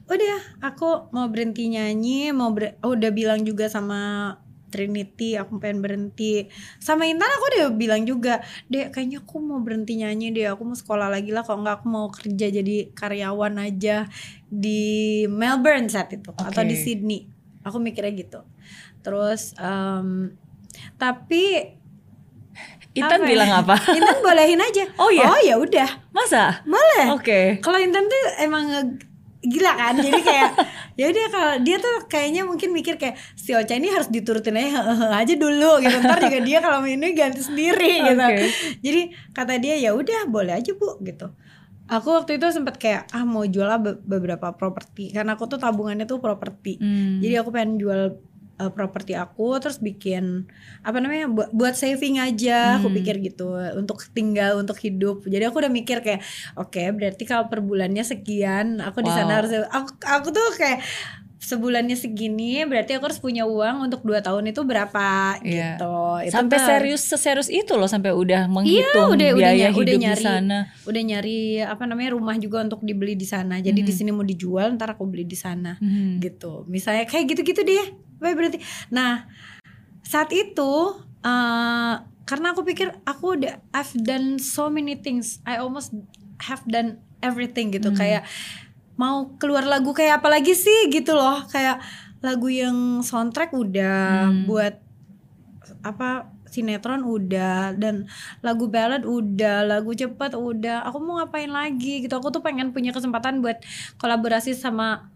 udah 0.07 0.39
aku 0.63 1.11
mau 1.11 1.27
berhenti 1.27 1.67
nyanyi 1.67 2.31
mau 2.31 2.51
ber- 2.55 2.79
oh, 2.83 2.95
udah 2.95 3.11
bilang 3.11 3.43
juga 3.43 3.67
sama 3.67 4.33
Trinity 4.67 5.35
aku 5.35 5.57
pengen 5.57 5.79
berhenti 5.79 6.47
sama 6.77 7.07
Intan 7.07 7.27
aku 7.27 7.45
udah 7.55 7.67
bilang 7.71 8.03
juga 8.03 8.43
dek 8.67 8.91
kayaknya 8.91 9.23
aku 9.23 9.39
mau 9.39 9.59
berhenti 9.59 9.95
nyanyi 9.95 10.31
deh 10.31 10.47
aku 10.47 10.63
mau 10.63 10.75
sekolah 10.75 11.07
lagi 11.07 11.31
lah 11.31 11.41
kalau 11.41 11.63
nggak 11.63 11.81
aku 11.81 11.87
mau 11.87 12.07
kerja 12.07 12.47
jadi 12.49 12.91
karyawan 12.91 13.55
aja 13.57 14.05
di 14.45 14.83
Melbourne 15.25 15.87
saat 15.87 16.11
itu 16.11 16.29
atau 16.31 16.61
di. 16.61 16.75
Sydney 16.75 17.19
aku 17.63 17.79
mikirnya 17.79 18.11
gitu 18.13 18.39
terus 18.99 19.55
em, 19.55 20.35
tapi 20.95 21.75
Intan 22.91 23.21
apa 23.21 23.25
ya? 23.25 23.29
bilang 23.29 23.51
apa? 23.53 23.75
Intan 23.93 24.17
bolehin 24.19 24.57
aja 24.57 24.83
Oh, 24.97 25.13
iya? 25.13 25.29
oh 25.29 25.37
ya 25.37 25.55
udah 25.55 25.89
Masa? 26.09 26.65
boleh 26.65 27.13
Oke. 27.13 27.61
kalau 27.61 27.77
Intan 27.77 28.09
tuh 28.09 28.23
emang 28.41 28.97
gila 29.47 29.73
kan? 29.73 29.93
Jadi 29.97 30.21
kayak 30.21 30.49
ya 30.99 31.05
udah 31.09 31.25
kalau 31.31 31.53
dia 31.63 31.77
tuh 31.79 31.95
kayaknya 32.11 32.41
mungkin 32.43 32.69
mikir 32.75 32.99
kayak 32.99 33.15
si 33.39 33.55
Ocha 33.55 33.75
ini 33.75 33.89
harus 33.89 34.11
diturutin 34.11 34.59
aja 34.59 34.83
aja 35.15 35.33
dulu 35.33 35.81
gitu. 35.81 35.97
Ntar 36.03 36.19
juga 36.27 36.39
dia 36.43 36.59
kalau 36.59 36.83
ini 36.83 37.15
ganti 37.15 37.41
sendiri 37.41 38.03
gitu. 38.03 38.25
Jadi 38.83 39.01
kata 39.31 39.57
dia 39.57 39.75
ya 39.79 39.95
udah 39.95 40.27
boleh 40.29 40.53
aja 40.55 40.71
bu 40.75 40.99
gitu. 41.01 41.31
Aku 41.87 42.11
waktu 42.11 42.35
itu 42.35 42.51
sempat 42.51 42.75
kayak 42.75 43.07
ah 43.15 43.23
mau 43.23 43.47
jual 43.47 43.67
beberapa 44.03 44.51
properti. 44.53 45.15
Karena 45.15 45.39
aku 45.39 45.47
tuh 45.47 45.59
tabungannya 45.59 46.03
tuh 46.03 46.19
properti. 46.19 46.75
Hmm. 46.77 47.23
jadi 47.23 47.41
aku 47.41 47.49
pengen 47.55 47.79
jual 47.79 48.19
uh, 48.57 48.69
properti 48.69 49.13
aku 49.13 49.57
terus 49.57 49.77
bikin 49.77 50.45
apa 50.81 50.97
namanya 50.97 51.25
buat, 51.25 51.49
buat 51.51 51.73
saving 51.73 52.17
aja 52.17 52.75
aku 52.75 52.87
Hmm. 52.87 52.97
pikir 52.97 53.15
gitu 53.23 53.47
untuk 53.73 54.01
tinggal 54.11 54.57
untuk 54.57 54.77
hidup 54.77 55.23
jadi 55.23 55.47
aku 55.47 55.59
udah 55.59 55.69
mikir 55.69 55.99
kayak 55.99 56.21
oke 56.53 56.81
berarti 56.91 57.23
kalau 57.23 57.45
per 57.45 57.59
bulannya 57.59 58.01
sekian 58.01 58.79
aku 58.79 58.99
di 58.99 59.09
sana 59.09 59.29
Wow. 59.29 59.37
harus 59.37 59.51
aku 59.67 59.89
aku 60.01 60.27
tuh 60.29 60.47
kayak 60.55 60.79
sebulannya 61.37 61.93
segini 61.93 62.65
berarti 62.65 62.91
aku 62.91 63.07
harus 63.07 63.21
punya 63.21 63.45
uang 63.45 63.85
untuk 63.85 64.01
dua 64.01 64.19
tahun 64.19 64.49
itu 64.49 64.61
berapa 64.61 65.37
Iya. 65.39 65.77
gitu 65.77 65.95
Itu 66.23 66.33
sampai 66.33 66.57
serius 66.59 67.01
seserius 67.03 67.47
itu 67.47 67.71
loh 67.71 67.85
sampai 67.85 68.09
udah 68.11 68.43
Iya, 68.43 68.51
menghitung 68.51 69.07
udah 69.07 69.29
udah, 69.29 69.31
biaya 69.37 69.69
ny- 69.69 69.71
hidup 69.71 69.79
udah 69.79 69.93
di 69.93 70.01
nyari 70.01 70.25
sana. 70.25 70.59
udah 70.83 71.01
nyari 71.05 71.39
apa 71.61 71.83
namanya 71.83 72.09
rumah 72.11 72.35
juga 72.35 72.57
untuk 72.59 72.81
dibeli 72.81 73.13
di 73.13 73.23
sana. 73.23 73.61
Jadi 73.61 73.79
di 73.79 73.93
sini 73.93 74.09
mau 74.09 74.23
dijual 74.23 74.73
ntar 74.73 74.91
aku 74.91 75.05
beli 75.05 75.23
di 75.23 75.37
sana 75.37 75.77
Hmm. 75.77 76.17
gitu. 76.17 76.65
Misalnya 76.65 77.05
kayak 77.05 77.29
gitu-gitu 77.29 77.61
deh. 77.61 77.85
Baik 78.17 78.35
berarti. 78.37 78.59
Nah, 78.93 79.25
saat 80.05 80.31
itu 80.33 80.71
eh 81.25 81.95
karena 82.27 82.51
aku 82.51 82.67
pikir 82.67 82.91
aku 83.07 83.39
udah 83.39 83.63
I've 83.71 83.95
done 84.03 84.37
so 84.37 84.67
many 84.67 84.99
things. 84.99 85.39
I 85.47 85.57
almost 85.63 85.95
have 86.43 86.61
done 86.67 86.99
everything 87.23 87.71
gitu. 87.71 87.95
Kayak 87.95 88.27
mau 88.99 89.31
keluar 89.37 89.63
lagu 89.63 89.93
kayak 89.95 90.19
apa 90.21 90.27
lagi 90.27 90.53
sih 90.53 90.91
gitu 90.91 91.15
loh. 91.15 91.45
Kayak 91.47 91.79
lagu 92.19 92.49
yang 92.49 93.05
soundtrack 93.05 93.53
udah 93.53 94.27
buat 94.49 94.81
apa 95.85 96.37
sinetron 96.47 97.03
udah 97.03 97.75
dan 97.75 98.07
lagu 98.39 98.71
ballad 98.71 99.03
udah 99.03 99.67
lagu 99.67 99.91
cepat 99.93 100.33
udah 100.33 100.87
aku 100.87 100.97
mau 101.03 101.19
ngapain 101.19 101.51
lagi 101.51 102.07
gitu 102.07 102.15
aku 102.17 102.31
tuh 102.31 102.39
pengen 102.39 102.71
punya 102.71 102.95
kesempatan 102.95 103.43
buat 103.43 103.59
kolaborasi 103.99 104.55
sama 104.55 105.11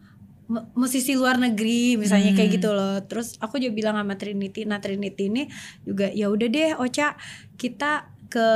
musisi 0.73 1.15
luar 1.15 1.37
negeri 1.37 1.95
misalnya 1.95 2.31
kayak 2.33 2.59
gitu 2.59 2.69
loh. 2.69 2.99
Terus 3.03 3.39
aku 3.39 3.55
juga 3.55 3.71
bilang 3.71 3.95
sama 3.95 4.15
Trinity 4.15 4.63
nah 4.63 4.77
Trinity 4.77 5.27
ini 5.27 5.43
juga 5.81 6.11
ya 6.11 6.27
udah 6.27 6.47
deh 6.47 6.71
Ocha 6.75 7.15
kita 7.55 8.07
ke 8.27 8.47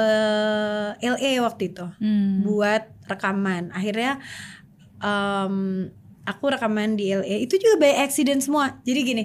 LA 0.99 1.31
waktu 1.39 1.71
itu 1.71 1.85
Hmm. 1.99 2.43
buat 2.43 2.83
rekaman. 3.05 3.71
Akhirnya 3.71 4.19
em, 4.99 5.55
aku 6.23 6.43
rekaman 6.47 6.95
di 6.95 7.11
LA 7.11 7.43
itu 7.43 7.55
juga 7.55 7.75
by 7.77 8.01
accident 8.01 8.39
semua. 8.39 8.79
Jadi 8.83 8.99
gini 9.01 9.23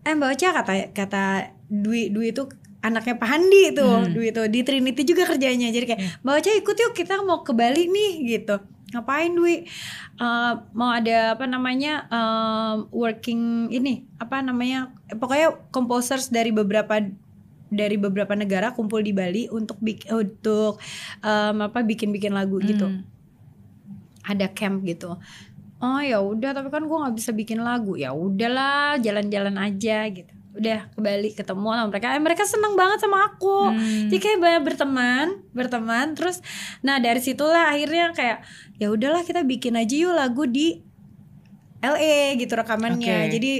eh 0.00 0.14
Mbak 0.14 0.30
Ocha 0.32 0.48
kata 0.54 0.72
kata 0.92 1.24
Dwi 1.66 2.08
Dwi 2.08 2.30
itu 2.30 2.46
anaknya 2.78 3.18
Pak 3.18 3.26
Handi 3.28 3.74
itu 3.74 3.86
Dwi 4.10 4.30
itu. 4.30 4.42
Di 4.46 4.60
Trinity 4.62 5.02
juga 5.02 5.26
kerjanya. 5.26 5.68
Jadi 5.68 5.84
kayak 5.84 6.02
Mbak 6.22 6.34
Ocha 6.38 6.50
ikut 6.54 6.76
yuk 6.78 6.92
kita 6.94 7.20
mau 7.20 7.42
ke 7.42 7.52
Bali 7.52 7.90
nih 7.90 8.12
gitu 8.38 8.56
ngapain 8.96 9.32
Dwi? 9.36 9.68
Eh, 10.16 10.52
mau 10.72 10.90
ada 10.90 11.36
apa 11.36 11.44
namanya 11.44 12.08
em, 12.08 12.88
working 12.88 13.68
ini 13.68 14.08
apa 14.16 14.40
namanya 14.40 14.90
pokoknya 15.12 15.52
composers 15.68 16.32
dari 16.32 16.50
beberapa 16.50 17.04
dari 17.68 18.00
beberapa 18.00 18.32
negara 18.32 18.72
kumpul 18.72 19.04
di 19.04 19.12
Bali 19.12 19.52
untuk 19.52 19.76
bik 19.78 20.08
untuk 20.08 20.80
em, 21.20 21.56
apa 21.60 21.84
bikin-bikin 21.84 22.32
lagu 22.32 22.56
gitu. 22.64 22.88
Hmm. 22.88 23.04
ada 24.26 24.50
camp 24.50 24.82
gitu. 24.82 25.14
Oh 25.78 26.00
ya 26.02 26.18
udah 26.18 26.50
tapi 26.50 26.66
kan 26.66 26.82
gua 26.90 27.06
nggak 27.06 27.16
bisa 27.20 27.30
bikin 27.30 27.62
lagu. 27.62 27.94
Ya 27.94 28.10
udahlah 28.10 28.98
jalan-jalan 28.98 29.54
aja 29.54 30.10
gitu 30.10 30.35
udah 30.56 30.78
ke 30.90 30.98
Bali 30.98 31.30
ketemu 31.36 31.68
sama 31.76 31.86
mereka. 31.92 32.06
Eh, 32.16 32.22
mereka 32.22 32.42
seneng 32.48 32.74
banget 32.74 33.04
sama 33.04 33.28
aku. 33.28 33.70
Hmm. 33.70 34.08
jadi 34.08 34.18
kayak 34.18 34.38
banyak 34.40 34.62
berteman 34.64 35.26
berteman 35.52 36.06
terus 36.16 36.40
nah 36.80 36.96
dari 36.96 37.20
situlah 37.20 37.72
akhirnya 37.72 38.12
kayak 38.16 38.44
ya 38.80 38.88
udahlah 38.92 39.22
kita 39.24 39.44
bikin 39.44 39.76
aja 39.76 39.94
yuk 39.94 40.16
lagu 40.16 40.48
di 40.48 40.80
LA 41.84 42.40
gitu 42.40 42.56
rekamannya. 42.56 43.28
Oke. 43.28 43.32
jadi 43.36 43.52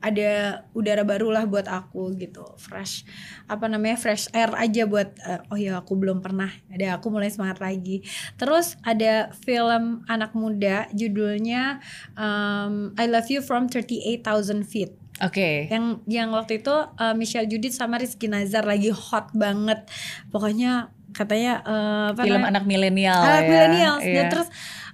ada 0.00 0.64
udara 0.72 1.04
baru 1.04 1.28
lah 1.28 1.44
buat 1.44 1.68
aku 1.68 2.16
gitu. 2.16 2.56
Fresh 2.56 3.04
apa 3.44 3.68
namanya 3.68 4.00
fresh 4.00 4.32
air 4.32 4.48
aja 4.56 4.88
buat 4.88 5.12
eh, 5.20 5.40
oh 5.52 5.60
ya 5.60 5.84
aku 5.84 5.92
belum 5.94 6.24
pernah. 6.24 6.48
Ada 6.72 6.96
aku 6.98 7.12
mulai 7.12 7.28
semangat 7.28 7.60
lagi. 7.60 8.00
Terus 8.40 8.80
ada 8.80 9.28
film 9.44 10.02
anak 10.08 10.32
muda 10.32 10.88
judulnya 10.96 11.84
um, 12.16 12.96
I 12.96 13.06
Love 13.06 13.28
You 13.28 13.44
from 13.44 13.68
38,000 13.68 14.64
Feet 14.64 14.99
Oke. 15.20 15.68
yang 15.68 15.84
yang 16.06 16.28
waktu 16.30 16.58
itu 16.58 16.72
uh, 16.72 17.12
Michelle 17.12 17.44
Judith 17.44 17.72
sama 17.72 17.96
Rizky 17.96 18.26
Nazar 18.26 18.62
lagi 18.62 18.88
hot 18.88 19.30
banget 19.30 19.84
pokoknya 20.28 20.88
katanya 21.10 21.60
uh, 21.60 22.06
apa 22.10 22.22
Film 22.22 22.38
namanya? 22.38 22.50
anak 22.52 22.64
milenial 22.64 23.18
anak 23.18 23.38
ya. 23.38 23.48
millennials 23.48 24.02
Dan 24.02 24.14
Iya. 24.16 24.30
terus 24.30 24.48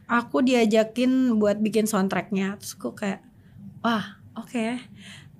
aku 0.05 0.37
diajakin 0.41 1.11
buat 1.35 1.57
bikin 1.57 1.85
soundtracknya 1.85 2.57
terus 2.57 2.75
aku 2.75 2.93
kayak 2.93 3.21
wah 3.81 4.03
oke 4.35 4.83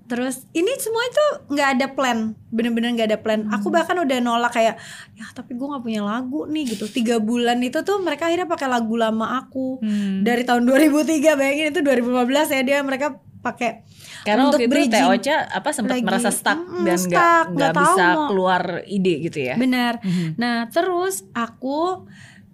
terus 0.05 0.47
ini 0.51 0.71
semua 0.77 1.03
itu 1.03 1.25
nggak 1.49 1.69
ada 1.69 1.87
plan 1.89 2.19
bener-bener 2.47 2.93
nggak 2.93 3.09
ada 3.09 3.17
plan 3.17 3.43
aku 3.49 3.67
bahkan 3.67 3.97
udah 3.97 4.17
nolak 4.17 4.51
kayak 4.51 4.79
ya 5.13 5.25
tapi 5.31 5.51
gue 5.51 5.67
nggak 5.67 5.83
punya 5.83 5.99
lagu 6.01 6.45
nih 6.45 6.63
gitu 6.69 6.87
tiga 6.87 7.19
bulan 7.19 7.59
itu 7.59 7.79
tuh 7.81 7.99
mereka 7.99 8.23
akhirnya 8.25 8.45
pakai 8.45 8.67
lagu 8.67 8.95
lama 8.95 9.35
aku 9.37 9.79
Hmm. 9.79 10.23
dari 10.23 10.43
tahun 10.43 10.63
2003 10.63 11.03
bayangin 11.33 11.65
itu 11.69 11.79
2015 11.81 12.23
ya 12.49 12.61
dia 12.61 12.77
mereka 12.81 13.07
pakai 13.37 13.83
Karena 14.27 14.43
untuk 14.45 14.59
waktu 14.59 14.67
itu 14.67 14.73
bridging. 14.75 14.99
Teh 14.99 15.07
Ocha 15.07 15.37
apa 15.47 15.69
sempat 15.71 15.97
merasa 15.99 16.29
stuck 16.29 16.59
Mm-mm, 16.59 16.83
dan 16.83 16.97
nggak 16.99 16.99
stuck, 16.99 17.45
nggak 17.53 17.73
bisa 17.73 18.05
mau- 18.11 18.27
keluar 18.27 18.61
ide 18.85 19.13
gitu 19.21 19.39
ya. 19.41 19.55
benar 19.55 19.93
Mhm. 19.99 20.35
Nah, 20.35 20.67
terus 20.67 21.23
aku 21.31 22.03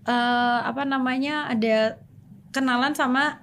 eh 0.03 0.59
apa 0.61 0.83
namanya 0.83 1.47
ada 1.47 1.97
kenalan 2.49 2.91
sama 2.91 3.41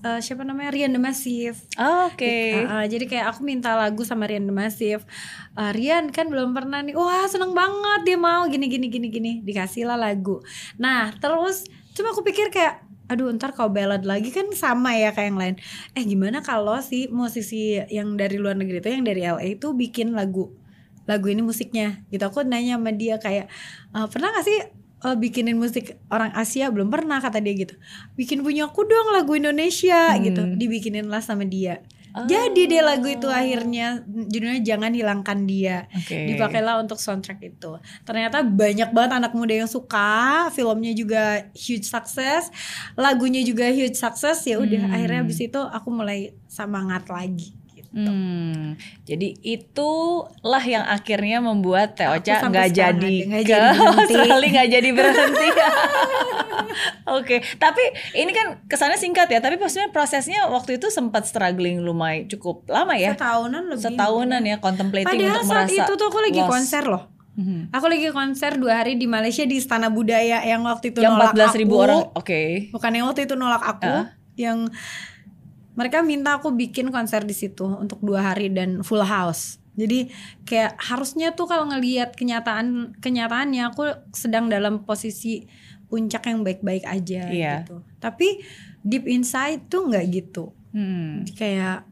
eh, 0.00 0.18
siapa 0.18 0.42
namanya 0.42 0.70
Rian 0.70 0.90
The 0.90 0.98
Massive. 0.98 1.62
Oh, 1.78 2.10
Oke. 2.10 2.58
Uh, 2.58 2.66
uh, 2.74 2.84
jadi 2.84 3.06
kayak 3.06 3.26
aku 3.30 3.42
minta 3.42 3.70
lagu 3.72 4.02
sama 4.02 4.26
Rian 4.26 4.42
The 4.42 4.50
Massive. 4.50 5.06
Uh, 5.54 5.70
Rian 5.70 6.10
kan 6.10 6.26
belum 6.26 6.50
pernah 6.50 6.82
nih. 6.82 6.90
Wah, 6.92 7.22
seneng 7.24 7.54
banget 7.54 8.02
dia 8.02 8.18
mau 8.18 8.42
gini 8.46 8.66
gini 8.66 8.90
gini 8.90 9.06
gini. 9.08 9.32
Dikasih 9.40 9.86
lah 9.86 9.94
lagu. 9.94 10.42
Nah, 10.74 11.14
terus 11.16 11.62
cuma 11.92 12.10
aku 12.10 12.22
pikir 12.22 12.50
kayak 12.50 12.82
aduh 13.12 13.28
ntar 13.36 13.52
kalau 13.52 13.68
ballad 13.68 14.02
lagi 14.08 14.32
kan 14.32 14.48
sama 14.56 14.96
ya 14.96 15.12
kayak 15.12 15.28
yang 15.34 15.40
lain. 15.40 15.54
Eh 15.92 16.04
gimana 16.08 16.40
kalau 16.40 16.80
si 16.80 17.06
musisi 17.12 17.76
yang 17.92 18.16
dari 18.16 18.36
luar 18.40 18.56
negeri 18.56 18.80
itu 18.80 18.88
yang 18.88 19.04
dari 19.04 19.20
LA 19.22 19.56
itu 19.60 19.76
bikin 19.76 20.16
lagu 20.16 20.50
lagu 21.04 21.26
ini 21.28 21.42
musiknya? 21.44 22.02
Gitu 22.08 22.22
aku 22.24 22.42
nanya 22.46 22.78
sama 22.80 22.90
dia 22.94 23.20
kayak 23.20 23.46
"Eh, 23.94 24.06
pernah 24.08 24.32
gak 24.34 24.44
sih 24.48 24.58
eh, 25.02 25.16
bikinin 25.18 25.58
musik 25.58 25.98
orang 26.14 26.30
Asia? 26.32 26.70
Belum 26.70 26.88
pernah 26.88 27.18
kata 27.18 27.42
dia 27.42 27.54
gitu. 27.58 27.74
Bikin 28.14 28.40
punya 28.46 28.70
aku 28.70 28.86
dong 28.86 29.10
lagu 29.12 29.34
Indonesia 29.34 30.14
Hmm. 30.14 30.22
gitu 30.24 30.42
dibikinin 30.56 31.10
lah 31.10 31.20
sama 31.20 31.44
dia 31.44 31.82
Oh. 32.12 32.28
jadi 32.28 32.62
deh 32.68 32.84
lagu 32.84 33.08
itu 33.08 33.24
akhirnya 33.24 34.04
judulnya 34.04 34.60
jangan 34.60 34.92
hilangkan 34.92 35.48
dia 35.48 35.88
Oke. 35.96 36.28
dipakailah 36.28 36.84
untuk 36.84 37.00
soundtrack 37.00 37.40
itu 37.40 37.80
ternyata 38.04 38.44
banyak 38.44 38.92
banget 38.92 39.16
anak 39.16 39.32
muda 39.32 39.56
yang 39.56 39.70
suka 39.70 40.52
filmnya 40.52 40.92
juga 40.92 41.48
huge 41.56 41.88
success 41.88 42.52
lagunya 42.94 43.40
juga 43.40 43.64
huge 43.72 43.96
success 43.96 44.44
ya 44.44 44.60
udah 44.60 44.82
Hmm. 44.82 44.92
akhirnya 44.92 45.20
abis 45.24 45.40
itu 45.40 45.56
aku 45.56 45.88
mulai 45.88 46.36
semangat 46.44 47.08
lagi 47.08 47.56
gitu. 47.92 48.08
Hmm, 48.08 48.74
jadi 49.04 49.28
itulah 49.38 50.60
yang 50.60 50.82
akhirnya 50.82 51.38
membuat 51.38 51.92
Teh 51.92 52.08
Ocha 52.08 52.40
nggak 52.40 52.72
jadi 52.72 53.14
nggak 53.28 53.42
ke. 53.44 53.58
Australia 53.78 54.48
nggak 54.56 54.68
jadi 54.70 54.88
berhenti. 54.90 55.48
Oke, 57.12 57.44
tapi 57.56 57.82
ini 58.14 58.30
kan 58.30 58.64
kesannya 58.64 58.96
singkat 58.96 59.28
ya, 59.28 59.38
tapi 59.38 59.56
maksudnya 59.56 59.90
prosesnya 59.90 60.48
waktu 60.48 60.76
itu 60.76 60.88
sempat 60.88 61.24
struggling 61.24 61.80
lumayan 61.80 62.24
cukup 62.26 62.64
lama 62.66 62.94
ya, 62.94 63.12
setahunan 63.12 63.68
lebih 63.68 63.84
setahunan 63.84 64.42
ya, 64.42 64.56
contemplating 64.58 65.08
Padahal 65.10 65.36
untuk 65.36 65.44
saat 65.46 65.68
merasa 65.68 65.84
itu 65.84 65.92
tuh 65.92 66.06
aku 66.08 66.18
lagi 66.22 66.40
lost. 66.40 66.50
konser 66.50 66.84
loh. 66.86 67.02
Mhm. 67.32 67.72
Aku 67.72 67.86
lagi 67.88 68.08
konser 68.08 68.52
dua 68.56 68.72
hari 68.78 68.94
di 68.94 69.04
Malaysia 69.04 69.40
di 69.42 69.56
Istana 69.56 69.88
Budaya 69.88 70.40
yang 70.42 70.60
waktu 70.62 70.92
itu 70.92 71.00
Yang 71.00 71.12
nolak 71.12 71.32
14 71.34 71.60
ribu 71.60 71.74
aku. 71.74 71.82
orang, 71.82 72.00
oke. 72.14 72.42
Bukan 72.70 72.90
yang 72.90 73.04
waktu 73.06 73.20
itu 73.24 73.34
nolak 73.34 73.62
aku, 73.62 73.88
Ah. 73.90 74.04
yang 74.34 74.68
mereka 75.72 76.04
minta 76.04 76.36
aku 76.36 76.52
bikin 76.52 76.92
konser 76.92 77.24
di 77.24 77.32
situ 77.32 77.64
untuk 77.64 77.98
dua 78.00 78.32
hari 78.32 78.52
dan 78.52 78.84
full 78.84 79.00
house. 79.00 79.56
Jadi 79.72 80.12
kayak 80.44 80.76
harusnya 80.76 81.32
tuh 81.32 81.48
kalau 81.48 81.64
ngelihat 81.64 82.12
kenyataan 82.12 82.92
kenyataannya 83.00 83.72
aku 83.72 83.88
sedang 84.12 84.52
dalam 84.52 84.84
posisi 84.84 85.48
puncak 85.88 86.28
yang 86.28 86.44
baik-baik 86.44 86.84
aja 86.84 87.28
Iya. 87.28 87.54
gitu. 87.64 87.80
Tapi 87.96 88.40
deep 88.84 89.08
inside 89.08 89.68
tuh 89.68 89.88
nggak 89.88 90.04
gitu. 90.12 90.52
Hmm. 90.76 91.24
Kayak 91.36 91.88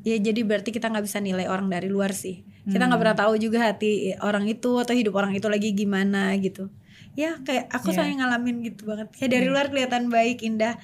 ya 0.00 0.16
jadi 0.16 0.40
berarti 0.40 0.72
kita 0.72 0.88
nggak 0.88 1.04
bisa 1.04 1.20
nilai 1.20 1.44
orang 1.44 1.68
dari 1.68 1.92
luar 1.92 2.16
sih. 2.16 2.40
Kita 2.64 2.80
Hmm. 2.80 2.88
nggak 2.88 3.00
pernah 3.00 3.16
tahu 3.20 3.36
juga 3.36 3.68
hati 3.68 4.16
orang 4.20 4.48
itu 4.48 4.80
atau 4.80 4.96
hidup 4.96 5.12
orang 5.12 5.36
itu 5.36 5.44
lagi 5.48 5.76
gimana 5.76 6.32
gitu. 6.40 6.72
Ya 7.16 7.36
kayak 7.40 7.68
aku 7.68 7.92
Iya. 7.92 8.00
sering 8.00 8.16
ngalamin 8.20 8.64
gitu 8.64 8.88
banget. 8.88 9.12
Kayak 9.12 9.30
dari 9.36 9.46
luar 9.52 9.66
kelihatan 9.68 10.08
baik, 10.08 10.40
indah, 10.40 10.80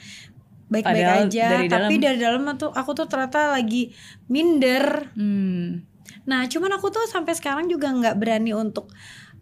baik-baik 0.66 1.30
aja. 1.30 1.46
dari 1.48 1.66
tapi 1.66 1.94
dalam- 1.96 2.02
dari 2.02 2.18
dalam 2.18 2.56
tuh 2.56 2.70
aku 2.70 2.90
tuh 2.92 3.06
ternyata 3.06 3.50
lagi 3.50 3.94
minder. 4.26 5.14
Hmm. 5.14 5.86
Nah, 6.24 6.44
cuman 6.44 6.70
aku 6.72 6.90
tuh 6.90 7.06
sampai 7.06 7.32
sekarang 7.32 7.66
juga 7.66 7.86
nggak 7.88 8.18
berani 8.18 8.50
untuk 8.50 8.90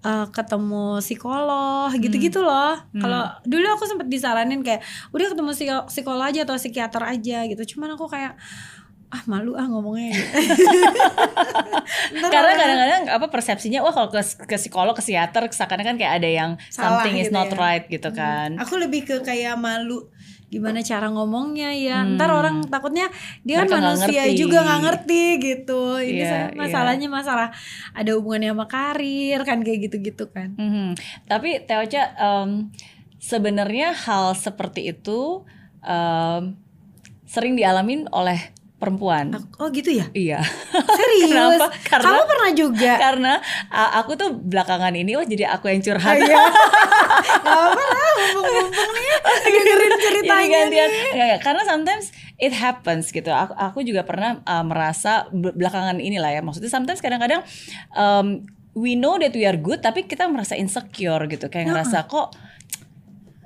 uh, 0.00 0.28
ketemu 0.28 1.00
psikolog 1.00 1.88
gitu-gitu 1.96 2.38
loh. 2.38 2.76
Kalau 2.94 3.24
dulu 3.42 3.66
aku 3.70 3.84
sempat 3.84 4.06
disaranin 4.06 4.60
kayak 4.60 4.84
udah 5.10 5.32
ketemu 5.32 5.50
psiko- 5.50 5.86
psikolog 5.88 6.24
aja 6.24 6.44
atau 6.44 6.54
psikiater 6.54 7.02
aja 7.02 7.38
gitu. 7.46 7.62
Cuman 7.66 7.96
aku 7.96 8.04
kayak 8.04 8.36
ah 9.08 9.22
malu 9.24 9.54
ah 9.54 9.62
ngomongnya 9.64 10.10
Karena 12.24 12.52
kadang-kadang 12.52 13.02
apa 13.08 13.26
persepsinya 13.30 13.78
wah 13.78 13.92
kalau 13.92 14.10
ke, 14.10 14.18
ke 14.20 14.56
psikolog, 14.56 14.90
ke 14.90 15.02
psikiater 15.02 15.46
seakan 15.48 15.80
kan 15.82 15.94
kayak 15.94 16.18
ada 16.18 16.28
yang 16.28 16.50
Salah 16.66 16.98
something 16.98 17.16
is 17.16 17.28
gitu 17.28 17.36
not 17.36 17.48
ya. 17.48 17.56
right 17.56 17.84
gitu 17.86 18.10
kan. 18.10 18.58
Aku 18.58 18.74
lebih 18.74 19.06
ke 19.06 19.22
kayak 19.22 19.54
malu 19.54 20.08
gimana 20.54 20.78
cara 20.80 21.10
ngomongnya 21.10 21.74
ya. 21.74 22.06
Ntar 22.06 22.30
orang 22.30 22.62
takutnya 22.64 23.10
dia 23.42 23.58
kan 23.58 23.66
Hmm. 23.66 23.74
Mereka 23.74 23.82
manusia 23.82 24.22
ngerti. 24.22 24.38
juga 24.38 24.58
nggak 24.62 24.80
ngerti 24.80 25.22
gitu. 25.36 25.82
Ini 25.98 26.22
saya- 26.22 26.48
iya. 26.48 26.56
masalahnya 26.56 27.08
masalah 27.08 27.48
ada 27.90 28.10
hubungannya 28.14 28.54
sama 28.54 28.66
karir 28.66 29.42
kan 29.42 29.58
kayak 29.60 29.90
gitu-gitu 29.90 30.30
kan. 30.30 30.54
Mhm. 30.54 30.94
Tapi 31.26 31.58
Teh 31.60 31.74
Ocha 31.74 32.14
em, 32.14 32.70
sebenarnya 33.18 33.90
hal 33.90 34.32
seperti 34.32 34.88
itu 34.88 35.42
em, 35.82 36.54
sering 37.24 37.58
dialamin 37.58 38.06
oleh 38.08 38.53
perempuan. 38.84 39.24
Oh 39.56 39.72
gitu 39.72 39.88
ya? 39.88 40.06
Iya. 40.12 40.44
Serius? 40.70 41.32
Kenapa? 41.56 41.66
Karena- 41.82 42.04
Kamu 42.04 42.22
pernah 42.28 42.50
juga? 42.52 42.92
Karena 43.00 43.32
aku 43.72 44.12
tuh 44.14 44.36
belakangan 44.36 44.92
ini 44.92 45.16
wah 45.16 45.24
jadi 45.24 45.48
aku 45.50 45.72
yang 45.72 45.80
curhat. 45.80 46.20
Iya. 46.20 46.36
Gak 47.44 47.60
apa 47.64 47.82
lah, 47.82 48.12
mumpung-mumpung 48.30 48.90
nih 48.92 49.08
dengerin 49.44 49.92
ceritanya 49.96 50.42
Jadi 50.44 50.52
gantian. 50.52 50.88
nih. 50.88 51.02
Nggak, 51.14 51.26
nggak, 51.26 51.40
karena 51.42 51.62
sometimes 51.64 52.04
it 52.36 52.52
happens 52.52 53.04
gitu. 53.08 53.30
Aku, 53.30 53.52
aku 53.52 53.78
juga 53.80 54.04
pernah 54.04 54.40
uh, 54.44 54.64
merasa 54.64 55.26
be- 55.30 55.54
belakangan 55.54 55.98
inilah 55.98 56.30
ya. 56.30 56.40
Maksudnya 56.40 56.68
sometimes 56.68 57.00
kadang-kadang 57.00 57.40
um, 57.92 58.44
we 58.74 58.94
know 58.94 59.16
that 59.16 59.32
we 59.32 59.44
are 59.44 59.56
good, 59.56 59.80
tapi 59.80 60.04
kita 60.04 60.26
merasa 60.26 60.54
insecure 60.54 61.24
gitu. 61.30 61.46
Kayak 61.48 61.72
ngerasa 61.72 62.04
kok 62.04 62.34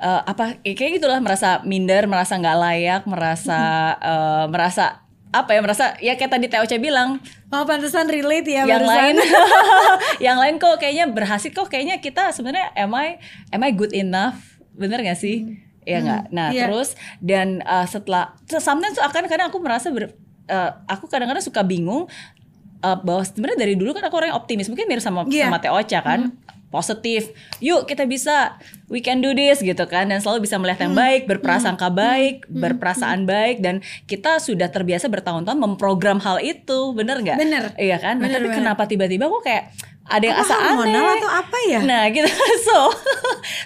uh, 0.00 0.22
apa 0.24 0.62
ya 0.64 0.72
kayak 0.72 1.02
gitulah 1.02 1.20
merasa 1.20 1.60
minder, 1.62 2.06
merasa 2.08 2.38
nggak 2.38 2.58
layak, 2.58 3.02
merasa 3.04 3.60
uh, 3.98 4.44
merasa 4.48 5.07
apa 5.28 5.50
ya 5.52 5.60
merasa 5.60 5.92
ya 6.00 6.16
kayak 6.16 6.32
tadi 6.32 6.48
Ocha 6.56 6.80
bilang 6.80 7.20
Oh 7.52 7.64
pantesan 7.68 8.08
relate 8.08 8.48
ya 8.48 8.64
yang 8.64 8.80
barusan. 8.80 8.96
lain. 8.96 9.16
Yang 10.26 10.36
lain 10.40 10.54
kok 10.60 10.76
kayaknya 10.80 11.04
berhasil 11.08 11.48
kok 11.52 11.68
kayaknya 11.68 12.00
kita 12.00 12.32
sebenarnya 12.32 12.72
am 12.76 12.92
I 12.96 13.16
am 13.52 13.60
I 13.60 13.72
good 13.72 13.92
enough? 13.92 14.36
Bener 14.76 15.00
gak 15.00 15.20
sih? 15.20 15.60
Ya 15.88 16.04
nggak 16.04 16.22
nah 16.28 16.52
iya. 16.52 16.68
terus 16.68 17.00
dan 17.24 17.64
uh, 17.64 17.88
setelah 17.88 18.36
sometimes 18.44 19.00
tuh 19.00 19.04
akan 19.08 19.24
kadang 19.24 19.48
aku 19.48 19.56
merasa 19.56 19.88
ber- 19.88 20.12
uh, 20.52 20.84
aku 20.84 21.08
kadang-kadang 21.08 21.40
suka 21.40 21.64
bingung 21.64 22.04
uh, 22.84 22.96
bahwa 23.00 23.24
sebenarnya 23.24 23.64
dari 23.64 23.72
dulu 23.72 23.96
kan 23.96 24.04
aku 24.04 24.20
orang 24.20 24.36
yang 24.36 24.38
optimis 24.38 24.68
mungkin 24.68 24.84
mirip 24.84 25.00
sama 25.00 25.24
Iya. 25.24 25.48
sama 25.48 25.56
Ocha 25.72 26.04
kan 26.04 26.36
positif 26.68 27.32
yuk 27.58 27.84
kita 27.84 28.04
bisa. 28.04 28.56
We 28.88 28.98
can 28.98 29.20
do 29.20 29.32
this 29.32 29.60
gitu 29.60 29.84
kan. 29.84 30.08
Dan 30.08 30.18
selalu 30.18 30.44
bisa 30.44 30.56
melihat 30.56 30.80
yang 30.82 30.94
baik 30.94 31.24
berprasangka 31.24 31.88
baik 31.88 32.48
berperasaan 32.48 33.24
baik. 33.24 33.60
Dan 33.60 33.80
kita 34.04 34.36
sudah 34.38 34.68
terbiasa 34.68 35.06
bertahun-tahun 35.06 35.56
memprogram 35.56 36.16
hal 36.18 36.40
itu. 36.40 36.92
Bener 36.92 37.20
nggak? 37.20 37.36
Bener. 37.36 37.64
iya 37.76 37.96
kan? 37.96 38.16
Nah, 38.16 38.28
Bener, 38.28 38.40
tapi 38.40 38.48
bener. 38.48 38.58
kenapa 38.58 38.82
tiba-tiba 38.84 39.28
kok 39.28 39.42
kayak 39.42 39.64
ada 40.04 40.24
yang 40.24 40.36
Apa 40.36 40.48
asa 40.48 40.56
aneh? 40.56 41.04
atau 41.20 41.30
apa 41.30 41.56
ya? 41.68 41.80
nah 41.84 42.08
gitu. 42.08 42.24
So 42.66 42.76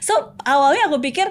so 0.00 0.14
awalnya 0.42 0.86
aku 0.86 0.98
pikir 0.98 1.30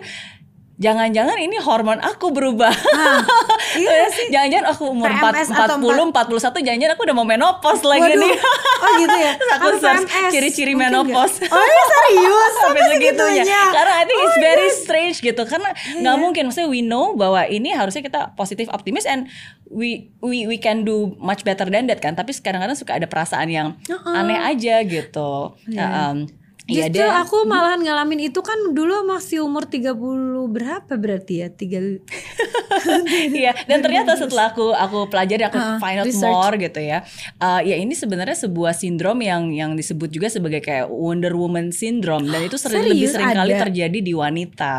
jangan-jangan 0.82 1.38
ini 1.38 1.58
hormon 1.58 2.02
aku 2.02 2.34
berubah 2.34 2.74
Ah, 2.74 3.22
iya 3.78 4.10
sih. 4.10 4.34
jangan-jangan 4.34 4.66
aku 4.68 4.90
umur 4.90 5.08
PMS 5.08 5.48
4, 5.48 5.62
atau 5.62 5.76
40 5.78 6.10
41 6.10 6.66
jangan-jangan 6.66 6.94
aku 6.94 7.04
udah 7.06 7.16
mau 7.16 7.24
menopause 7.24 7.84
lagi 7.84 8.02
Waduh. 8.04 8.18
nih 8.20 8.34
Oh 8.82 8.92
gitu 8.98 9.14
ya? 9.16 9.32
Terus 9.38 9.52
aku 9.54 9.68
search 9.78 10.04
ciri-ciri 10.32 10.74
menopause. 10.74 11.38
Oh 11.46 11.62
iya 11.62 11.84
serius? 11.94 12.54
sampai 12.58 12.82
segitunya 12.90 13.44
karena 13.70 13.94
I 13.94 14.04
think 14.04 14.20
it's 14.20 14.32
Oh, 14.32 14.42
very 14.42 14.66
iya. 14.66 14.76
strange 14.76 15.18
gitu 15.20 15.44
karena 15.44 15.70
nggak 15.72 16.18
mungkin 16.18 16.42
maksudnya 16.48 16.66
we 16.66 16.82
know 16.82 17.14
bahwa 17.14 17.46
ini 17.46 17.70
harusnya 17.72 18.02
kita 18.02 18.34
positif 18.34 18.66
optimis 18.68 19.06
and 19.06 19.30
we 19.68 19.90
we 20.20 20.44
we 20.46 20.58
can 20.58 20.82
do 20.82 21.14
much 21.18 21.44
better 21.44 21.64
than 21.66 21.86
that 21.86 22.00
kan 22.00 22.12
tapi 22.12 22.34
kadang-kadang 22.34 22.74
suka 22.74 22.96
ada 22.96 23.06
perasaan 23.06 23.48
yang 23.48 23.68
Uh-uh. 23.86 24.18
aneh 24.18 24.36
aja 24.36 24.82
gitu 24.82 25.54
Iya. 25.68 25.86
Um, 26.10 26.26
Iya 26.70 26.94
Justru 26.94 27.10
aku 27.10 27.38
malahan 27.44 27.82
ngalamin 27.82 28.30
itu 28.30 28.38
kan 28.40 28.54
dulu 28.72 29.02
masih 29.04 29.42
umur 29.42 29.66
30 29.66 29.98
berapa 30.48 30.94
berarti 30.94 31.42
ya? 31.42 31.48
Tiga 31.50 31.82
Iya, 33.34 33.52
dan 33.66 33.82
ternyata 33.82 34.16
setelah 34.16 34.54
aku 34.54 34.72
aku 34.72 35.10
pelajari 35.10 35.44
aku 35.44 35.58
Uh, 35.62 35.78
find 35.78 36.02
out 36.02 36.08
research. 36.10 36.32
more 36.32 36.56
gitu 36.58 36.82
ya. 36.82 37.06
Uh, 37.38 37.62
ya 37.62 37.78
ini 37.78 37.94
sebenarnya 37.94 38.34
sebuah 38.34 38.74
sindrom 38.74 39.20
yang 39.22 39.54
yang 39.54 39.72
disebut 39.74 40.10
juga 40.10 40.26
sebagai 40.26 40.58
kayak 40.58 40.90
Wonder 40.90 41.34
Woman 41.34 41.70
syndrome 41.70 42.26
dan 42.26 42.46
itu 42.46 42.58
sering 42.58 42.88
lebih 42.88 43.06
Serius 43.06 43.14
sering 43.14 43.30
kali 43.36 43.54
ada? 43.54 43.62
terjadi 43.68 44.00
di 44.02 44.14
wanita. 44.14 44.74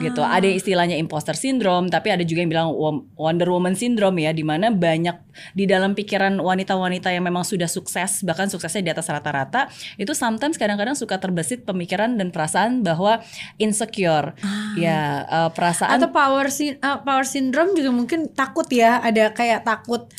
gitu. 0.00 0.20
Ada 0.20 0.44
yang 0.48 0.56
istilahnya 0.56 0.96
imposter 0.96 1.36
syndrome, 1.36 1.88
tapi 1.88 2.10
ada 2.10 2.24
juga 2.24 2.42
yang 2.42 2.50
bilang 2.50 2.68
Wonder 3.14 3.48
Woman 3.48 3.76
syndrome 3.76 4.18
ya, 4.18 4.32
di 4.32 4.42
mana 4.42 4.72
banyak 4.72 5.16
di 5.52 5.64
dalam 5.64 5.92
pikiran 5.92 6.40
wanita-wanita 6.40 7.08
yang 7.08 7.24
memang 7.24 7.44
sudah 7.44 7.68
sukses, 7.68 8.24
bahkan 8.24 8.48
suksesnya 8.48 8.82
di 8.82 8.90
atas 8.92 9.08
rata-rata, 9.08 9.68
itu 9.96 10.12
sometimes 10.12 10.56
kadang-kadang 10.56 10.96
suka 10.96 11.20
terbesit 11.32 11.64
pemikiran 11.64 12.14
dan 12.14 12.28
perasaan 12.28 12.84
bahwa 12.84 13.24
insecure, 13.56 14.36
Ah. 14.38 14.76
ya 14.76 14.98
uh, 15.24 15.48
perasaan 15.48 15.96
Atau 15.96 16.12
power 16.12 16.46
sy- 16.48 16.76
uh, 16.76 17.00
power 17.00 17.24
syndrome 17.24 17.72
juga 17.72 17.88
mungkin 17.88 18.28
takut 18.30 18.68
ya, 18.68 19.00
ada 19.00 19.32
kayak 19.32 19.64
takut 19.64 20.12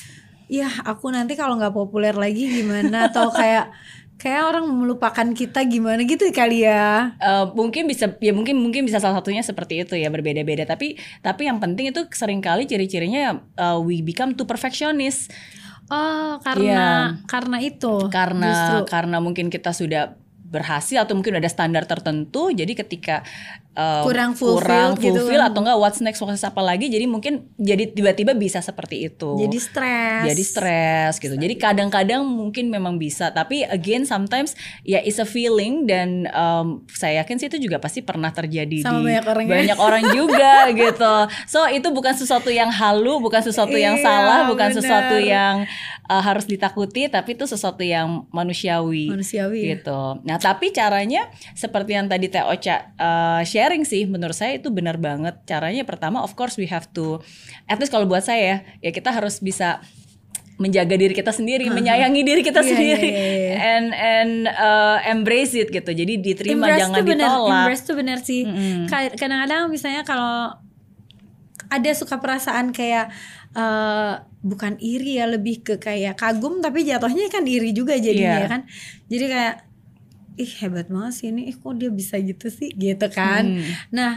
ya 0.49 0.67
aku 0.83 1.09
nanti 1.09 1.33
kalau 1.33 1.55
nggak 1.55 1.71
populer 1.71 2.13
lagi 2.13 2.49
gimana 2.51 3.05
atau 3.07 3.29
kayak 3.29 3.69
kayak 4.15 4.43
orang 4.45 4.63
melupakan 4.65 5.27
kita 5.31 5.65
gimana 5.65 5.99
gitu 6.01 6.23
kali 6.31 6.63
ya. 6.63 7.11
Uh, 7.17 7.51
mungkin 7.51 7.85
bisa 7.85 8.07
ya 8.17 8.31
mungkin 8.31 8.55
mungkin 8.55 8.83
bisa 8.83 8.97
salah 8.97 9.19
satunya 9.19 9.41
seperti 9.41 9.83
itu 9.83 9.93
ya 9.93 10.07
berbeda-beda 10.07 10.63
tapi 10.63 10.95
tapi 11.19 11.45
yang 11.45 11.59
penting 11.59 11.91
itu 11.91 12.07
sering 12.09 12.39
kali 12.39 12.63
ciri-cirinya 12.63 13.35
uh, 13.55 13.77
we 13.77 13.99
become 13.99 14.33
too 14.33 14.43
perfectionist 14.43 15.29
Oh, 15.91 16.39
karena 16.39 16.63
Iya. 16.63 17.27
karena 17.27 17.57
itu. 17.59 18.07
karena 18.07 18.47
justru. 18.47 18.77
karena 18.87 19.17
mungkin 19.19 19.51
kita 19.51 19.75
sudah 19.75 20.15
berhasil 20.53 21.01
atau 21.01 21.17
mungkin 21.17 21.41
ada 21.41 21.49
standar 21.49 21.89
tertentu 21.89 22.53
jadi 22.53 22.69
ketika 22.77 23.25
uh, 23.73 24.01
Kurang 24.01 24.33
kurang 24.33 24.95
fulfilled 24.95 24.97
gitu 24.99 25.19
fulfill 25.19 25.41
kan. 25.41 25.49
atau 25.49 25.59
enggak 25.61 25.77
what's 25.77 25.99
next 25.99 26.19
what's 26.19 26.41
apa 26.41 26.59
lagi 26.59 26.87
jadi 26.87 27.05
mungkin 27.05 27.51
jadi 27.55 27.89
tiba-tiba 27.89 28.33
bisa 28.33 28.59
seperti 28.59 29.05
itu 29.05 29.35
jadi 29.35 29.57
stres. 29.57 30.23
jadi 30.25 30.43
stres 30.43 31.13
gitu. 31.17 31.33
Jadi 31.33 31.55
kadang-kadang 31.55 32.21
mungkin 32.23 32.67
memang 32.67 32.95
bisa, 32.95 33.29
tapi 33.29 33.65
again 33.65 34.03
sometimes 34.03 34.53
ya 34.81 34.99
is 34.99 35.17
a 35.17 35.25
feeling 35.25 35.83
dan 35.83 36.29
um, 36.29 36.85
saya 36.87 37.19
yakin 37.19 37.35
sih 37.35 37.47
itu 37.47 37.59
juga 37.59 37.77
pasti 37.77 37.99
pernah 37.99 38.29
terjadi 38.29 38.81
Sama 38.81 39.01
di 39.01 39.11
banyak 39.11 39.25
orang 39.25 39.43
ya. 39.43 39.51
banyak 39.51 39.77
orang 39.79 40.03
juga 40.11 40.51
gitu. 40.85 41.15
So 41.45 41.65
itu 41.67 41.87
bukan 41.89 42.13
sesuatu 42.13 42.47
yang 42.47 42.69
halu, 42.69 43.19
bukan 43.19 43.41
sesuatu 43.41 43.73
yang 43.73 43.95
Iya, 43.95 44.03
salah, 44.03 44.39
bukan 44.45 44.69
benar. 44.69 44.77
sesuatu 44.79 45.15
yang 45.17 45.55
uh, 46.07 46.21
harus 46.21 46.45
ditakuti, 46.45 47.07
tapi 47.07 47.33
itu 47.33 47.45
sesuatu 47.45 47.81
yang 47.81 48.25
manusiawi. 48.29 49.09
Manusiawi 49.09 49.59
ya. 49.59 49.69
gitu. 49.77 49.99
Nah 50.23 50.37
tapi 50.37 50.69
caranya 50.69 51.25
seperti 51.53 51.93
yang 51.93 52.07
tadi 52.07 52.27
Teh 52.27 52.43
Ocha 52.43 52.93
uh, 52.95 53.41
sharing 53.63 53.83
sih, 53.83 54.03
menurut 54.03 54.35
saya 54.35 54.59
itu 54.59 54.67
benar 54.67 54.99
banget. 54.99 55.39
Caranya 55.43 55.81
pertama 55.81 56.19
of 56.19 56.35
course 56.35 56.59
we 56.59 56.67
have 56.67 56.91
to, 56.91 57.23
at 57.63 57.79
least 57.79 57.89
kalau 57.89 58.03
buat 58.03 58.21
saya 58.21 58.67
ya 58.77 58.91
kita 58.91 59.07
harus 59.09 59.39
bisa 59.39 59.79
menjaga 60.53 60.93
diri 60.93 61.11
kita 61.11 61.31
sendiri, 61.31 61.65
menyayangi 61.67 62.21
diri 62.21 62.41
kita 62.41 62.59
Iya, 62.59 62.69
sendiri, 62.69 63.09
iya, 63.09 63.17
iya, 63.17 63.33
iya. 63.33 63.55
and 63.73 63.87
and 63.89 64.33
uh, 64.47 65.01
embrace 65.07 65.55
it 65.55 65.71
gitu. 65.71 65.89
Jadi 65.89 66.19
diterima 66.19 66.67
Embrace 66.67 66.79
jangan 66.83 67.01
bener, 67.01 67.25
ditolak. 67.25 67.51
embrace 67.57 67.83
tuh 67.83 67.95
bener 67.95 68.19
sih. 68.19 68.41
Kayak 68.85 69.15
Kadang-kadang 69.15 69.71
misalnya 69.71 70.03
kalau 70.03 70.53
ada 71.67 71.91
suka 71.97 72.21
perasaan 72.21 72.69
kayak 72.69 73.09
eh, 73.53 74.13
bukan 74.45 74.77
iri 74.77 75.17
ya 75.17 75.25
lebih 75.25 75.65
ke 75.65 75.81
kayak 75.81 76.21
kagum 76.21 76.61
tapi 76.61 76.85
jatuhnya 76.85 77.33
kan 77.33 77.41
iri 77.45 77.73
juga 77.73 77.97
jadinya 77.97 78.37
Iya. 78.37 78.43
ya 78.45 78.47
kan. 78.47 78.61
Jadi 79.09 79.25
kayak 79.25 79.55
ih 80.35 80.51
hebat 80.61 80.89
banget 80.89 81.13
sih 81.13 81.27
ini, 81.29 81.49
ih 81.49 81.55
kok 81.55 81.73
dia 81.77 81.89
bisa 81.93 82.17
gitu 82.19 82.47
sih 82.49 82.73
gitu 82.73 83.07
kan. 83.13 83.59
Hmm. 83.59 83.71
Nah, 83.93 84.13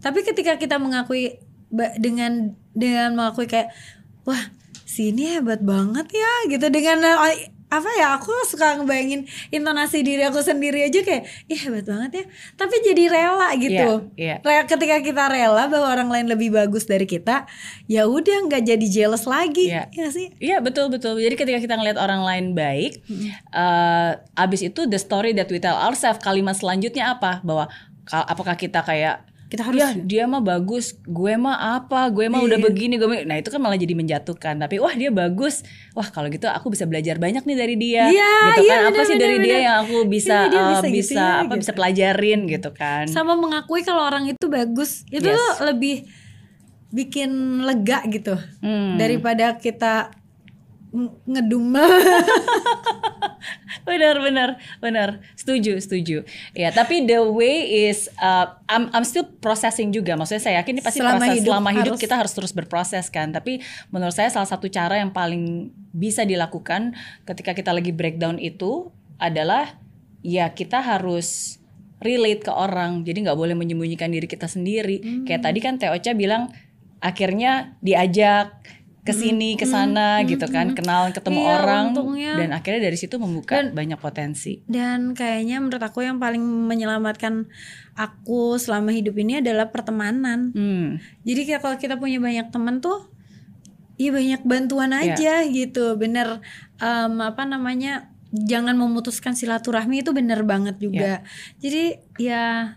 tapi 0.00 0.24
ketika 0.24 0.56
kita 0.56 0.80
mengakui 0.80 1.38
dengan 2.00 2.56
dengan 2.74 3.14
mengakui 3.14 3.46
kayak 3.46 3.70
wah 4.26 4.50
si 4.88 5.14
ini 5.14 5.38
hebat 5.38 5.62
banget 5.62 6.10
ya 6.10 6.32
gitu 6.50 6.66
dengan 6.72 6.98
eh, 7.30 7.54
apa 7.70 7.86
ya 7.94 8.12
aku 8.12 8.34
suka 8.44 8.74
ngebayangin 8.74 9.24
intonasi 9.48 10.02
diri 10.02 10.20
aku 10.20 10.38
sendiri 10.38 10.82
aja 10.82 11.00
kayak 11.00 11.22
ih 11.46 11.54
hebat 11.56 11.86
banget 11.86 12.10
ya 12.12 12.24
tapi 12.56 12.74
jadi 12.82 13.02
rela 13.06 13.48
gitu 13.54 14.10
Iya, 14.12 14.36
iya. 14.36 14.36
Re- 14.40 14.66
ketika 14.66 14.98
kita 14.98 15.24
rela 15.26 15.64
bahwa 15.64 15.86
orang 15.88 16.08
lain 16.08 16.26
lebih 16.28 16.50
bagus 16.50 16.84
dari 16.84 17.06
kita 17.06 17.46
ya 17.86 18.04
udah 18.04 18.44
nggak 18.44 18.66
jadi 18.66 18.86
jealous 18.86 19.22
lagi 19.24 19.70
Iya. 19.70 19.86
ya 19.86 19.98
nggak 20.00 20.12
sih 20.12 20.26
Iya 20.36 20.56
betul 20.58 20.90
betul. 20.90 21.14
Jadi 21.16 21.34
ketika 21.36 21.58
kita 21.58 21.74
ngelihat 21.74 21.96
orang 21.96 22.20
lain 22.20 22.46
baik, 22.52 23.06
eh, 23.48 24.10
abis 24.34 24.60
itu 24.64 24.84
the 24.84 24.98
story 24.98 25.30
that 25.30 25.46
we 25.46 25.58
tell 25.58 25.76
ourselves 25.76 26.18
kalimat 26.18 26.52
selanjutnya 26.52 27.12
apa? 27.12 27.38
Bahwa 27.40 27.70
ka- 28.02 28.24
apakah 28.24 28.54
kita 28.54 28.80
kayak 28.80 29.29
kita 29.50 29.66
harus 29.66 29.82
ya 29.82 29.90
dia 29.98 30.24
mah 30.24 30.38
bagus, 30.38 30.94
gue 31.02 31.34
mah 31.34 31.82
apa, 31.82 32.06
gue 32.08 32.30
mah 32.30 32.38
udah 32.38 32.54
begini, 32.62 32.94
gue 32.94 33.04
mah-" 33.04 33.26
nah 33.26 33.34
itu 33.34 33.50
kan 33.50 33.58
malah 33.58 33.74
jadi 33.74 33.92
menjatuhkan. 33.92 34.54
Tapi 34.56 34.78
wah 34.78 34.94
dia 34.94 35.10
bagus, 35.10 35.66
wah 35.90 36.06
kalau 36.06 36.30
gitu 36.30 36.46
aku 36.46 36.70
bisa 36.70 36.86
belajar 36.86 37.18
banyak 37.18 37.42
nih 37.42 37.56
dari 37.58 37.74
dia, 37.74 38.06
Iya, 38.06 38.30
gitu 38.54 38.62
iya, 38.62 38.70
kan? 38.70 38.80
apa 38.86 38.94
benar, 38.94 39.08
sih 39.10 39.16
dari 39.18 39.36
benar, 39.36 39.44
dia 39.44 39.58
yang 39.58 39.76
aku 39.82 39.96
bisa 40.06 40.36
Iya, 40.38 40.46
dia 40.46 40.60
eh, 40.62 40.68
bisa 40.70 40.86
bisa, 40.86 40.94
gitu 40.94 41.12
ya, 41.18 41.26
apa 41.34 41.42
gitu. 41.50 41.60
bisa 41.60 41.72
pelajarin 41.74 42.40
gitu 42.46 42.70
kan? 42.70 43.04
sama 43.10 43.34
mengakui 43.34 43.82
kalau 43.82 44.06
orang 44.06 44.30
itu 44.30 44.46
bagus 44.46 45.02
itu 45.10 45.26
Yes. 45.26 45.58
lebih 45.58 46.06
bikin 46.90 47.30
lega 47.62 48.02
gitu 48.06 48.34
Hmm. 48.62 48.98
daripada 48.98 49.54
kita 49.56 50.10
ng- 50.90 51.14
ngedum 51.26 51.64
benar 53.88 54.16
benar 54.20 54.48
benar. 54.78 55.08
Setuju 55.34 55.80
setuju. 55.80 56.22
Ya 56.52 56.70
tapi 56.70 57.04
the 57.04 57.20
way 57.22 57.88
is 57.88 58.06
uh, 58.20 58.54
I'm 58.68 58.92
I'm 58.92 59.06
still 59.06 59.26
processing 59.40 59.90
juga. 59.90 60.14
Maksudnya 60.14 60.42
saya 60.42 60.54
yakin 60.60 60.78
ini 60.78 60.82
pasti 60.84 61.00
Selama 61.00 61.18
proses 61.18 61.36
hidup 61.40 61.50
selama 61.50 61.70
hidup 61.72 61.94
harus- 61.96 62.02
kita 62.02 62.14
harus 62.16 62.32
terus 62.36 62.52
berproses 62.52 63.06
kan. 63.08 63.32
Tapi 63.32 63.64
menurut 63.88 64.14
saya 64.14 64.28
salah 64.28 64.48
satu 64.48 64.68
cara 64.68 65.00
yang 65.00 65.10
paling 65.10 65.72
bisa 65.90 66.22
dilakukan 66.22 66.94
ketika 67.24 67.56
kita 67.56 67.70
lagi 67.72 67.90
breakdown 67.90 68.36
itu 68.38 68.92
adalah 69.16 69.80
ya 70.20 70.52
kita 70.52 70.80
harus 70.80 71.58
relate 72.00 72.44
ke 72.44 72.52
orang. 72.52 73.04
Jadi 73.04 73.28
nggak 73.28 73.38
boleh 73.38 73.56
menyembunyikan 73.56 74.12
diri 74.12 74.28
kita 74.28 74.48
sendiri. 74.48 75.24
Kayak 75.24 75.42
tadi 75.44 75.58
kan 75.60 75.76
Teh 75.76 75.90
Ocha 75.92 76.12
bilang 76.12 76.52
akhirnya 77.00 77.76
diajak 77.80 78.60
ke 79.00 79.12
sini 79.12 79.56
ke 79.56 79.64
sana 79.64 80.20
gitu 80.22 80.44
kan 80.46 80.72
kenal 80.72 81.08
ketemu 81.08 81.40
Iya, 81.40 81.52
orang. 81.56 81.84
untungnya. 81.90 82.32
dan 82.36 82.50
akhirnya 82.52 82.84
dari 82.84 82.94
situ 82.94 83.16
membuka 83.16 83.56
Dan- 83.56 83.72
banyak 83.72 83.96
potensi. 83.96 84.60
dan 84.66 85.12
kayaknya 85.12 85.56
menurut 85.58 85.80
aku 85.80 86.00
yang 86.00 86.16
paling 86.16 86.40
menyelamatkan 86.40 87.48
aku 87.94 88.56
selama 88.56 88.90
hidup 88.90 89.16
ini 89.16 89.40
adalah 89.40 89.68
pertemanan. 89.68 90.52
Hmm, 90.52 91.00
jadi 91.22 91.58
kalau 91.58 91.74
kita 91.74 91.96
punya 91.96 92.16
banyak 92.16 92.48
teman 92.48 92.78
tuh 92.78 93.08
iya 93.96 94.10
banyak 94.10 94.40
bantuan 94.42 94.92
Iya. 94.92 95.12
aja 95.12 95.34
gitu. 95.46 95.96
Bener 95.96 96.40
em, 96.76 97.14
apa 97.18 97.44
namanya 97.44 98.08
jangan 98.30 98.72
memutuskan 98.74 99.32
silaturahmi 99.32 100.00
itu 100.00 100.12
bener 100.12 100.40
banget 100.42 100.76
juga. 100.76 101.24
Jadi 101.56 101.98
ya 102.16 102.76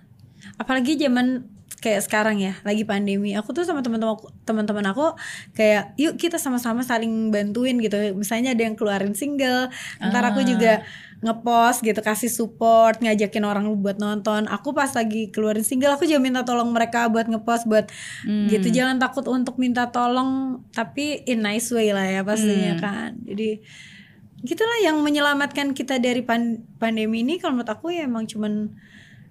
apalagi 0.55 0.95
zaman 0.95 1.51
kayak 1.83 1.99
sekarang 2.01 2.39
ya 2.39 2.55
lagi 2.63 2.81
pandemi 2.81 3.35
aku 3.35 3.51
tuh 3.51 3.61
sama 3.61 3.83
teman-teman 3.83 4.15
aku- 4.15 4.31
teman-teman 4.41 4.85
aku 4.87 5.11
kayak 5.51 5.91
yuk 5.95 6.15
kita 6.15 6.39
sama-sama 6.39 6.79
saling 6.81 7.11
bantuin 7.27 7.75
gitu 7.77 8.15
misalnya 8.15 8.55
ada 8.55 8.63
yang 8.63 8.73
keluarin 8.73 9.11
single 9.11 9.67
ntar 9.99 10.23
aku 10.23 10.39
Ah. 10.39 10.47
juga 10.47 10.73
ngepost 11.19 11.79
gitu 11.81 11.99
kasih 11.99 12.27
support 12.27 12.99
ngajakin 12.99 13.43
orang 13.43 13.67
buat 13.77 13.95
nonton 13.95 14.43
aku 14.45 14.71
pas 14.71 14.91
lagi 14.91 15.27
keluarin 15.27 15.61
single 15.61 15.91
aku 15.91 16.03
juga 16.03 16.19
minta 16.19 16.41
tolong 16.41 16.67
mereka 16.67 17.07
buat 17.07 17.27
ngepost 17.27 17.63
buat 17.65 17.91
Hmm. 18.23 18.47
gitu 18.47 18.67
jangan 18.69 18.95
takut 18.97 19.27
untuk 19.27 19.55
minta 19.55 19.87
tolong 19.87 20.31
tapi 20.69 21.23
in 21.23 21.39
nice 21.39 21.67
way 21.69 21.91
lah 21.91 22.03
ya 22.05 22.21
pastinya 22.21 22.75
Hmm. 22.75 22.81
kan 22.81 23.09
jadi 23.21 23.59
gitulah 24.41 24.79
yang 24.81 24.99
menyelamatkan 24.99 25.71
kita 25.71 25.95
dari 25.97 26.19
pan- 26.19 26.59
pandemi 26.75 27.23
ini 27.23 27.39
kalau 27.39 27.55
menurut 27.55 27.71
aku 27.71 27.87
ya 27.89 28.03
emang 28.03 28.23
cuman 28.23 28.75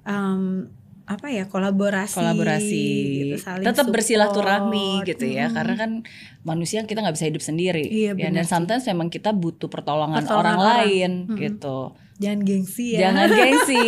em, 0.02 0.72
apa 1.12 1.28
ya 1.28 1.44
kolaborasi 1.44 2.14
kolaborasi, 2.14 2.86
gitu, 3.30 3.36
tetap 3.60 3.84
support. 3.84 3.94
bersilaturahmi 3.94 4.88
gitu 5.04 5.24
ya, 5.26 5.46
Mm. 5.46 5.54
karena 5.54 5.74
kan 5.76 5.90
manusia 6.42 6.82
kita 6.82 7.00
nggak 7.00 7.14
bisa 7.14 7.26
hidup 7.26 7.40
sendiri, 7.40 7.84
Iya, 7.84 8.12
ya, 8.12 8.28
dan 8.28 8.44
sometimes 8.44 8.84
memang 8.84 9.08
kita 9.08 9.30
butuh 9.30 9.66
pertolongan, 9.66 10.20
Pertolongan 10.20 10.38
orang, 10.48 10.56
orang. 10.56 10.72
lain 10.80 11.12
Mm-mm. 11.26 11.38
gitu. 11.38 11.78
jangan 12.14 12.40
gengsi 12.40 12.86
ya 12.92 12.98
Jangan 13.02 13.28
gengsi. 13.34 13.86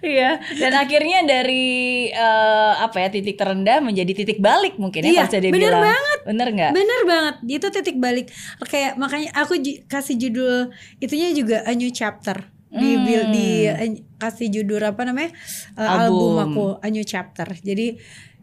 Iya, 0.00 0.30
dan 0.54 0.72
akhirnya 0.76 1.18
dari 1.24 1.66
eh, 2.08 2.72
apa 2.76 2.96
ya 2.98 3.08
titik 3.08 3.34
terendah 3.34 3.78
menjadi 3.80 4.12
titik 4.14 4.38
balik 4.38 4.76
mungkin 4.76 5.02
ya 5.02 5.10
Iya, 5.18 5.24
bener 5.26 5.42
dibilang. 5.44 5.82
banget. 5.84 6.18
Bener 6.24 6.48
nggak? 6.48 6.72
Bener 6.72 7.00
banget, 7.04 7.34
itu 7.44 7.66
titik 7.72 7.96
balik. 7.96 8.26
Kayak 8.62 8.94
makanya 8.96 9.34
aku 9.34 9.58
kasih 9.86 10.16
judul 10.16 10.70
itunya 10.98 11.32
juga 11.32 11.62
a 11.62 11.72
new 11.72 11.90
chapter 11.90 12.46
di 12.68 12.90
Hmm. 12.94 13.32
di 13.32 13.48
kasih 14.16 14.52
judul 14.52 14.84
apa 14.84 15.08
namanya 15.08 15.32
eh, 15.74 15.88
album. 15.88 16.36
Album. 16.36 16.44
aku 16.44 16.64
a 16.80 16.88
new 16.88 17.02
chapter. 17.02 17.48
Jadi 17.48 17.96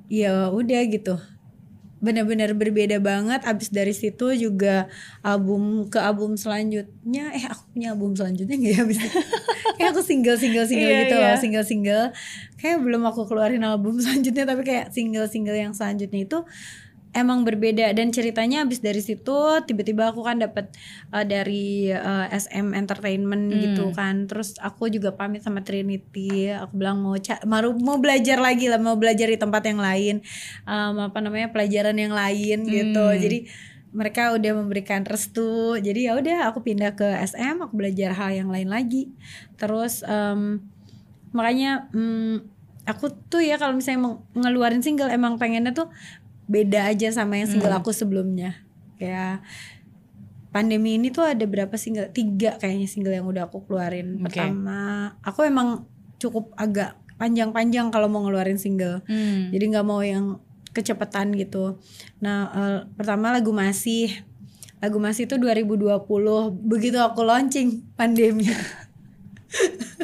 ya 0.08 0.50
udah 0.50 0.82
gitu. 0.86 1.18
Benar-benar 1.96 2.54
berbeda 2.54 3.02
banget. 3.02 3.42
Abis 3.46 3.74
dari 3.74 3.90
situ 3.90 4.30
juga 4.36 4.86
album 5.22 5.90
ke 5.90 5.98
album 5.98 6.38
selanjutnya. 6.38 7.34
Eh 7.34 7.46
aku 7.46 7.74
punya 7.74 7.94
album 7.94 8.14
selanjutnya 8.14 8.56
nggak 8.56 8.74
ya 8.74 8.82
abis? 8.86 8.98
Kayak 9.78 9.90
aku 9.92 10.02
single 10.02 10.38
single 10.38 10.68
single 10.70 10.88
Iya, 10.88 11.02
gitu 11.06 11.16
iya. 11.18 11.26
loh 11.34 11.38
single 11.42 11.66
single. 11.66 12.06
Kayak 12.56 12.78
belum 12.86 13.02
aku 13.06 13.26
keluarin 13.26 13.64
album 13.66 13.98
selanjutnya 14.04 14.46
tapi 14.46 14.62
kayak 14.64 14.94
single 14.94 15.26
single 15.26 15.58
yang 15.58 15.74
selanjutnya 15.74 16.26
itu 16.26 16.40
emang 17.16 17.48
berbeda. 17.48 17.96
Dan 17.96 18.12
ceritanya 18.12 18.68
abis 18.68 18.84
dari 18.84 19.00
situ 19.00 19.64
tiba-tiba 19.64 20.12
aku 20.12 20.28
kan 20.28 20.44
dapat 20.44 20.68
uh, 21.16 21.24
dari 21.24 21.90
uh, 21.90 22.28
SM 22.28 22.76
Entertainment 22.76 23.48
Hmm. 23.48 23.62
gitu 23.64 23.96
kan. 23.96 24.28
Terus 24.28 24.60
aku 24.60 24.92
juga 24.92 25.16
pamit 25.16 25.42
sama 25.42 25.64
Trinity. 25.64 26.52
Aku 26.52 26.76
bilang 26.76 27.00
mau 27.00 27.16
mau 27.48 27.72
mau 27.80 27.98
belajar 27.98 28.44
lagi 28.44 28.68
lah 28.68 28.78
mau 28.78 29.00
belajar 29.00 29.32
di 29.32 29.40
tempat 29.40 29.64
yang 29.64 29.80
lain. 29.80 30.16
Um, 30.68 31.08
apa 31.08 31.24
namanya 31.24 31.56
pelajaran 31.56 31.96
yang 31.96 32.12
lain 32.12 32.68
gitu. 32.68 33.00
Hmm. 33.00 33.18
jadi 33.18 33.48
mereka 33.96 34.36
udah 34.36 34.52
memberikan 34.60 35.08
restu. 35.08 35.80
Jadi 35.80 36.12
ya 36.12 36.20
udah 36.20 36.52
aku 36.52 36.60
pindah 36.68 37.00
ke 37.00 37.08
SM 37.24 37.64
aku 37.64 37.80
belajar 37.80 38.12
hal 38.12 38.36
yang 38.36 38.52
lain 38.52 38.68
lagi. 38.68 39.16
Terus 39.56 40.04
em, 40.04 40.60
makanya 41.32 41.88
mm, 41.96 42.44
aku 42.84 43.08
tuh 43.32 43.40
ya 43.40 43.56
kalau 43.56 43.74
misalnya 43.74 44.02
mau 44.04 44.14
ngeluarin 44.36 44.84
single 44.84 45.08
emang 45.08 45.40
pengennya 45.40 45.72
tuh 45.72 45.88
beda 46.46 46.86
aja 46.86 47.10
sama 47.10 47.36
yang 47.36 47.48
single 47.48 47.70
Hmm. 47.70 47.80
aku 47.80 47.90
sebelumnya 47.90 48.54
kayak 48.96 49.42
pandemi 50.50 50.96
ini 50.96 51.10
tuh 51.10 51.26
ada 51.26 51.44
berapa 51.44 51.74
single 51.76 52.08
tiga 52.10 52.56
kayaknya 52.56 52.86
single 52.86 53.12
yang 53.12 53.26
udah 53.26 53.46
aku 53.46 53.64
keluarin 53.64 54.18
Oke. 54.18 54.32
pertama 54.32 54.80
aku 55.20 55.44
emang 55.44 55.84
cukup 56.16 56.56
agak 56.56 56.96
panjang-panjang 57.16 57.90
kalau 57.90 58.08
mau 58.08 58.22
ngeluarin 58.22 58.56
single 58.56 59.04
Hmm. 59.04 59.50
jadi 59.50 59.64
nggak 59.70 59.86
mau 59.86 60.00
yang 60.00 60.40
kecepatan 60.72 61.32
gitu 61.34 61.80
nah 62.18 62.38
eh, 62.50 62.80
pertama 62.94 63.32
lagu 63.32 63.52
masih 63.52 64.12
lagu 64.78 64.96
masih 64.98 65.26
itu 65.26 65.36
2020 65.36 66.04
begitu 66.62 67.00
aku 67.00 67.24
launching 67.24 67.84
pandemi 67.96 68.46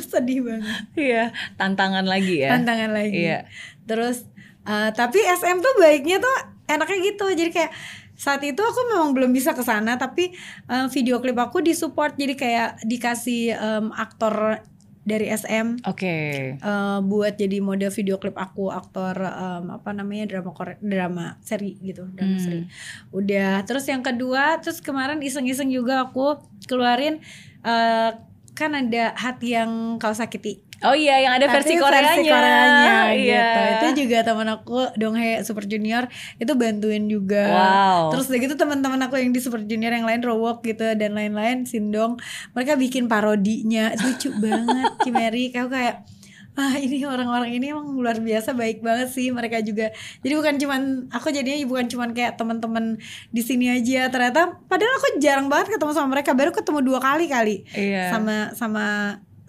sedih 0.01 0.39
banget 0.41 0.63
Iya, 0.95 1.23
tantangan 1.55 2.03
lagi 2.03 2.39
ya. 2.39 2.49
tantangan 2.51 2.91
lagi 2.91 3.19
Iya. 3.25 3.39
terus 3.83 4.23
eh, 4.63 4.89
tapi 4.91 5.19
SM 5.19 5.57
tuh 5.57 5.73
baiknya 5.77 6.17
tuh 6.17 6.35
enaknya 6.67 6.97
gitu. 7.07 7.25
Jadi 7.29 7.49
kayak 7.49 7.71
saat 8.13 8.45
itu 8.45 8.61
aku 8.61 8.81
memang 8.93 9.17
belum 9.17 9.31
bisa 9.31 9.51
ke 9.51 9.61
sana 9.61 9.95
tapi 9.95 10.29
eh, 10.67 10.87
video 10.89 11.17
klip 11.17 11.35
aku 11.35 11.59
disupport. 11.59 12.13
Jadi 12.13 12.33
kayak 12.33 12.83
dikasih 12.83 13.53
em, 13.53 13.85
aktor 13.91 14.61
dari 15.01 15.25
SM 15.27 15.81
Oke. 15.89 16.13
eh, 16.55 16.99
buat 17.01 17.33
jadi 17.33 17.57
model 17.57 17.89
video 17.89 18.21
klip 18.21 18.37
aku 18.37 18.69
aktor 18.69 19.17
em, 19.17 19.73
apa 19.73 19.89
namanya 19.91 20.29
drama 20.29 20.53
Korea 20.53 20.77
drama 20.77 21.41
seri 21.41 21.73
gitu 21.81 22.05
drama 22.07 22.37
Hmm. 22.37 22.39
seri 22.39 22.61
udah. 23.09 23.65
Terus 23.65 23.89
yang 23.89 24.05
kedua 24.05 24.61
terus 24.61 24.77
kemarin 24.77 25.17
iseng-iseng 25.19 25.73
juga 25.73 26.05
aku 26.05 26.37
keluarin 26.69 27.17
eh, 27.65 28.09
kan 28.51 28.71
ada 28.75 29.17
hati 29.17 29.57
yang 29.57 29.97
kau 29.97 30.13
sakiti 30.13 30.61
Oh 30.81 30.91
iya, 30.91 31.21
yang 31.21 31.33
ada 31.33 31.45
versi 31.47 31.73
Tapi 31.73 31.79
Koreanya. 31.79 32.09
versi 32.11 32.25
Koreanya 32.25 32.93
Iya. 33.11 33.45
gitu 33.45 33.61
itu 33.71 33.87
juga 34.01 34.17
teman 34.23 34.47
aku 34.47 34.77
Donghae 34.93 35.41
Super 35.41 35.63
Junior 35.63 36.09
itu 36.35 36.51
bantuin 36.53 37.05
juga 37.05 37.45
Wow. 37.47 38.01
terus 38.09 38.25
udah 38.27 38.39
gitu 38.39 38.55
teman-teman 38.55 38.97
aku 38.99 39.15
yang 39.15 39.29
di 39.29 39.37
Super 39.37 39.61
Junior 39.61 39.91
yang 39.91 40.03
lain 40.03 40.21
Rowok 40.21 40.63
gitu 40.63 40.85
dan 40.91 41.13
lain-lain 41.13 41.63
Sindong 41.63 42.17
mereka 42.51 42.73
bikin 42.75 43.05
parodinya 43.05 43.93
lucu 43.95 44.33
banget 44.41 44.89
Cimeri 45.01 45.49
kayak 45.49 45.69
kayak 45.69 45.95
ah 46.51 46.75
ini 46.75 47.05
orang-orang 47.05 47.53
ini 47.53 47.71
emang 47.71 47.95
luar 47.95 48.19
biasa 48.19 48.51
baik 48.51 48.81
banget 48.81 49.07
sih 49.07 49.31
mereka 49.31 49.61
juga 49.61 49.87
jadi 50.19 50.33
bukan 50.35 50.55
cuman 50.57 50.81
aku 51.09 51.29
jadinya 51.29 51.63
bukan 51.63 51.87
cuman 51.87 52.11
kayak 52.11 52.35
teman-teman 52.35 52.99
di 53.29 53.39
sini 53.39 53.71
aja 53.71 54.09
ternyata 54.09 54.59
padahal 54.61 54.93
aku 54.93 55.07
jarang 55.17 55.47
banget 55.47 55.71
ketemu 55.71 55.91
sama 55.93 56.11
mereka 56.11 56.33
baru 56.33 56.51
ketemu 56.51 56.79
dua 56.83 56.99
kali 56.99 57.25
kali 57.25 57.63
Iya. 57.71 58.11
sama 58.11 58.35
sama 58.51 58.85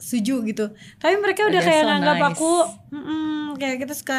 Suju 0.02 0.42
gitu 0.42 0.74
tapi 0.98 1.14
mereka 1.16 1.46
udah 1.46 1.56
That's 1.56 1.70
kayak 1.70 1.82
so 1.82 1.88
nganggap 1.88 2.16
nice. 2.16 2.28
aku 2.28 2.52
mm-mm, 2.90 3.30
kayak 3.56 3.76
kita 3.78 3.94
suka 3.94 4.18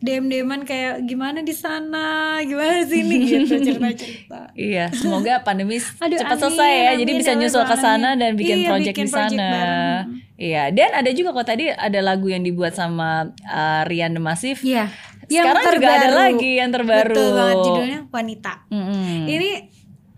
DM 0.00 0.32
DMan 0.32 0.64
kayak 0.64 1.04
gimana 1.04 1.42
di 1.42 1.52
sana 1.52 2.06
gimana 2.40 2.80
di 2.80 2.88
sini 2.88 3.14
gitu 3.26 3.52
cerita-cerita 3.58 4.40
Iya, 4.54 4.88
semoga 4.90 5.42
pandemi 5.42 5.76
Aduh, 5.76 6.16
cepat 6.16 6.36
amin, 6.36 6.42
selesai 6.42 6.72
ya. 6.72 6.92
Jadi 6.96 7.10
amin, 7.10 7.20
bisa 7.20 7.30
amin, 7.30 7.40
nyusul 7.42 7.64
ke 7.64 7.76
sana 7.76 8.08
dan 8.14 8.32
bikin 8.32 8.56
Iya, 8.56 8.68
project 8.70 8.94
bikin 8.94 9.04
di 9.04 9.12
sana. 9.12 9.50
Iya, 10.34 10.62
dan 10.72 10.90
ada 10.94 11.10
juga 11.12 11.28
kok 11.32 11.44
tadi 11.46 11.68
ada 11.68 12.00
lagu 12.00 12.26
yang 12.26 12.40
dibuat 12.40 12.72
sama 12.72 13.28
uh, 13.44 13.82
Rian 13.84 14.16
The 14.16 14.22
Massive. 14.22 14.64
Iya 14.64 14.88
Sekarang 15.28 15.62
juga 15.70 15.92
ada 15.92 16.10
lagi 16.10 16.50
yang 16.56 16.70
terbaru. 16.70 17.12
betul 17.12 17.28
banget 17.30 17.56
judulnya 17.60 18.00
Wanita 18.08 18.52
Mm-mm. 18.66 19.28
ini 19.28 19.50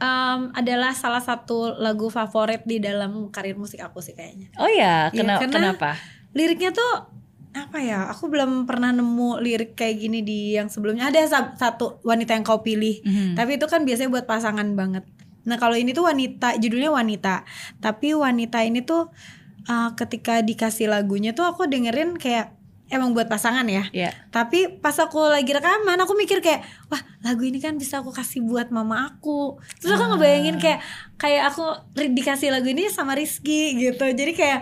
em, 0.02 0.50
adalah 0.52 0.90
salah 0.92 1.22
satu 1.22 1.78
lagu 1.78 2.08
favorit 2.08 2.62
di 2.64 2.76
dalam 2.76 3.30
karir 3.30 3.54
musik 3.54 3.78
aku 3.78 4.02
sih 4.02 4.12
kayaknya. 4.12 4.50
Oh 4.56 4.66
ya, 4.66 5.08
Iya, 5.08 5.14
kena- 5.14 5.38
karena- 5.38 5.54
kenapa? 5.70 5.90
liriknya 6.32 6.72
tuh 6.72 6.92
apa 7.52 7.78
ya 7.78 8.08
aku 8.08 8.26
belum 8.26 8.64
pernah 8.64 8.90
nemu 8.90 9.36
lirik 9.38 9.76
kayak 9.76 9.96
gini 10.00 10.20
di 10.20 10.56
yang 10.56 10.66
sebelumnya. 10.66 11.06
Ada 11.06 11.20
sa- 11.24 11.52
satu 11.54 12.00
wanita 12.02 12.32
yang 12.32 12.42
kau 12.42 12.60
pilih 12.60 12.98
Mhm. 12.98 13.36
tapi 13.36 13.54
itu 13.54 13.66
kan 13.66 13.84
biasanya 13.84 14.10
buat 14.10 14.24
pasangan 14.24 14.66
banget. 14.72 15.04
Nah 15.42 15.54
kalau 15.56 15.74
ini 15.74 15.92
tuh 15.92 16.02
wanita 16.02 16.56
judulnya 16.56 16.90
wanita. 16.90 17.44
Tapi 17.78 18.10
wanita 18.12 18.62
ini 18.62 18.80
tuh 18.80 19.12
uh, 19.64 19.90
ketika 19.92 20.40
dikasih 20.40 20.88
lagunya 20.88 21.30
tuh 21.30 21.44
aku 21.44 21.66
dengerin 21.66 22.16
kayak 22.16 22.56
emang 22.92 23.10
buat 23.10 23.24
pasangan 23.24 23.64
ya 23.64 23.88
Ya. 23.90 24.12
tapi 24.28 24.68
pas 24.76 24.92
aku 24.94 25.18
lagi 25.24 25.48
rekaman 25.48 25.96
aku 25.96 26.12
mikir 26.12 26.38
kayak 26.38 26.60
wah 26.86 27.00
lagu 27.20 27.42
ini 27.42 27.56
kan 27.56 27.74
bisa 27.74 27.98
aku 27.98 28.10
kasih 28.10 28.40
buat 28.40 28.68
mama 28.68 29.08
aku 29.08 29.56
terus 29.76 29.96
aku 29.96 30.12
ngebayangin 30.12 30.56
kayak 30.56 30.84
kayak 31.16 31.48
aku 31.48 31.64
dikasih 31.94 32.48
lagu 32.48 32.68
ini 32.68 32.86
sama 32.86 33.12
Rizky 33.12 33.74
gitu 33.74 34.04
jadi 34.04 34.32
kayak 34.32 34.60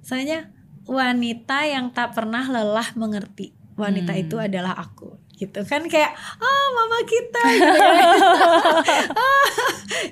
soalnya 0.00 0.50
wanita 0.84 1.64
yang 1.64 1.88
tak 1.88 2.12
pernah 2.12 2.42
lelah 2.42 2.90
mengerti 2.92 3.54
wanita 3.74 4.10
Hmm. 4.10 4.22
itu 4.22 4.36
adalah 4.36 4.74
aku 4.74 5.14
gitu 5.32 5.62
kan 5.62 5.86
kayak 5.86 6.10
ah 6.36 6.66
mama 6.72 6.98
kita 7.04 7.40
gitu 7.54 7.70
kan. 7.78 7.94
Ah, 9.14 9.46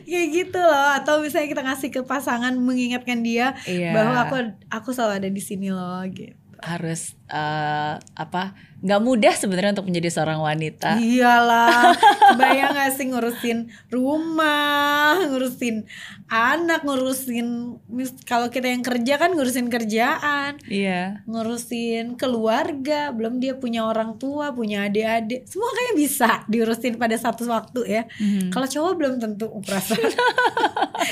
kayak 0.01 0.29
gitu 0.33 0.61
loh 0.61 0.89
atau 0.95 1.19
misalnya 1.19 1.49
kita 1.49 1.63
ngasih 1.65 1.91
ke 1.91 2.01
pasangan 2.03 2.55
mengingatkan 2.55 3.21
dia 3.21 3.59
Iya. 3.65 3.91
bahwa 3.91 4.15
aku 4.23 4.35
aku 4.69 4.89
selalu 4.91 5.13
ada 5.19 5.29
di 5.29 5.41
sini 5.41 5.69
loh 5.69 6.07
gitu 6.07 6.39
Harus 6.63 7.17
eh, 7.29 7.95
apa? 8.01 8.43
Nggak 8.77 9.01
mudah 9.01 9.33
sebenarnya 9.33 9.73
untuk 9.73 9.89
menjadi 9.89 10.09
seorang 10.11 10.39
wanita. 10.39 10.97
Iyalah, 10.97 11.97
kebayang 12.31 12.73
gak 12.73 12.93
sih 12.93 13.07
ngurusin 13.07 13.59
rumah, 13.89 15.17
ngurusin 15.23 15.89
anak, 16.27 16.83
ngurusin 16.83 17.81
kalau 18.23 18.47
kita 18.47 18.69
yang 18.69 18.81
kerja 18.81 19.17
kan 19.17 19.33
ngurusin 19.33 19.67
kerjaan, 19.67 20.61
Iya. 20.65 21.25
ngurusin 21.25 22.15
keluarga, 22.15 23.11
belum 23.11 23.39
dia 23.39 23.55
punya 23.55 23.83
orang 23.83 24.17
tua, 24.17 24.51
punya 24.51 24.85
adik-adik, 24.85 25.47
semua 25.47 25.71
kayaknya 25.71 25.95
bisa 25.97 26.31
diurusin 26.45 26.95
pada 26.95 27.17
satu 27.17 27.47
waktu 27.47 27.81
ya. 27.87 28.03
Mhm. 28.17 28.51
Kalau 28.51 28.67
cowok 28.67 28.93
belum 28.95 29.15
tentu 29.17 29.49
perasaan. 29.59 29.99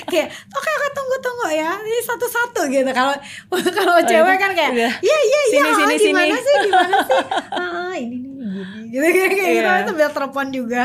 kayak 0.04 0.26
oke 0.48 0.70
oke 0.70 0.88
tunggu 0.92 1.16
tunggu 1.20 1.48
ya 1.52 1.70
ini 1.76 2.00
satu 2.02 2.26
satu 2.26 2.60
gitu 2.66 2.88
kalau 2.90 3.14
kalau 3.78 3.98
cewek 4.02 4.36
kan 4.36 4.50
kayak 4.52 4.72
Iya. 4.74 4.90
iya 4.98 5.18
iya 5.20 5.40
Sini, 5.46 5.60
ah, 5.62 5.74
sini, 5.76 5.94
gimana 6.02 6.24
sini." 6.26 6.40
sih 6.40 6.56
gimana 6.66 6.96
sih 7.00 7.22
ah, 7.54 7.94
ini 7.94 8.16
nih 8.18 8.30
gini 8.30 8.80
gitu 8.88 9.02
kayak 9.02 9.30
kayak 9.30 9.52
gitu 9.52 9.60
Iya. 9.60 9.84
sambil 9.84 10.08
telepon 10.10 10.46
juga 10.48 10.84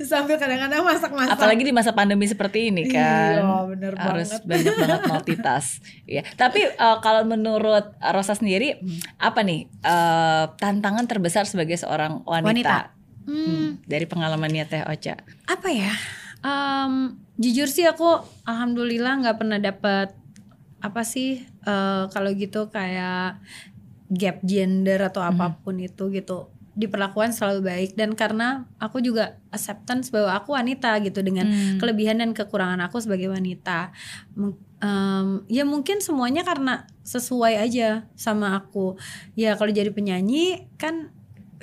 sambil 0.00 0.36
kadang-kadang 0.36 0.82
masak-masak 0.82 1.34
Apalagi 1.34 1.62
di 1.62 1.70
masa 1.70 1.90
pandemi 1.90 2.24
seperti 2.24 2.68
ini 2.68 2.86
kan. 2.86 3.38
Iya, 3.38 3.66
bener 3.68 3.92
Harus 3.94 4.30
banget. 4.30 4.42
banyak 4.44 4.74
banget 4.76 5.00
multitask. 5.10 5.70
Iya. 6.04 6.22
Tapi 6.32 6.60
eh, 6.64 6.96
kalau 7.00 7.22
menurut 7.24 7.84
Rosa 8.00 8.32
sendiri 8.32 8.78
apa 9.16 9.40
nih 9.40 9.66
eh, 9.78 10.44
tantangan 10.54 11.04
terbesar 11.04 11.44
sebagai 11.44 11.74
seorang 11.74 12.22
wanita? 12.22 12.48
Wanita. 12.48 12.78
Hmm, 13.24 13.40
Hmm, 13.44 13.68
dari 13.82 14.04
pengalamannya 14.04 14.64
Teh 14.64 14.84
Ocha. 14.84 15.16
apa 15.44 15.68
ya 15.68 15.92
Em, 16.40 17.16
jujur 17.34 17.64
sih 17.66 17.82
aku 17.82 18.04
alhamdulillah 18.44 19.16
nggak 19.18 19.38
pernah 19.38 19.56
dapat 19.56 20.12
apa 20.78 21.02
sih 21.02 21.40
eh, 21.40 22.02
kalau 22.06 22.30
gitu 22.30 22.68
kayak 22.68 23.40
gap 24.14 24.40
gender 24.46 24.98
atau 25.02 25.20
apa 25.20 25.58
pun 25.60 25.76
itu 25.78 26.08
gitu 26.10 26.48
diperlakukan 26.74 27.30
selalu 27.30 27.70
baik. 27.70 27.90
Dan 27.94 28.18
karena 28.18 28.66
aku 28.82 28.98
juga 28.98 29.38
acceptance 29.54 30.10
bahwa 30.10 30.34
aku 30.34 30.58
wanita 30.58 30.98
gitu 31.06 31.22
dengan 31.22 31.46
Hmm. 31.46 31.78
kelebihan 31.78 32.18
dan 32.18 32.34
kekurangan 32.34 32.82
aku 32.82 32.98
sebagai 32.98 33.30
wanita. 33.30 33.94
Em, 34.82 35.46
ya 35.46 35.62
mungkin 35.62 36.02
semuanya 36.02 36.42
karena 36.42 36.84
sesuai 37.06 37.62
aja 37.62 38.10
sama 38.18 38.58
aku. 38.58 38.98
Ya 39.38 39.54
kalau 39.54 39.70
jadi 39.70 39.94
penyanyi 39.94 40.66
kan 40.74 41.13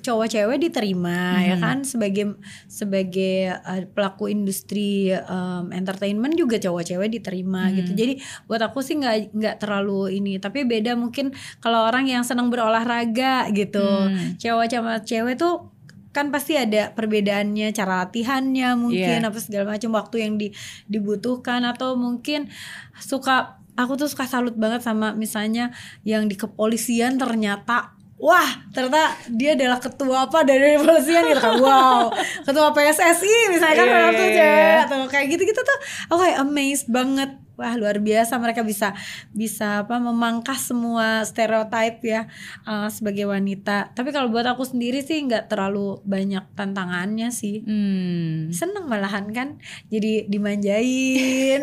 cowok 0.02 0.28
cewek 0.28 0.58
diterima 0.60 1.38
ya 1.40 1.56
Mhm. 1.56 1.62
kan 1.62 1.78
sebagai 1.82 2.36
sebagai 2.66 3.54
eh, 3.54 3.84
pelaku 3.88 4.28
industri 4.28 5.10
em, 5.10 5.66
entertainment 5.72 6.34
juga 6.34 6.58
cowok 6.58 6.84
cewek 6.84 7.10
diterima 7.12 7.70
Hmm. 7.70 7.76
gitu 7.78 7.92
jadi 7.94 8.14
buat 8.46 8.60
aku 8.60 8.82
sih 8.82 8.98
nggak 8.98 9.32
nggak 9.32 9.56
terlalu 9.58 10.18
ini 10.18 10.38
tapi 10.38 10.64
beda 10.64 10.94
mungkin 10.94 11.30
kalau 11.58 11.86
orang 11.86 12.06
yang 12.06 12.22
senang 12.22 12.50
berolahraga 12.50 13.48
gitu 13.52 13.82
Hmm. 13.82 14.36
cowok 14.36 14.66
sama 14.68 14.94
cewek 15.02 15.38
tuh 15.38 15.70
kan 16.12 16.28
pasti 16.28 16.60
ada 16.60 16.92
perbedaannya 16.92 17.72
cara 17.72 18.04
latihannya 18.04 18.76
mungkin 18.76 19.24
Iya. 19.24 19.30
apa 19.32 19.40
segala 19.40 19.72
macam 19.72 19.96
waktu 19.96 20.16
yang 20.20 20.36
di, 20.36 20.52
dibutuhkan 20.86 21.64
atau 21.64 21.96
mungkin 21.96 22.52
suka 23.00 23.62
aku 23.74 23.96
tuh 23.96 24.12
suka 24.12 24.28
salut 24.28 24.60
banget 24.60 24.84
sama 24.84 25.16
misalnya 25.16 25.72
yang 26.04 26.28
di 26.28 26.36
kepolisian 26.36 27.16
ternyata 27.16 27.96
wah 28.22 28.50
ternyata 28.70 29.18
dia 29.34 29.58
adalah 29.58 29.82
ketua 29.82 30.30
apa? 30.30 30.46
Dari 30.46 30.78
revolusian 30.78 31.26
gitu 31.26 31.42
kan? 31.42 31.58
Wow. 31.66 32.14
Ketua 32.46 32.70
PSSI 32.74 33.54
misalnya 33.54 33.86
kan 33.86 34.14
tuh 34.14 34.28
iya, 34.30 34.38
cewek 34.38 34.62
iya. 34.62 34.86
atau 34.86 35.00
kayak 35.10 35.26
gitu-gitu 35.34 35.62
tuh 35.62 35.78
aku 36.10 36.22
kayak 36.22 36.38
amazed 36.42 36.88
banget 36.90 37.41
wah 37.62 37.78
luar 37.78 38.02
biasa 38.02 38.42
mereka 38.42 38.66
bisa 38.66 38.98
bisa 39.30 39.86
apa 39.86 40.02
memangkas 40.02 40.74
semua 40.74 41.22
stereotip 41.22 42.02
ya 42.02 42.26
uh, 42.66 42.90
sebagai 42.90 43.30
wanita 43.30 43.94
tapi 43.94 44.10
kalau 44.10 44.34
buat 44.34 44.50
aku 44.50 44.66
sendiri 44.66 45.06
sih 45.06 45.22
nggak 45.22 45.46
terlalu 45.46 46.02
banyak 46.02 46.42
tantangannya 46.58 47.30
sih 47.30 47.62
Hmm. 47.62 48.50
seneng 48.50 48.90
malahan 48.90 49.30
kan 49.30 49.62
jadi 49.94 50.26
dimanjain 50.26 51.62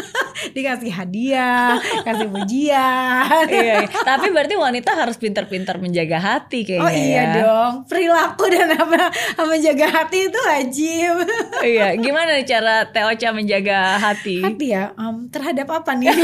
dikasih 0.56 0.92
hadiah 0.92 1.76
kasih 2.02 2.28
pujian 2.28 3.46
iya, 3.48 3.84
iya. 3.84 3.88
Tapi 3.88 4.32
berarti 4.32 4.54
wanita 4.56 4.96
harus 4.96 5.16
pintar-pintar 5.16 5.78
menjaga 5.78 6.18
hati 6.20 6.64
kayaknya 6.66 6.84
oh 6.84 6.92
iya 6.92 7.22
ya. 7.22 7.34
dong 7.44 7.72
perilaku 7.86 8.44
dan 8.50 8.72
apa 8.74 9.12
menjaga 9.46 9.86
hati 9.88 10.18
itu 10.28 10.38
wajib 10.40 11.14
iya, 11.64 11.94
gimana 11.96 12.40
cara 12.44 12.88
Teocha 12.90 13.30
menjaga 13.32 14.00
hati? 14.00 14.42
hati 14.42 14.66
ya 14.72 14.92
em, 14.98 15.29
terhadap 15.30 15.66
apa 15.70 15.94
nih 15.94 16.10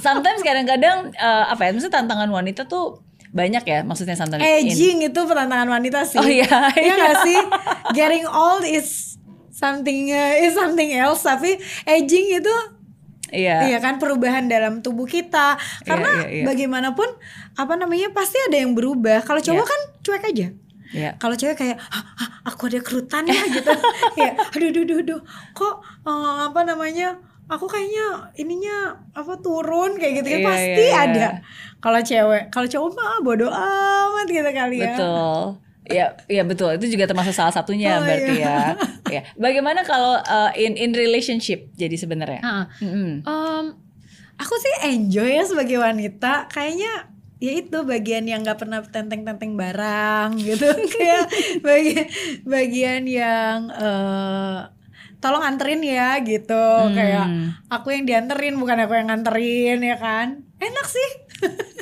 Sometimes 0.00 0.40
kadang-kadang 0.40 1.12
eh, 1.12 1.44
apa 1.46 1.62
ya? 1.64 1.70
Maksudnya 1.70 2.02
tantangan 2.02 2.28
wanita 2.28 2.66
tuh 2.66 3.00
banyak 3.30 3.62
ya 3.62 3.86
maksudnya 3.86 4.18
sometimes. 4.18 4.42
in- 4.42 4.66
aging 4.66 4.96
itu 5.06 5.20
pertantangan 5.22 5.70
wanita 5.70 6.02
sih 6.02 6.18
Oh 6.18 6.26
iya, 6.26 6.50
Iya 6.74 6.82
iya. 6.82 6.94
nggak 6.98 7.16
sih 7.22 7.38
getting 7.94 8.26
old 8.26 8.66
is 8.66 9.14
something 9.54 10.10
uh, 10.10 10.34
is 10.36 10.50
something 10.50 10.90
else 10.90 11.22
tapi 11.22 11.54
aging 11.86 12.26
itu 12.34 12.54
Iya. 13.30 13.70
Iya 13.70 13.78
kan 13.78 14.02
perubahan 14.02 14.50
dalam 14.50 14.82
tubuh 14.82 15.06
kita 15.06 15.54
karena 15.86 16.26
iya, 16.26 16.42
iya. 16.42 16.44
bagaimanapun 16.50 17.06
apa 17.54 17.78
namanya 17.78 18.10
pasti 18.10 18.34
ada 18.42 18.58
yang 18.58 18.74
berubah. 18.74 19.22
Kalau 19.22 19.38
cowok 19.38 19.62
Iya. 19.62 19.70
kan 19.70 19.80
cuek 20.02 20.24
aja. 20.26 20.46
Iya. 20.90 21.10
Kalau 21.14 21.38
cewek 21.38 21.54
kayak 21.54 21.78
"Hah, 21.78 22.02
hah, 22.18 22.30
aku 22.42 22.66
ada 22.66 22.82
kerutan 22.82 23.22
ya 23.22 23.38
gitu. 23.46 23.70
ya, 24.18 24.34
aduh 24.34 24.66
aduh 24.66 24.82
aduh, 24.82 24.98
aduh. 24.98 25.20
Kok 25.54 25.74
eh, 26.02 26.38
apa 26.50 26.60
namanya? 26.66 27.22
Aku 27.50 27.66
kayaknya 27.66 28.06
ininya 28.38 28.76
apa 29.10 29.34
turun 29.42 29.98
kayak 29.98 30.22
gitu 30.22 30.28
kan 30.30 30.40
Iya, 30.40 30.46
pasti 30.46 30.70
iya, 30.80 30.86
iya. 30.86 31.00
ada. 31.02 31.26
Kalau 31.82 32.00
cewek, 32.00 32.42
kalau 32.48 32.68
cowok 32.70 32.90
mah 32.94 33.18
bodo 33.20 33.50
amat 33.50 34.26
gitu 34.30 34.46
kali 34.46 34.78
ya. 34.78 34.94
Betul. 34.94 35.42
Ya, 35.90 36.06
ya 36.30 36.42
betul. 36.46 36.70
Itu 36.78 36.86
juga 36.86 37.10
termasuk 37.10 37.34
salah 37.34 37.50
satunya 37.50 37.98
Oh, 37.98 38.06
berarti 38.06 38.34
iya. 38.38 38.46
ya. 38.46 38.58
Ya. 39.18 39.26
Bagaimana 39.34 39.82
kalau 39.82 40.22
uh, 40.22 40.54
in 40.54 40.78
in 40.78 40.94
relationship 40.94 41.66
jadi 41.74 41.98
sebenarnya? 41.98 42.38
Heeh. 42.38 42.64
Mm-mm. 42.86 43.10
Em, 43.26 43.64
aku 44.38 44.54
sih 44.54 44.74
enjoy 44.86 45.34
ya 45.34 45.42
sebagai 45.42 45.82
wanita. 45.82 46.46
Kayaknya 46.46 47.10
ya 47.42 47.52
itu 47.58 47.82
bagian 47.82 48.28
yang 48.28 48.46
nggak 48.46 48.62
pernah 48.62 48.78
tenteng-tenteng 48.86 49.58
barang 49.58 50.38
gitu. 50.38 50.70
Kayak 50.94 51.26
bagian 51.58 52.06
bagian 52.46 53.02
yang 53.10 53.58
eh 53.74 54.58
tolong 55.20 55.44
anterin 55.44 55.84
ya 55.84 56.18
gitu. 56.24 56.90
Kayak 56.96 57.26
aku 57.70 57.94
yang 57.94 58.04
dianterin 58.08 58.56
bukan 58.58 58.82
aku 58.84 58.92
yang 58.98 59.08
nganterin 59.12 59.80
ya 59.84 59.96
kan. 60.00 60.49
Enak 60.60 60.86
sih. 60.86 61.10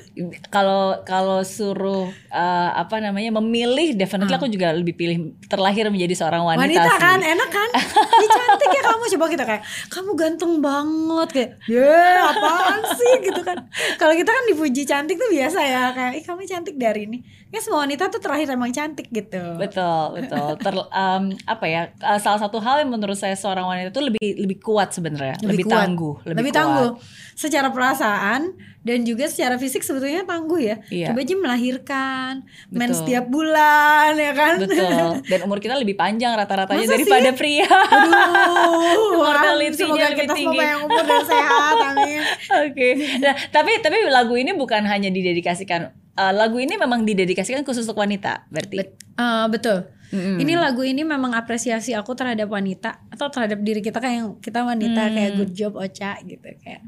Kalau 0.51 1.07
kalau 1.07 1.47
suruh 1.47 2.11
uh, 2.35 2.71
apa 2.75 2.99
namanya 2.99 3.39
memilih, 3.39 3.95
definitely 3.95 4.35
aku 4.35 4.51
juga 4.51 4.75
lebih 4.75 4.99
pilih 4.99 5.39
terlahir 5.47 5.87
menjadi 5.95 6.19
seorang 6.19 6.43
wanita. 6.43 6.67
Wanita 6.67 6.91
sih. 6.91 6.99
kan 6.99 7.19
enak 7.23 7.51
kan? 7.55 7.71
Ih 8.19 8.27
cantik 8.27 8.71
ya 8.75 8.83
kamu 8.83 9.05
coba 9.15 9.25
kita 9.31 9.45
kayak 9.47 9.63
kamu 9.95 10.11
ganteng 10.19 10.53
banget 10.59 11.29
kayak 11.31 11.51
ya 11.71 12.35
apaan 12.35 12.83
sih 12.99 13.15
gitu 13.31 13.41
kan. 13.47 13.71
Kalau 13.95 14.15
kita 14.19 14.31
kan 14.35 14.45
dipuji 14.51 14.83
cantik 14.83 15.23
tuh 15.23 15.31
biasa 15.31 15.59
ya 15.63 15.83
kayak 15.95 16.13
ih 16.19 16.25
kamu 16.27 16.43
cantik 16.51 16.75
dari 16.75 17.07
ini. 17.07 17.19
Ya 17.55 17.63
semua 17.63 17.87
wanita 17.87 18.11
tuh 18.11 18.19
terakhir 18.19 18.51
emang 18.51 18.75
cantik 18.75 19.07
gitu. 19.15 19.43
Betul, 19.55 20.19
betul. 20.19 20.59
Ter, 20.59 20.75
um, 20.75 21.31
apa 21.47 21.65
ya? 21.71 21.95
uh, 22.03 22.19
salah 22.19 22.43
satu 22.43 22.59
hal 22.59 22.83
yang 22.83 22.91
menurut 22.91 23.15
saya 23.15 23.39
seorang 23.39 23.71
wanita 23.71 23.95
itu 23.95 24.03
lebih 24.03 24.27
lebih 24.35 24.59
kuat 24.59 24.91
sebenarnya, 24.91 25.39
lebih, 25.47 25.65
kuat. 25.65 25.79
tangguh, 25.79 26.15
lebih, 26.27 26.37
lebih 26.43 26.53
kuat. 26.53 26.59
tangguh 26.59 26.91
secara 27.39 27.71
perasaan 27.71 28.51
dan 28.83 29.05
juga 29.05 29.29
secara 29.29 29.61
fisik 29.61 29.85
sebetulnya 29.85 30.25
tangguh 30.25 30.61
ya. 30.61 30.77
Iya. 30.89 31.13
Coba 31.13 31.21
aja 31.21 31.35
melahirkan, 31.37 32.33
men 32.73 32.89
Betul. 32.89 32.99
setiap 33.05 33.25
bulan 33.29 34.11
ya 34.17 34.33
kan. 34.33 34.55
Betul. 34.63 35.11
Dan 35.31 35.39
umur 35.45 35.59
kita 35.61 35.77
lebih 35.77 35.95
panjang 35.95 36.33
rata-ratanya 36.33 36.87
Masa 36.89 36.95
daripada 36.97 37.31
sih? 37.31 37.37
pria. 37.37 37.69
Aduh, 37.69 39.19
Mortality-nya 39.23 39.77
semoga 39.77 40.07
lebih 40.09 40.17
kita 40.17 40.33
semua 40.33 40.39
tinggi. 40.39 40.59
panjang 40.59 40.81
umur 40.83 41.05
dan 41.05 41.23
sehat, 41.27 41.77
amin. 41.93 42.21
Oke. 42.65 42.89
Nah, 43.21 43.35
tapi 43.51 43.73
tapi 43.85 43.97
lagu 44.09 44.35
ini 44.39 44.53
bukan 44.57 44.83
hanya 44.89 45.11
didedikasikan 45.13 45.93
uh, 46.17 46.33
lagu 46.35 46.59
ini 46.59 46.75
memang 46.75 47.07
didedikasikan 47.07 47.63
khusus 47.63 47.87
untuk 47.87 48.01
wanita, 48.01 48.49
berarti. 48.51 48.79
Eh, 49.19 49.47
betul. 49.51 49.87
Mm-mm. 50.09 50.41
Ini 50.41 50.53
lagu 50.57 50.81
ini 50.81 51.05
memang 51.05 51.37
apresiasi 51.37 51.93
aku 51.93 52.17
terhadap 52.17 52.49
wanita 52.49 53.05
atau 53.13 53.29
terhadap 53.29 53.61
diri 53.61 53.85
kita 53.85 54.01
kayak 54.01 54.17
yang 54.17 54.29
kita 54.41 54.65
wanita 54.65 55.03
Hmm. 55.05 55.15
kayak 55.15 55.31
good 55.37 55.53
job 55.53 55.73
Ocha 55.77 56.17
gitu 56.25 56.49
kayak 56.65 56.83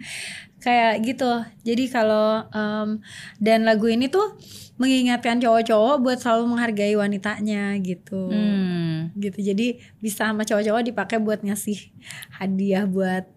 kayak 0.60 0.94
gitu. 1.04 1.30
Jadi 1.64 1.84
kalau 1.92 2.48
em, 2.48 3.04
dan 3.36 3.68
lagu 3.68 3.88
ini 3.88 4.08
tuh 4.08 4.40
mengingatkan 4.80 5.36
cowok-cowok 5.36 5.96
buat 6.00 6.18
selalu 6.20 6.44
menghargai 6.56 6.96
wanitanya 6.96 7.76
gitu. 7.84 8.32
Hmm. 8.32 9.12
Gitu. 9.12 9.36
Jadi 9.40 9.80
bisa 10.00 10.32
sama 10.32 10.48
cowok-cowok 10.48 10.82
dipakai 10.88 11.20
buat 11.20 11.44
ngasih 11.44 11.92
hadiah 12.40 12.88
buat 12.88 13.28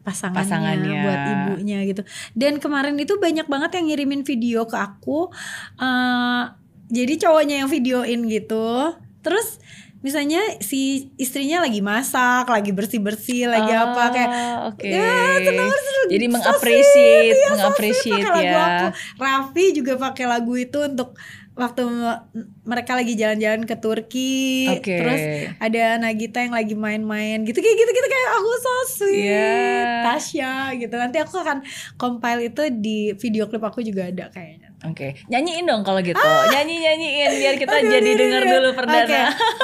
pasangannya, 0.00 0.38
Pasangannya. 0.46 0.98
buat 1.02 1.20
ibunya 1.34 1.78
gitu. 1.84 2.06
Dan 2.32 2.62
kemarin 2.62 2.94
itu 2.96 3.18
banyak 3.18 3.50
banget 3.50 3.70
yang 3.76 3.90
ngirimin 3.90 4.22
video 4.22 4.64
ke 4.64 4.78
aku. 4.78 5.28
eh 5.76 6.44
jadi 6.86 7.14
cowoknya 7.18 7.66
yang 7.66 7.68
videoin 7.68 8.30
gitu. 8.30 8.94
Terus 9.26 9.58
misalnya 10.06 10.38
si 10.62 11.10
istrinya 11.18 11.66
lagi 11.66 11.82
masak, 11.82 12.46
lagi 12.46 12.70
bersih-bersih, 12.70 13.50
lagi 13.50 13.74
apa 13.74 14.02
kayak 14.14 14.30
Ah, 14.30 14.56
oke. 14.70 14.86
Ya, 14.86 15.42
tenang. 15.42 15.70
Jadi 16.06 16.26
mengapresiasi, 16.30 17.34
iya, 17.34 17.34
so 17.34 17.50
mengapresiasi 17.58 18.22
lagu 18.22 18.46
ya. 18.46 18.62
aku. 18.62 18.86
Raffi 19.18 19.64
juga 19.74 19.98
pakai 19.98 20.24
lagu 20.30 20.54
itu 20.54 20.78
untuk 20.86 21.18
waktu 21.56 21.82
me- 21.82 22.20
mereka 22.62 22.92
lagi 22.92 23.16
jalan-jalan 23.16 23.64
ke 23.64 23.74
Turki. 23.74 24.68
Oke. 24.70 24.92
Terus 24.94 25.22
ada 25.56 25.96
Nagita 25.96 26.38
yang 26.38 26.52
lagi 26.52 26.76
main-main 26.76 27.40
gitu 27.42 27.56
kayak 27.56 27.76
gitu-gitu 27.76 28.06
kayak 28.06 28.30
aku 28.30 28.50
so 28.54 28.74
sweet. 28.94 29.24
Iya. 29.26 29.56
Tasya 30.04 30.52
gitu. 30.76 30.94
Nanti 30.94 31.16
aku 31.16 31.34
akan 31.34 31.64
compile 31.96 32.46
itu 32.46 32.62
di 32.70 32.98
video 33.14 33.48
klip 33.48 33.64
aku 33.64 33.80
juga 33.80 34.06
ada 34.06 34.28
kayaknya. 34.28 34.68
Oke, 34.84 35.16
nyanyiin 35.26 35.64
dong 35.64 35.80
kalau 35.82 35.98
gitu. 35.98 36.20
Nyanyi 36.20 36.76
nyanyiin 36.78 37.30
biar 37.34 37.54
kita 37.56 37.72
Ah! 37.72 37.80
Aduh, 37.80 37.90
jadi 37.90 38.10
aduh. 38.12 38.40
dulu 38.46 38.68
perdana. 38.76 39.02
Oke, 39.02 39.20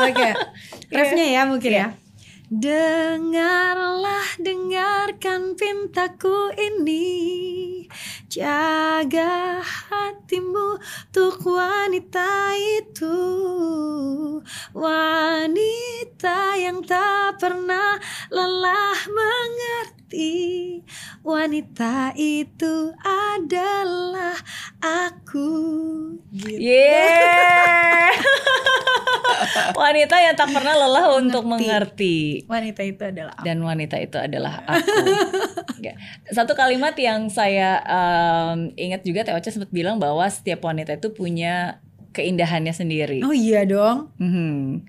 Oke. 0.09 0.29
Refnya 0.97 1.27
ya 1.31 1.43
mungkin 1.45 1.71
Iya. 1.71 1.79
ya. 1.79 1.89
Dengarlah, 2.53 4.29
dengarkan 4.37 5.53
pintaku 5.53 6.53
ini 6.55 7.05
Jaga 8.33 9.61
hatimu 9.61 10.81
untuk 10.81 11.45
wanita 11.45 12.57
itu 12.81 13.21
Wanita 14.73 16.57
yang 16.57 16.81
tak 16.81 17.37
pernah 17.37 18.01
lelah 18.33 18.97
mengerti 19.05 20.81
Wanita 21.21 22.17
itu 22.17 22.97
adalah 23.05 24.41
aku 24.81 25.53
gitu. 26.33 26.57
Yeah. 26.57 28.17
wanita 29.83 30.17
yang 30.19 30.35
tak 30.39 30.51
pernah 30.51 30.75
lelah 30.75 31.07
untuk 31.19 31.45
mengerti. 31.45 32.47
Wanita 32.49 32.83
itu 32.87 33.03
adalah 33.05 33.35
aku 33.37 33.45
Dan 33.45 33.59
wanita 33.63 33.97
itu 34.01 34.17
adalah 34.17 34.65
aku. 34.67 35.05
Ya. 35.83 35.99
Satu 36.31 36.55
kalimat 36.55 36.95
yang 36.95 37.27
saya 37.27 37.83
em, 38.23 38.59
ingat 38.79 39.03
juga 39.03 39.27
Teh 39.27 39.35
Ocha 39.35 39.51
sempat 39.51 39.75
bilang 39.75 39.99
bahwa 39.99 40.23
setiap 40.31 40.63
wanita 40.63 40.95
itu 40.97 41.11
punya 41.11 41.83
keindahannya 42.13 42.73
sendiri. 42.73 43.19
Oh 43.25 43.35
iya 43.35 43.65
dong. 43.67 44.13
Mhm. 44.21 44.87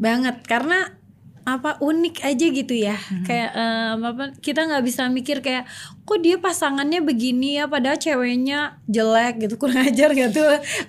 banget 0.00 0.40
karena 0.48 0.96
apa 1.44 1.76
unik 1.76 2.24
aja 2.24 2.46
gitu 2.48 2.72
ya. 2.72 2.96
Kayak 3.28 3.50
em, 3.52 3.98
apa 4.00 4.24
kita 4.40 4.64
nggak 4.64 4.80
bisa 4.80 5.12
mikir 5.12 5.44
kayak 5.44 5.68
kok 6.08 6.20
dia 6.24 6.40
pasangannya 6.40 7.04
begini 7.04 7.60
ya 7.60 7.68
padahal 7.68 8.00
ceweknya 8.00 8.80
jelek 8.88 9.44
gitu. 9.44 9.60
Kurang 9.60 9.84
ajar 9.92 10.16
gitu 10.16 10.40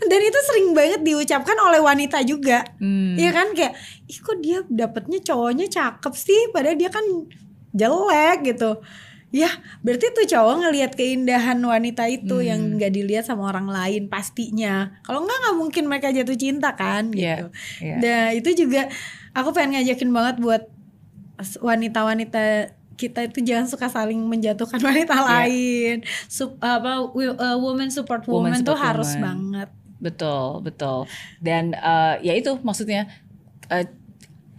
dan 0.07 0.19
itu 0.23 0.39
sering 0.47 0.71
banget 0.71 1.03
diucapkan 1.03 1.59
oleh 1.59 1.83
wanita 1.83 2.23
juga. 2.23 2.63
Hmm. 2.79 3.19
Iya 3.19 3.31
kan? 3.35 3.47
Kayak 3.51 3.73
ih 4.07 4.19
kok 4.23 4.37
dia 4.39 4.57
dapetnya 4.71 5.19
cowoknya 5.19 5.67
cakep 5.67 6.13
sih? 6.15 6.39
Padahal 6.55 6.79
dia 6.79 6.87
kan 6.87 7.03
jelek 7.75 8.55
gitu 8.55 8.79
ya 9.31 9.47
berarti 9.79 10.11
tuh 10.11 10.27
cowok 10.27 10.55
ngelihat 10.59 10.91
keindahan 10.93 11.55
wanita 11.57 12.03
itu 12.05 12.39
yang 12.39 12.59
Hmm. 12.61 12.75
nggak 12.75 12.91
dilihat 12.91 13.23
sama 13.23 13.47
orang 13.47 13.65
lain 13.65 14.05
pastinya 14.05 14.91
kalau 15.01 15.23
nggak 15.23 15.37
nggak 15.37 15.55
mungkin 15.55 15.83
mereka 15.87 16.11
jatuh 16.11 16.35
cinta 16.35 16.75
kan 16.75 17.09
Iya, 17.09 17.15
gitu 17.15 17.45
iya. 17.79 17.95
nah 17.97 18.23
itu 18.29 18.49
juga 18.57 18.91
aku 19.31 19.49
pengen 19.51 19.79
ngajakin 19.79 20.11
banget 20.11 20.35
buat 20.37 20.63
wanita-wanita 21.57 22.43
kita 22.93 23.25
itu 23.25 23.41
jangan 23.41 23.65
suka 23.65 23.89
saling 23.89 24.19
menjatuhkan 24.21 24.77
wanita 24.85 25.15
lain. 25.17 26.05
Sup, 26.27 26.53
apa 26.61 27.01
uh, 27.01 27.57
woman 27.57 27.89
support 27.89 28.21
Woman 28.23 28.53
woman, 28.53 28.61
tuh 28.61 28.77
support 28.77 28.85
harus 28.85 29.09
woman. 29.11 29.23
banget. 29.25 29.69
Betul, 29.97 30.61
betul. 30.61 31.09
Dan 31.39 31.73
eh, 31.73 32.15
ya 32.21 32.33
itu 32.33 32.61
maksudnya 32.61 33.09
eh, 33.67 33.89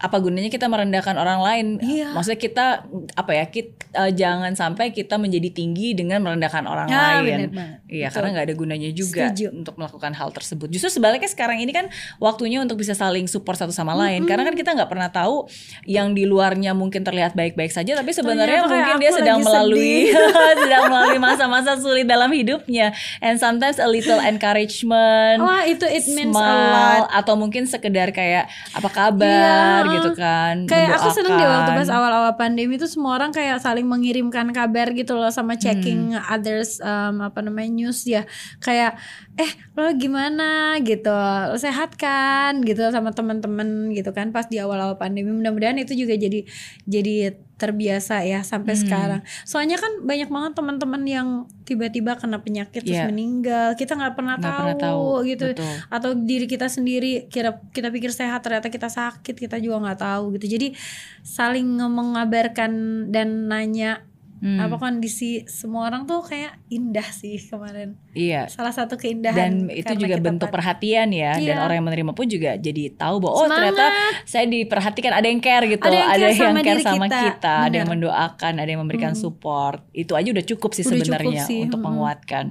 apa 0.03 0.19
gunanya 0.19 0.51
kita 0.51 0.67
merendahkan 0.67 1.15
orang 1.15 1.39
lain? 1.39 1.67
Iya. 1.79 2.11
Maksudnya 2.11 2.37
kita 2.37 2.67
apa 3.15 3.33
ya? 3.33 3.45
Kita, 3.47 3.71
jangan 4.11 4.51
sampai 4.53 4.91
kita 4.91 5.15
menjadi 5.15 5.47
tinggi 5.49 5.95
dengan 5.95 6.19
merendahkan 6.21 6.67
orang 6.67 6.91
Ya, 6.91 7.23
lain. 7.23 7.47
bener. 7.49 7.87
Iya, 7.87 8.11
Betul. 8.11 8.15
karena 8.15 8.29
nggak 8.33 8.45
ada 8.45 8.55
gunanya 8.57 8.91
juga 8.91 9.31
Setuju. 9.31 9.47
untuk 9.55 9.75
melakukan 9.77 10.13
hal 10.13 10.29
tersebut. 10.29 10.67
Justru 10.69 10.91
sebaliknya 10.93 11.29
sekarang 11.29 11.57
ini 11.57 11.71
kan 11.71 11.87
waktunya 12.19 12.59
untuk 12.59 12.77
bisa 12.77 12.93
saling 12.93 13.25
support 13.25 13.55
satu 13.55 13.71
sama 13.71 13.95
lain. 13.95 14.27
Karena 14.27 14.43
kan 14.43 14.53
kita 14.53 14.75
nggak 14.75 14.89
pernah 14.89 15.07
tahu 15.07 15.47
yang 15.85 16.11
di 16.11 16.25
luarnya 16.25 16.73
mungkin 16.73 17.01
terlihat 17.01 17.33
baik-baik 17.33 17.71
saja, 17.71 17.95
tapi 17.95 18.11
sebenarnya 18.11 18.67
mungkin 18.67 18.99
dia 18.99 19.13
sedang 19.13 19.39
melalui 19.39 20.11
sedang 20.63 20.89
melalui 20.89 21.17
masa-masa 21.17 21.79
sulit 21.79 22.05
dalam 22.05 22.29
hidupnya. 22.29 22.91
And 23.21 23.39
sometimes 23.39 23.79
a 23.79 23.87
little 23.87 24.19
encouragement 24.19 25.39
Wah 25.39 25.63
itu 25.65 25.85
it 25.85 26.05
means 26.09 26.33
a 26.33 26.41
smile 26.41 27.05
lot. 27.05 27.13
atau 27.15 27.35
mungkin 27.35 27.65
sekedar 27.65 28.11
kayak 28.11 28.49
apa 28.73 28.89
kabar 28.89 29.85
Iya, 29.85 29.92
gitu 29.99 30.11
kan 30.15 30.57
Kayak 30.65 30.89
aku 30.97 31.09
seneng 31.11 31.35
deh 31.37 31.45
waktu 31.45 31.71
pas 31.73 31.91
awal-awal 31.91 32.33
pandemi 32.35 32.77
itu 32.77 32.87
semua 32.87 33.17
orang 33.19 33.31
kayak 33.31 33.61
saling 33.61 33.85
mengirimkan 33.85 34.49
kabar 34.51 34.91
gitu 34.93 35.19
loh 35.19 35.29
sama 35.29 35.57
checking 35.57 36.15
Hmm. 36.15 36.25
others 36.29 36.81
um, 36.81 37.21
apa 37.23 37.41
namanya 37.41 37.71
news 37.71 38.05
ya. 38.05 38.25
Kayak 38.59 38.97
eh 39.35 39.49
lo 39.75 39.89
gimana 39.97 40.77
gitu, 40.85 41.09
lo 41.49 41.57
sehat 41.57 41.97
kan 41.97 42.61
gitu 42.61 42.85
sama 42.93 43.13
teman-teman 43.13 43.93
gitu 43.93 44.13
kan 44.13 44.29
pas 44.31 44.45
di 44.49 44.61
awal-awal 44.61 44.97
pandemi. 44.97 45.33
Mudah-mudahan 45.33 45.79
itu 45.81 45.95
juga 45.95 46.17
jadi 46.17 46.45
jadi 46.85 47.33
terbiasa 47.63 48.27
ya 48.27 48.43
sampai 48.43 48.75
Hmm. 48.75 48.83
sekarang. 48.83 49.21
Soalnya 49.47 49.79
kan 49.79 50.03
banyak 50.03 50.27
banget 50.27 50.53
teman-teman 50.53 51.03
yang 51.07 51.29
tiba-tiba 51.63 52.19
kena 52.19 52.43
penyakit 52.43 52.83
terus 52.83 52.99
Iya. 52.99 53.07
meninggal. 53.07 53.79
Kita 53.79 53.95
nggak 53.95 54.19
pernah, 54.19 54.37
tahu, 54.37 54.51
pernah 54.51 54.75
tahu, 54.77 55.07
gitu 55.25 55.47
betul. 55.55 55.71
atau 55.89 56.11
diri 56.13 56.47
kita 56.47 56.67
sendiri 56.67 57.31
kira 57.31 57.63
kita 57.71 57.89
pikir 57.89 58.11
sehat 58.11 58.43
ternyata 58.43 58.67
kita 58.67 58.91
sakit 58.91 59.39
kita 59.39 59.57
juga 59.57 59.79
nggak 59.81 60.01
tahu 60.03 60.25
gitu 60.35 60.47
jadi 60.51 60.75
saling 61.23 61.65
mengabarkan 61.79 62.73
dan 63.09 63.47
nanya 63.47 64.03
Hmm. 64.43 64.59
apa 64.59 64.75
kondisi 64.75 65.47
semua 65.47 65.87
orang 65.87 66.03
tuh 66.03 66.19
kayak 66.19 66.59
indah 66.67 67.07
sih 67.07 67.39
kemarin 67.39 67.95
iya 68.11 68.51
salah 68.51 68.75
satu 68.75 68.99
keindahan 68.99 69.39
dan 69.39 69.53
itu 69.71 69.95
juga 69.95 70.19
bentuk 70.19 70.51
perhatian 70.51 71.15
ya 71.15 71.39
dan 71.39 71.47
Iya. 71.47 71.63
orang 71.63 71.77
yang 71.79 71.87
menerima 71.87 72.11
pun 72.11 72.27
juga 72.27 72.59
jadi 72.59 72.91
tahu 72.93 73.23
bahwa 73.23 73.33
oh 73.33 73.47
Semangat. 73.47 73.71
ternyata 73.71 73.85
saya 74.27 74.45
diperhatikan 74.45 75.13
ada 75.15 75.27
yang 75.27 75.39
care 75.39 75.71
gitu 75.71 75.87
Ada 75.87 75.95
yang 75.95 76.11
care 76.11 76.35
sama 76.35 76.59
care 76.59 76.75
diri 76.75 76.83
sama 76.83 77.07
kita. 77.07 77.21
kita, 77.23 77.55
ada 77.63 77.77
yang 77.79 77.91
mendoakan 77.95 78.53
ada 78.59 78.67
yang 78.67 78.83
memberikan 78.83 79.15
support 79.15 79.87
itu 79.95 80.11
aja 80.13 80.29
udah 80.29 80.45
cukup 80.45 80.71
sih 80.73 80.83
Udah 80.83 80.91
cukup 80.91 81.07
sebenarnya 81.07 81.43
sih, 81.47 81.59
untuk 81.63 81.79
mm-mm. 81.79 81.95
menguatkan 81.95 82.45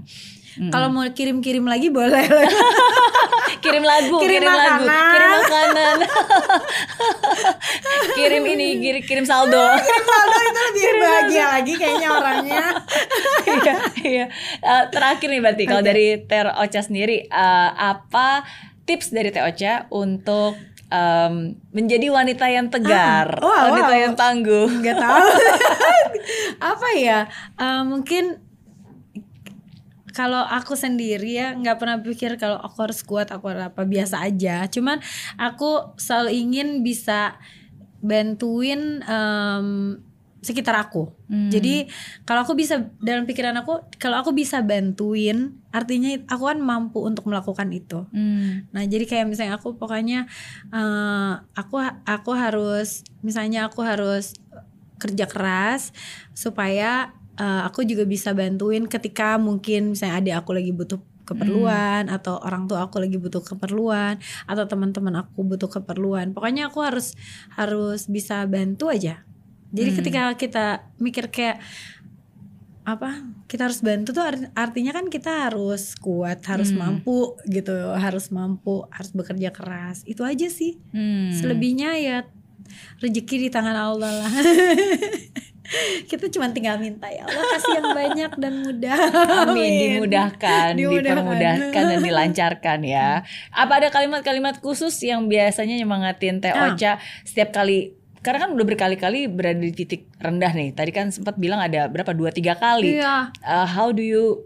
kalau 0.72 0.92
mau 0.92 1.08
kirim-kirim 1.08 1.64
lagi 1.64 1.88
boleh. 1.88 2.28
Kirim 3.62 3.86
lagu 3.86 4.18
Kirim 4.18 4.42
kirim, 4.42 4.50
lagu 4.50 4.90
kirim 4.90 5.32
makanan. 5.38 5.98
kirim 8.18 8.44
ini 8.50 8.68
kirim, 8.82 9.02
kirim 9.06 9.26
saldo. 9.28 9.62
Saldo 10.10 10.40
itu 10.42 10.60
lebih 10.72 10.84
bahagia 10.98 11.46
lagi 11.46 11.74
kayaknya 11.78 12.10
orangnya. 12.10 12.66
Iya 13.46 13.76
iya. 14.02 14.26
Eh, 14.66 14.84
terakhir 14.90 15.30
nih 15.30 15.42
berarti 15.46 15.64
kalau 15.70 15.84
dari 15.86 16.26
Ter 16.26 16.50
Ocha 16.58 16.82
sendiri 16.82 17.30
eh, 17.30 17.70
apa 17.78 18.42
tips 18.90 19.14
dari 19.14 19.30
Teh 19.30 19.46
Ocha 19.46 19.86
untuk 19.94 20.58
em, 20.90 21.54
menjadi 21.70 22.08
wanita 22.10 22.50
yang 22.50 22.66
tegar 22.74 23.30
Ah, 23.38 23.46
wow, 23.46 23.62
wanita 23.78 23.94
wow. 23.94 24.04
yang 24.10 24.14
tangguh? 24.18 24.68
Nggak 24.82 24.98
tahu. 24.98 25.28
Apa 26.58 26.88
ya? 26.98 27.30
Eh, 27.62 27.84
mungkin 27.86 28.42
kalau 30.12 30.44
aku 30.44 30.76
sendiri 30.76 31.32
ya 31.36 31.48
nggak 31.56 31.78
pernah 31.80 31.98
pikir 32.00 32.36
kalau 32.36 32.60
aku 32.60 32.78
harus 32.84 33.00
kuat 33.02 33.32
aku 33.32 33.48
harus 33.48 33.68
apa 33.68 33.82
biasa 33.84 34.24
aja 34.24 34.68
cuman 34.68 35.00
aku 35.36 35.96
selalu 35.96 36.30
ingin 36.36 36.68
bisa 36.82 37.36
bantuin 38.02 39.00
em, 39.02 39.68
sekitar 40.42 40.74
aku 40.74 41.14
Hmm. 41.32 41.48
jadi 41.48 41.88
kalau 42.28 42.44
aku 42.44 42.60
bisa 42.60 42.92
dalam 43.00 43.24
pikiran 43.24 43.56
aku 43.62 43.88
kalau 43.96 44.20
aku 44.20 44.36
bisa 44.36 44.60
bantuin 44.60 45.56
artinya 45.72 46.12
aku 46.28 46.44
kan 46.50 46.60
mampu 46.60 47.00
untuk 47.00 47.24
melakukan 47.30 47.72
itu 47.72 48.04
Hmm. 48.12 48.68
Nah, 48.74 48.84
jadi 48.84 49.08
kayak 49.08 49.32
misalnya 49.32 49.56
aku 49.56 49.80
pokoknya 49.80 50.28
eh, 50.74 51.34
aku 51.56 51.80
aku 52.04 52.32
harus 52.36 53.06
misalnya 53.24 53.70
aku 53.70 53.80
harus 53.86 54.36
kerja 55.00 55.24
keras 55.24 55.96
supaya 56.36 57.14
eh, 57.42 57.62
aku 57.66 57.82
juga 57.82 58.06
bisa 58.06 58.32
bantuin 58.32 58.86
ketika 58.86 59.42
mungkin 59.42 59.98
misalnya 59.98 60.22
adik 60.22 60.36
aku 60.38 60.54
lagi 60.54 60.70
butuh 60.72 61.02
keperluan 61.22 62.12
atau 62.12 62.38
orang 62.38 62.68
tua 62.68 62.86
aku 62.86 63.00
lagi 63.00 63.16
butuh 63.16 63.40
keperluan 63.42 64.20
atau 64.46 64.64
teman-teman 64.66 65.16
aku 65.18 65.42
butuh 65.42 65.70
keperluan. 65.72 66.32
Pokoknya 66.32 66.70
aku 66.70 66.84
harus 66.84 67.16
harus 67.56 68.06
bisa 68.06 68.44
bantu 68.46 68.92
aja. 68.92 69.24
Jadi 69.72 69.90
ketika 69.96 70.36
kita 70.36 70.66
mikir 71.00 71.32
kayak 71.32 71.64
apa 72.82 73.14
kita 73.46 73.70
harus 73.70 73.80
bantu 73.80 74.10
tuh 74.12 74.26
art- 74.26 74.52
artinya 74.58 74.92
kan 74.92 75.06
kita 75.08 75.48
harus 75.48 75.94
kuat 75.96 76.42
harus 76.50 76.74
mampu 76.74 77.38
gitu 77.46 77.72
harus 77.94 78.34
mampu 78.34 78.90
harus 78.90 79.14
bekerja 79.14 79.54
keras 79.54 80.02
itu 80.04 80.26
aja 80.26 80.50
sih 80.50 80.82
Hmm. 80.90 81.30
selebihnya 81.30 81.94
ya 82.02 82.18
rezeki 82.98 83.38
di 83.38 83.50
tangan 83.54 83.78
Allah 83.78 84.26
lah 84.26 84.34
kita 86.06 86.28
cuma 86.30 86.50
tinggal 86.50 86.76
minta 86.78 87.08
ya 87.08 87.24
Allah 87.24 87.46
kasih 87.50 87.72
yang 87.74 87.90
banyak 87.92 88.32
dan 88.36 88.54
mudah 88.62 88.98
Amin, 89.46 89.98
dimudahkan, 89.98 90.76
Dimudahkan. 90.76 91.02
dipermudahkan 91.02 91.84
dan 91.88 92.00
dilancarkan 92.02 92.80
ya. 92.82 93.10
Apa 93.50 93.80
ada 93.80 93.88
kalimat-kalimat 93.88 94.60
khusus 94.60 94.94
yang 95.02 95.26
biasanya 95.26 95.76
nyemangatin 95.76 96.38
Teh 96.38 96.52
Ah. 96.52 96.70
Ocha 96.70 96.98
setiap 97.24 97.52
kali 97.54 97.96
karena 98.20 98.46
kan 98.46 98.50
udah 98.52 98.66
berkali-kali 98.68 99.26
berada 99.26 99.58
di 99.58 99.72
titik 99.72 100.06
rendah 100.16 100.52
nih. 100.52 100.72
Tadi 100.72 100.92
kan 100.92 101.10
sempat 101.10 101.36
bilang 101.36 101.58
ada 101.58 101.88
berapa 101.88 102.12
dua 102.12 102.30
tiga 102.30 102.54
kali. 102.54 103.00
Iya. 103.00 103.34
Uh, 103.42 103.66
how 103.66 103.90
do 103.90 104.04
you 104.04 104.46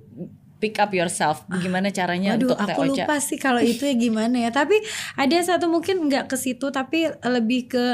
pick 0.55 0.79
up 0.79 0.95
yourself? 0.95 1.43
Gimana 1.59 1.91
caranya 1.91 2.39
Waduh, 2.39 2.53
untuk 2.53 2.57
Teh 2.57 2.71
aku 2.71 2.81
Ocha? 2.87 3.03
lupa 3.03 3.15
sih 3.19 3.35
kalau 3.35 3.59
itu 3.59 3.83
ya 3.83 3.91
gimana 3.93 4.37
ya. 4.39 4.49
Tapi 4.49 4.79
ada 5.17 5.35
satu 5.41 5.67
mungkin 5.67 6.07
nggak 6.07 6.31
ke 6.31 6.37
situ, 6.37 6.71
tapi 6.71 7.11
lebih 7.19 7.67
ke 7.67 7.85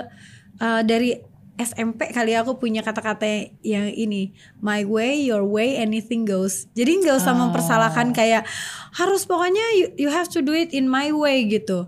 uh, 0.60 0.82
dari 0.86 1.18
SMP 1.62 2.10
kali 2.10 2.34
ya, 2.34 2.42
aku 2.42 2.58
punya 2.58 2.82
kata-kata 2.82 3.26
yang 3.62 3.88
ini, 3.88 4.34
my 4.60 4.82
way, 4.84 5.22
your 5.22 5.46
way, 5.46 5.78
anything 5.78 6.26
goes. 6.26 6.66
Jadi 6.74 7.00
nggak 7.00 7.18
usah 7.18 7.32
Oh. 7.32 7.40
mempersalahkan 7.40 8.12
kayak 8.12 8.44
harus 8.92 9.24
pokoknya 9.24 9.62
you, 9.78 9.88
you 9.98 10.10
have 10.10 10.26
to 10.28 10.42
do 10.42 10.52
it 10.52 10.74
in 10.74 10.86
my 10.86 11.10
way 11.10 11.46
gitu. 11.46 11.88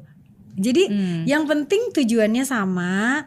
Jadi 0.53 0.85
Hmm. 0.85 1.21
yang 1.25 1.43
penting 1.43 1.89
tujuannya 1.89 2.45
sama, 2.45 3.25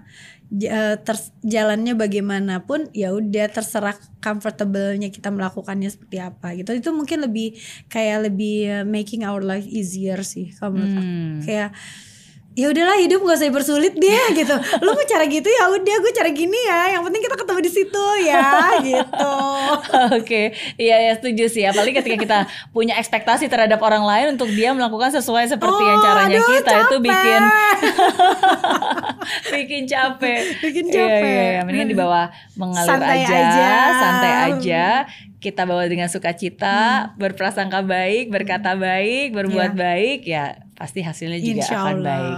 eh, 0.49 0.95
ters- 1.03 1.35
jalannya 1.43 1.99
bagaimanapun 1.99 2.95
ya 2.95 3.11
udah 3.11 3.51
terserah 3.51 3.99
comfortable-nya 4.23 5.11
kita 5.11 5.35
melakukannya 5.35 5.91
seperti 5.91 6.23
apa 6.23 6.55
gitu. 6.55 6.71
Itu 6.71 6.95
mungkin 6.95 7.27
lebih 7.27 7.59
kayak 7.87 8.31
lebih 8.31 8.57
eh, 8.65 8.85
making 8.87 9.27
our 9.27 9.43
life 9.43 9.67
easier 9.67 10.23
sih 10.23 10.55
kalau 10.55 10.79
menurut 10.79 10.95
aku. 10.95 11.03
Hmm. 11.03 11.39
Kayak 11.43 11.71
ya 12.57 12.73
udahlah 12.73 12.97
hidup 12.97 13.21
gak 13.21 13.37
usah 13.37 13.47
dipersulit 13.47 13.95
deh 13.95 14.25
gitu. 14.41 14.55
Lu 14.81 14.91
mau 14.91 15.05
cara 15.05 15.25
gitu 15.25 15.45
ya 15.45 15.69
udah 15.69 15.97
gue 16.01 16.13
cara 16.13 16.31
gini 16.31 16.57
ya. 16.59 16.97
Yang 16.97 17.03
penting 17.05 17.23
kita 17.23 17.37
ketemu 17.37 17.61
di 17.61 17.71
situ 17.71 18.05
ya 18.25 18.49
gitu. 18.89 19.35
Oke, 20.17 20.43
iya 20.77 20.97
ya 21.05 21.13
setuju 21.15 21.45
sih. 21.47 21.63
Apalagi 21.63 21.93
ketika 21.95 22.17
kita 22.17 22.39
punya 22.71 22.97
ekspektasi 22.97 23.47
terhadap 23.47 23.79
orang 23.79 24.03
lain 24.03 24.27
untuk 24.35 24.49
dia 24.49 24.73
melakukan 24.73 25.13
sesuai 25.13 25.47
seperti 25.49 25.83
yang 25.83 25.95
Oh, 25.97 26.03
caranya 26.03 26.39
aduh, 26.39 26.49
kita 26.51 26.73
itu 26.73 26.97
capek. 26.97 27.05
bikin 27.05 27.43
bikin 29.55 29.83
capek. 29.87 30.41
Bikin 30.61 30.85
Iya, 30.87 30.95
capek. 30.95 31.23
Iya, 31.27 31.45
iya. 31.53 31.61
Mendingan 31.63 31.89
dibawa 31.89 32.23
mengalir 32.55 32.89
Santai 32.89 33.19
aja, 33.21 33.37
aja. 33.37 33.73
santai 33.95 34.33
aja. 34.49 34.87
Kita 35.37 35.63
bawa 35.63 35.85
dengan 35.87 36.09
sukacita, 36.09 37.13
berprasangka 37.15 37.85
baik, 37.85 38.33
berkata 38.33 38.75
baik, 38.75 39.31
berbuat 39.31 39.73
Iya. 39.73 39.79
baik, 39.79 40.21
ya 40.25 40.45
pasti 40.77 41.01
hasilnya 41.01 41.41
juga 41.41 41.65
Insya 41.65 41.77
akan 41.79 41.97
Allah. 41.97 42.05
baik. 42.05 42.37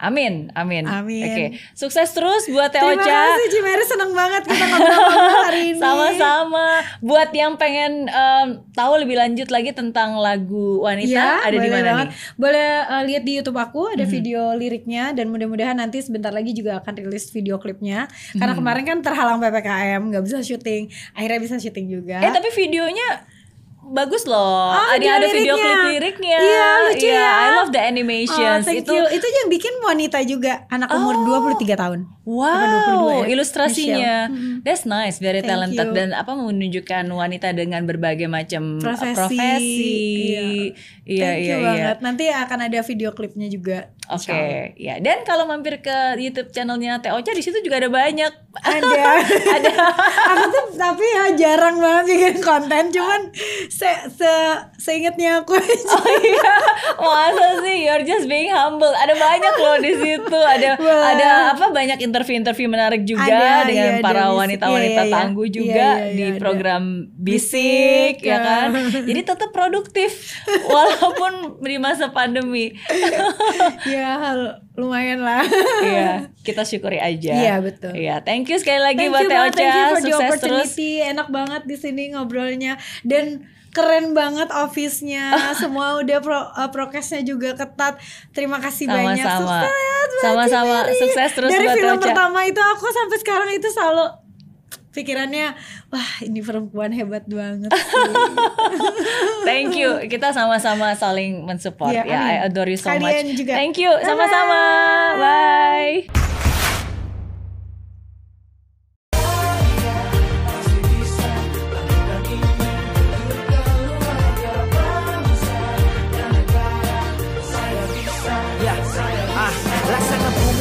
Amin, 0.00 0.34
amin. 0.54 0.84
Amin. 0.86 1.24
Oke, 1.26 1.44
sukses 1.74 2.08
terus 2.08 2.46
buat 2.46 2.70
Teh 2.70 2.78
Terima 2.78 2.96
Ocha. 2.96 3.10
kasih 3.28 3.46
Cimeri 3.50 3.84
seneng 3.84 4.12
banget 4.14 4.42
kita 4.46 4.64
ngobrol 4.64 5.02
hari 5.42 5.62
ini. 5.68 5.80
Sama-sama. 5.82 6.66
Buat 7.00 7.30
yang 7.32 7.52
pengen 7.54 8.06
em, 8.06 8.46
tahu 8.70 8.92
lebih 8.96 9.18
lanjut 9.18 9.50
lagi 9.50 9.70
tentang 9.70 10.16
lagu 10.16 10.80
wanita, 10.80 11.10
Iya, 11.10 11.44
ada 11.44 11.56
di 11.56 11.68
mana 11.68 11.90
nih? 12.00 12.08
Boleh 12.34 12.68
uh, 12.86 13.02
lihat 13.02 13.22
di 13.22 13.32
YouTube 13.36 13.58
aku 13.58 13.90
ada 13.90 14.06
video 14.06 14.54
liriknya 14.54 15.10
dan 15.10 15.28
mudah-mudahan 15.28 15.74
nanti 15.74 15.98
sebentar 15.98 16.30
lagi 16.30 16.54
juga 16.54 16.78
akan 16.78 16.94
rilis 16.96 17.28
video 17.28 17.58
klipnya. 17.58 18.06
Karena 18.32 18.54
Mhm. 18.54 18.60
kemarin 18.62 18.84
kan 18.86 18.98
terhalang 19.02 19.38
PPKM, 19.38 20.00
nggak 20.06 20.22
bisa 20.22 20.38
syuting. 20.40 20.86
Akhirnya 21.12 21.38
bisa 21.38 21.56
syuting 21.56 21.90
juga. 21.90 22.22
Eh 22.22 22.30
tapi 22.30 22.48
videonya 22.54 23.26
bagus 23.90 24.22
loh. 24.24 24.70
Oh, 24.70 24.86
ada 24.88 25.02
ada 25.18 25.26
video 25.28 25.54
klip 25.54 25.78
liriknya. 25.90 26.38
Iya, 26.38 26.66
lucu 26.86 27.04
Iya, 27.04 27.18
ya. 27.18 27.28
I 27.28 27.48
love 27.54 27.70
the 27.70 27.78
Oh, 27.78 27.90
animations. 27.90 28.64
thank 28.64 28.80
itu 28.80 28.90
you. 28.90 29.04
Itu 29.04 29.26
yang 29.26 29.48
bikin 29.48 29.74
wanita 29.80 30.18
juga, 30.22 30.64
anak 30.68 30.88
umur 30.90 31.14
Oh. 31.18 31.42
23 31.42 31.74
tahun. 31.74 32.06
Wow, 32.22 32.46
Apa 32.46 32.66
22 32.70 33.10
ya? 33.10 33.26
ilustrasinya. 33.28 34.14
Michelle. 34.30 34.62
That's 34.62 34.84
nice, 34.84 35.18
very 35.18 35.42
Thank 35.42 35.50
talented 35.50 35.86
you. 35.90 35.96
dan 35.96 36.08
apa 36.12 36.30
menunjukkan 36.30 37.04
wanita 37.04 37.50
dengan 37.50 37.82
berbagai 37.82 38.30
macam 38.30 38.78
uh, 38.78 38.84
Profesi. 38.86 39.14
profesi. 39.18 39.98
Iya. 40.30 40.42
Iya, 41.10 41.26
Thank 41.26 41.40
iya, 41.42 41.50
you 41.50 41.58
iya. 41.58 41.66
banget. 41.66 41.96
Nanti 42.00 42.24
akan 42.30 42.58
ada 42.62 42.78
video 42.80 43.10
klipnya 43.10 43.50
juga. 43.50 43.90
Oke, 44.06 44.74
ya. 44.76 44.98
Dan 44.98 45.22
kalau 45.22 45.42
mampir 45.44 45.78
ke 45.78 45.96
YouTube 46.18 46.50
channelnya 46.50 46.98
Teocha 46.98 47.30
di 47.30 47.42
situ 47.42 47.58
juga 47.60 47.78
ada 47.78 47.90
banyak. 47.90 48.30
Ada. 48.56 49.02
ada. 49.58 49.70
aku 50.30 50.44
tuh 50.48 50.64
tapi 50.76 51.02
ya 51.02 51.24
jarang 51.34 51.78
banget 51.78 52.04
bikin 52.08 52.36
konten, 52.40 52.84
cuman 52.90 53.20
se, 53.80 53.88
se 54.12 54.32
seingetnya 54.76 55.40
aku 55.40 55.56
aja. 55.56 55.72
Oh 55.90 56.04
iya, 56.20 56.52
masa 56.96 57.48
sih? 57.60 57.76
You're 57.82 58.04
just 58.04 58.26
being 58.26 58.52
humble. 58.52 58.92
Ada 58.92 59.16
banyak 59.16 59.54
loh 59.56 59.76
di 59.78 59.92
situ. 59.94 60.36
Ada 60.36 60.76
Wah. 60.76 61.02
ada 61.10 61.28
apa 61.56 61.72
banyak 61.72 61.96
interview-interview 61.98 62.68
menarik 62.68 63.02
juga 63.02 63.24
Ada, 63.24 63.64
dengan 63.64 63.92
iya, 63.96 64.04
para 64.04 64.28
wanita-wanita 64.30 65.00
Iya, 65.00 65.08
iya, 65.08 65.14
tangguh 65.16 65.46
iya. 65.46 65.54
juga 65.54 65.72
Iya, 65.72 65.88
iya, 65.96 66.10
di 66.10 66.20
iya, 66.20 66.30
ada. 66.30 66.38
program 66.38 66.82
Bisik, 67.10 68.20
bisik, 68.20 68.28
ya 68.28 68.38
kan. 68.38 68.68
ya. 68.68 69.00
Jadi 69.00 69.20
tetap 69.24 69.50
produktif 69.50 70.12
walaupun 70.74 71.32
di 71.58 71.76
masa 71.76 72.12
pandemi. 72.12 72.76
ya 73.86 74.08
hal- 74.18 74.60
lumayan 74.72 75.20
lah. 75.20 75.44
Iya, 75.80 76.12
kita 76.40 76.64
syukuri 76.64 76.96
aja. 76.96 77.32
Iya, 77.32 77.54
betul. 77.60 77.92
Iya, 77.92 78.20
thank 78.20 78.48
you 78.48 78.56
sekali 78.56 78.80
lagi 78.80 79.04
Thank 79.04 79.12
buat 79.12 79.28
thank 79.52 79.76
you 79.76 79.84
for 79.86 80.00
the 80.00 80.08
Sukses 80.08 80.16
terus. 80.16 80.28
opportunity. 80.40 80.90
Enak 81.02 81.28
banget 81.28 81.62
di 81.64 81.76
sini 81.76 82.02
ngobrolnya 82.10 82.76
dan 83.02 83.44
keren 83.70 84.12
banget 84.12 84.50
office-nya. 84.50 85.34
Semua 85.62 85.98
udah 86.02 86.18
pro, 86.22 86.36
uh, 86.36 86.68
prokesnya 86.70 87.22
juga 87.22 87.54
ketat. 87.54 87.98
Terima 88.34 88.58
kasih 88.58 88.90
banyak. 88.90 89.22
Sama-sama. 89.22 89.58
Sukses 89.64 90.22
Sama-sama. 90.22 90.78
Sukses 90.90 91.30
terus 91.38 91.50
Dari 91.50 91.66
film 91.78 91.96
Teocha. 91.96 92.04
pertama 92.10 92.38
itu 92.46 92.60
aku 92.60 92.86
sampai 92.90 93.16
sekarang 93.22 93.50
itu 93.54 93.68
selalu 93.70 94.06
pikirannya 94.90 95.54
wah 95.94 96.10
ini 96.26 96.42
perempuan 96.42 96.90
hebat 96.90 97.22
banget 97.30 97.70
sih. 97.70 97.86
Thank 99.48 99.78
you. 99.78 100.02
Kita 100.10 100.34
sama-sama 100.34 100.90
saling 100.98 101.46
mensupport 101.46 101.94
ya. 101.94 102.02
I 102.02 102.10
amin. 102.10 102.50
adore 102.50 102.70
you 102.74 102.78
so 102.78 102.90
Kalian 102.90 103.30
much. 103.30 103.38
juga. 103.38 103.54
Thank 103.54 103.78
you. 103.78 103.90
Sama-sama. 104.02 104.60
Bye. 105.14 106.10
Ya, 106.10 106.39